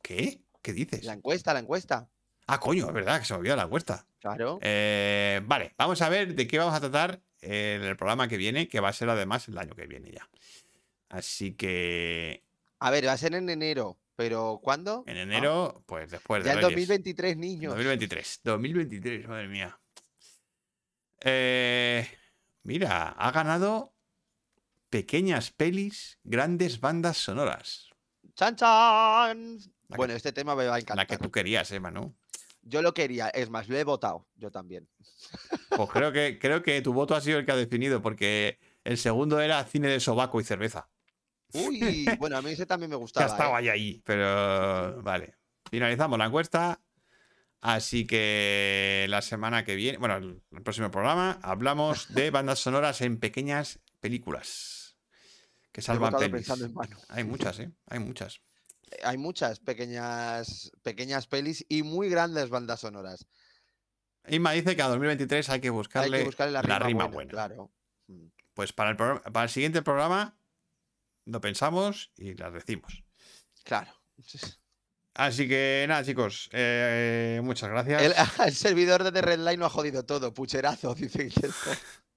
[0.01, 0.41] ¿Qué?
[0.63, 1.03] ¿Qué dices?
[1.03, 2.09] La encuesta, la encuesta.
[2.47, 4.07] Ah, coño, es verdad que se me olvidó la encuesta.
[4.19, 4.57] Claro.
[4.63, 8.67] Eh, vale, vamos a ver de qué vamos a tratar en el programa que viene,
[8.67, 10.27] que va a ser además el año que viene ya.
[11.09, 12.43] Así que
[12.79, 15.05] A ver, va a ser en enero, pero ¿cuándo?
[15.07, 16.71] en Ah, enero, pues después de ya en Reyes.
[16.89, 17.69] 2023, niños.
[17.71, 18.41] 2023.
[18.43, 19.79] 2023, madre mía.
[21.21, 22.05] Eh,
[22.63, 23.93] mira, ha ganado
[24.89, 27.87] pequeñas pelis, grandes bandas sonoras.
[28.35, 29.55] ¡Chan, chan!
[29.57, 31.07] La que- Bueno, este tema me va a La encantar.
[31.07, 32.13] que tú querías, eh, Manu.
[32.61, 34.89] Yo lo quería, es más, lo he votado, yo también.
[35.69, 38.97] Pues creo que, creo que tu voto ha sido el que ha definido, porque el
[38.97, 40.89] segundo era cine de sobaco y cerveza.
[41.53, 43.25] Uy, bueno, a mí ese también me gustaba.
[43.25, 43.55] estado ¿eh?
[43.57, 44.01] ahí, ahí.
[44.05, 45.35] Pero vale.
[45.69, 46.81] Finalizamos la encuesta.
[47.61, 53.19] Así que la semana que viene, bueno, el, próximo programa, hablamos de bandas sonoras en
[53.19, 54.97] pequeñas películas.
[55.71, 56.49] Que salvan pelis.
[56.49, 56.73] en.
[57.09, 57.71] Hay muchas, ¿eh?
[57.87, 58.41] Hay muchas.
[59.03, 63.27] Hay muchas pequeñas, pequeñas pelis y muy grandes bandas sonoras.
[64.27, 67.31] Inma dice que a 2023 hay que buscarle, Hay que buscarle la rima, buena, buena.
[67.31, 67.71] Claro.
[68.07, 68.27] Mm.
[68.53, 70.38] Pues para el, para el siguiente programa
[71.29, 73.03] lo pensamos y las decimos.
[73.63, 73.91] Claro.
[75.13, 76.49] Así que nada, chicos.
[76.53, 78.01] eh, muchas gracias.
[78.01, 78.13] El,
[78.47, 80.33] el servidor de The Red Line lo ha jodido todo.
[80.33, 81.55] Pucherazo, dice Guillermo.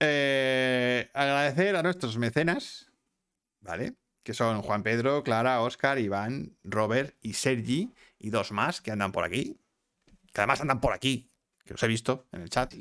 [0.00, 2.90] Eh, agradecer a nuestros mecenas,
[3.60, 3.94] ¿vale?
[4.22, 9.12] Que son Juan Pedro, Clara, Oscar, Iván, Robert y Sergi, y dos más que andan
[9.12, 9.56] por aquí.
[10.32, 11.30] Que además andan por aquí,
[11.64, 12.74] que los he visto en el chat.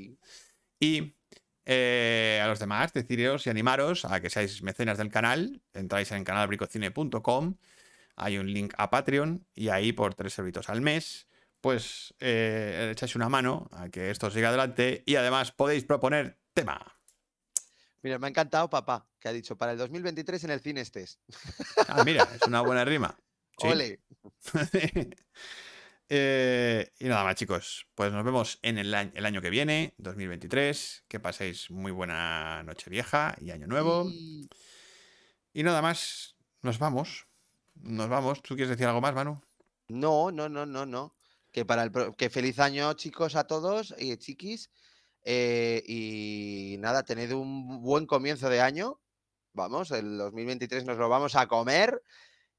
[0.80, 1.16] Y
[1.66, 5.62] eh, a los demás, deciros y animaros a que seáis mecenas del canal.
[5.74, 7.56] Entráis en canalbricocine.com.
[8.16, 11.28] Hay un link a Patreon y ahí por tres euritos al mes,
[11.62, 16.80] pues eh, echáis una mano a que esto siga adelante y además podéis proponer tema.
[18.04, 21.20] Mira, me ha encantado papá, que ha dicho para el 2023 en el cine estés.
[21.88, 23.18] Ah, mira, es una buena rima.
[23.56, 23.68] Sí.
[23.68, 24.00] Ole.
[26.10, 27.88] Eh, y nada más, chicos.
[27.96, 31.06] Pues nos vemos en el año, el año que viene, 2023.
[31.08, 34.06] Que paséis muy buena noche vieja y año nuevo.
[34.10, 34.50] Y-
[35.56, 37.28] Y nada más, nos vamos.
[37.76, 38.42] Nos vamos.
[38.42, 39.40] ¿Tú quieres decir algo más, Manu?
[39.88, 41.16] No, no, no, no, no.
[41.52, 44.70] Que para el pro- que feliz año, chicos, a todos y chiquis.
[45.26, 49.00] eh, y nada, tened un buen comienzo de año.
[49.54, 52.02] Vamos, el 2023 nos lo vamos a comer.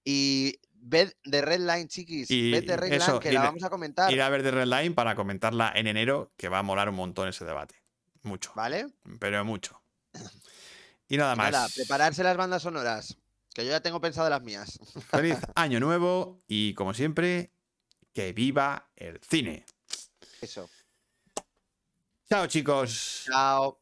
[0.05, 2.31] Y ved de Red Line, chiquis.
[2.31, 4.13] Y ved de Red eso, Line, que ir la de- vamos a comentar.
[4.13, 6.95] Ir a ver The Red Line para comentarla en enero, que va a molar un
[6.97, 7.75] montón ese debate.
[8.23, 8.53] Mucho.
[8.55, 8.87] ¿Vale?
[9.19, 9.81] Pero mucho.
[11.09, 11.53] Y nada más.
[11.53, 13.19] Nada, prepararse las bandas sonoras.
[13.55, 14.81] Que yo ya tengo pensado las mías.
[15.11, 17.53] Feliz año nuevo y como siempre,
[18.15, 19.67] que viva el cine.
[20.41, 20.69] Eso.
[22.29, 23.25] Chao chicos.
[23.27, 23.79] Chao.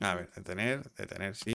[0.00, 1.52] A ver, detener, detener, sí.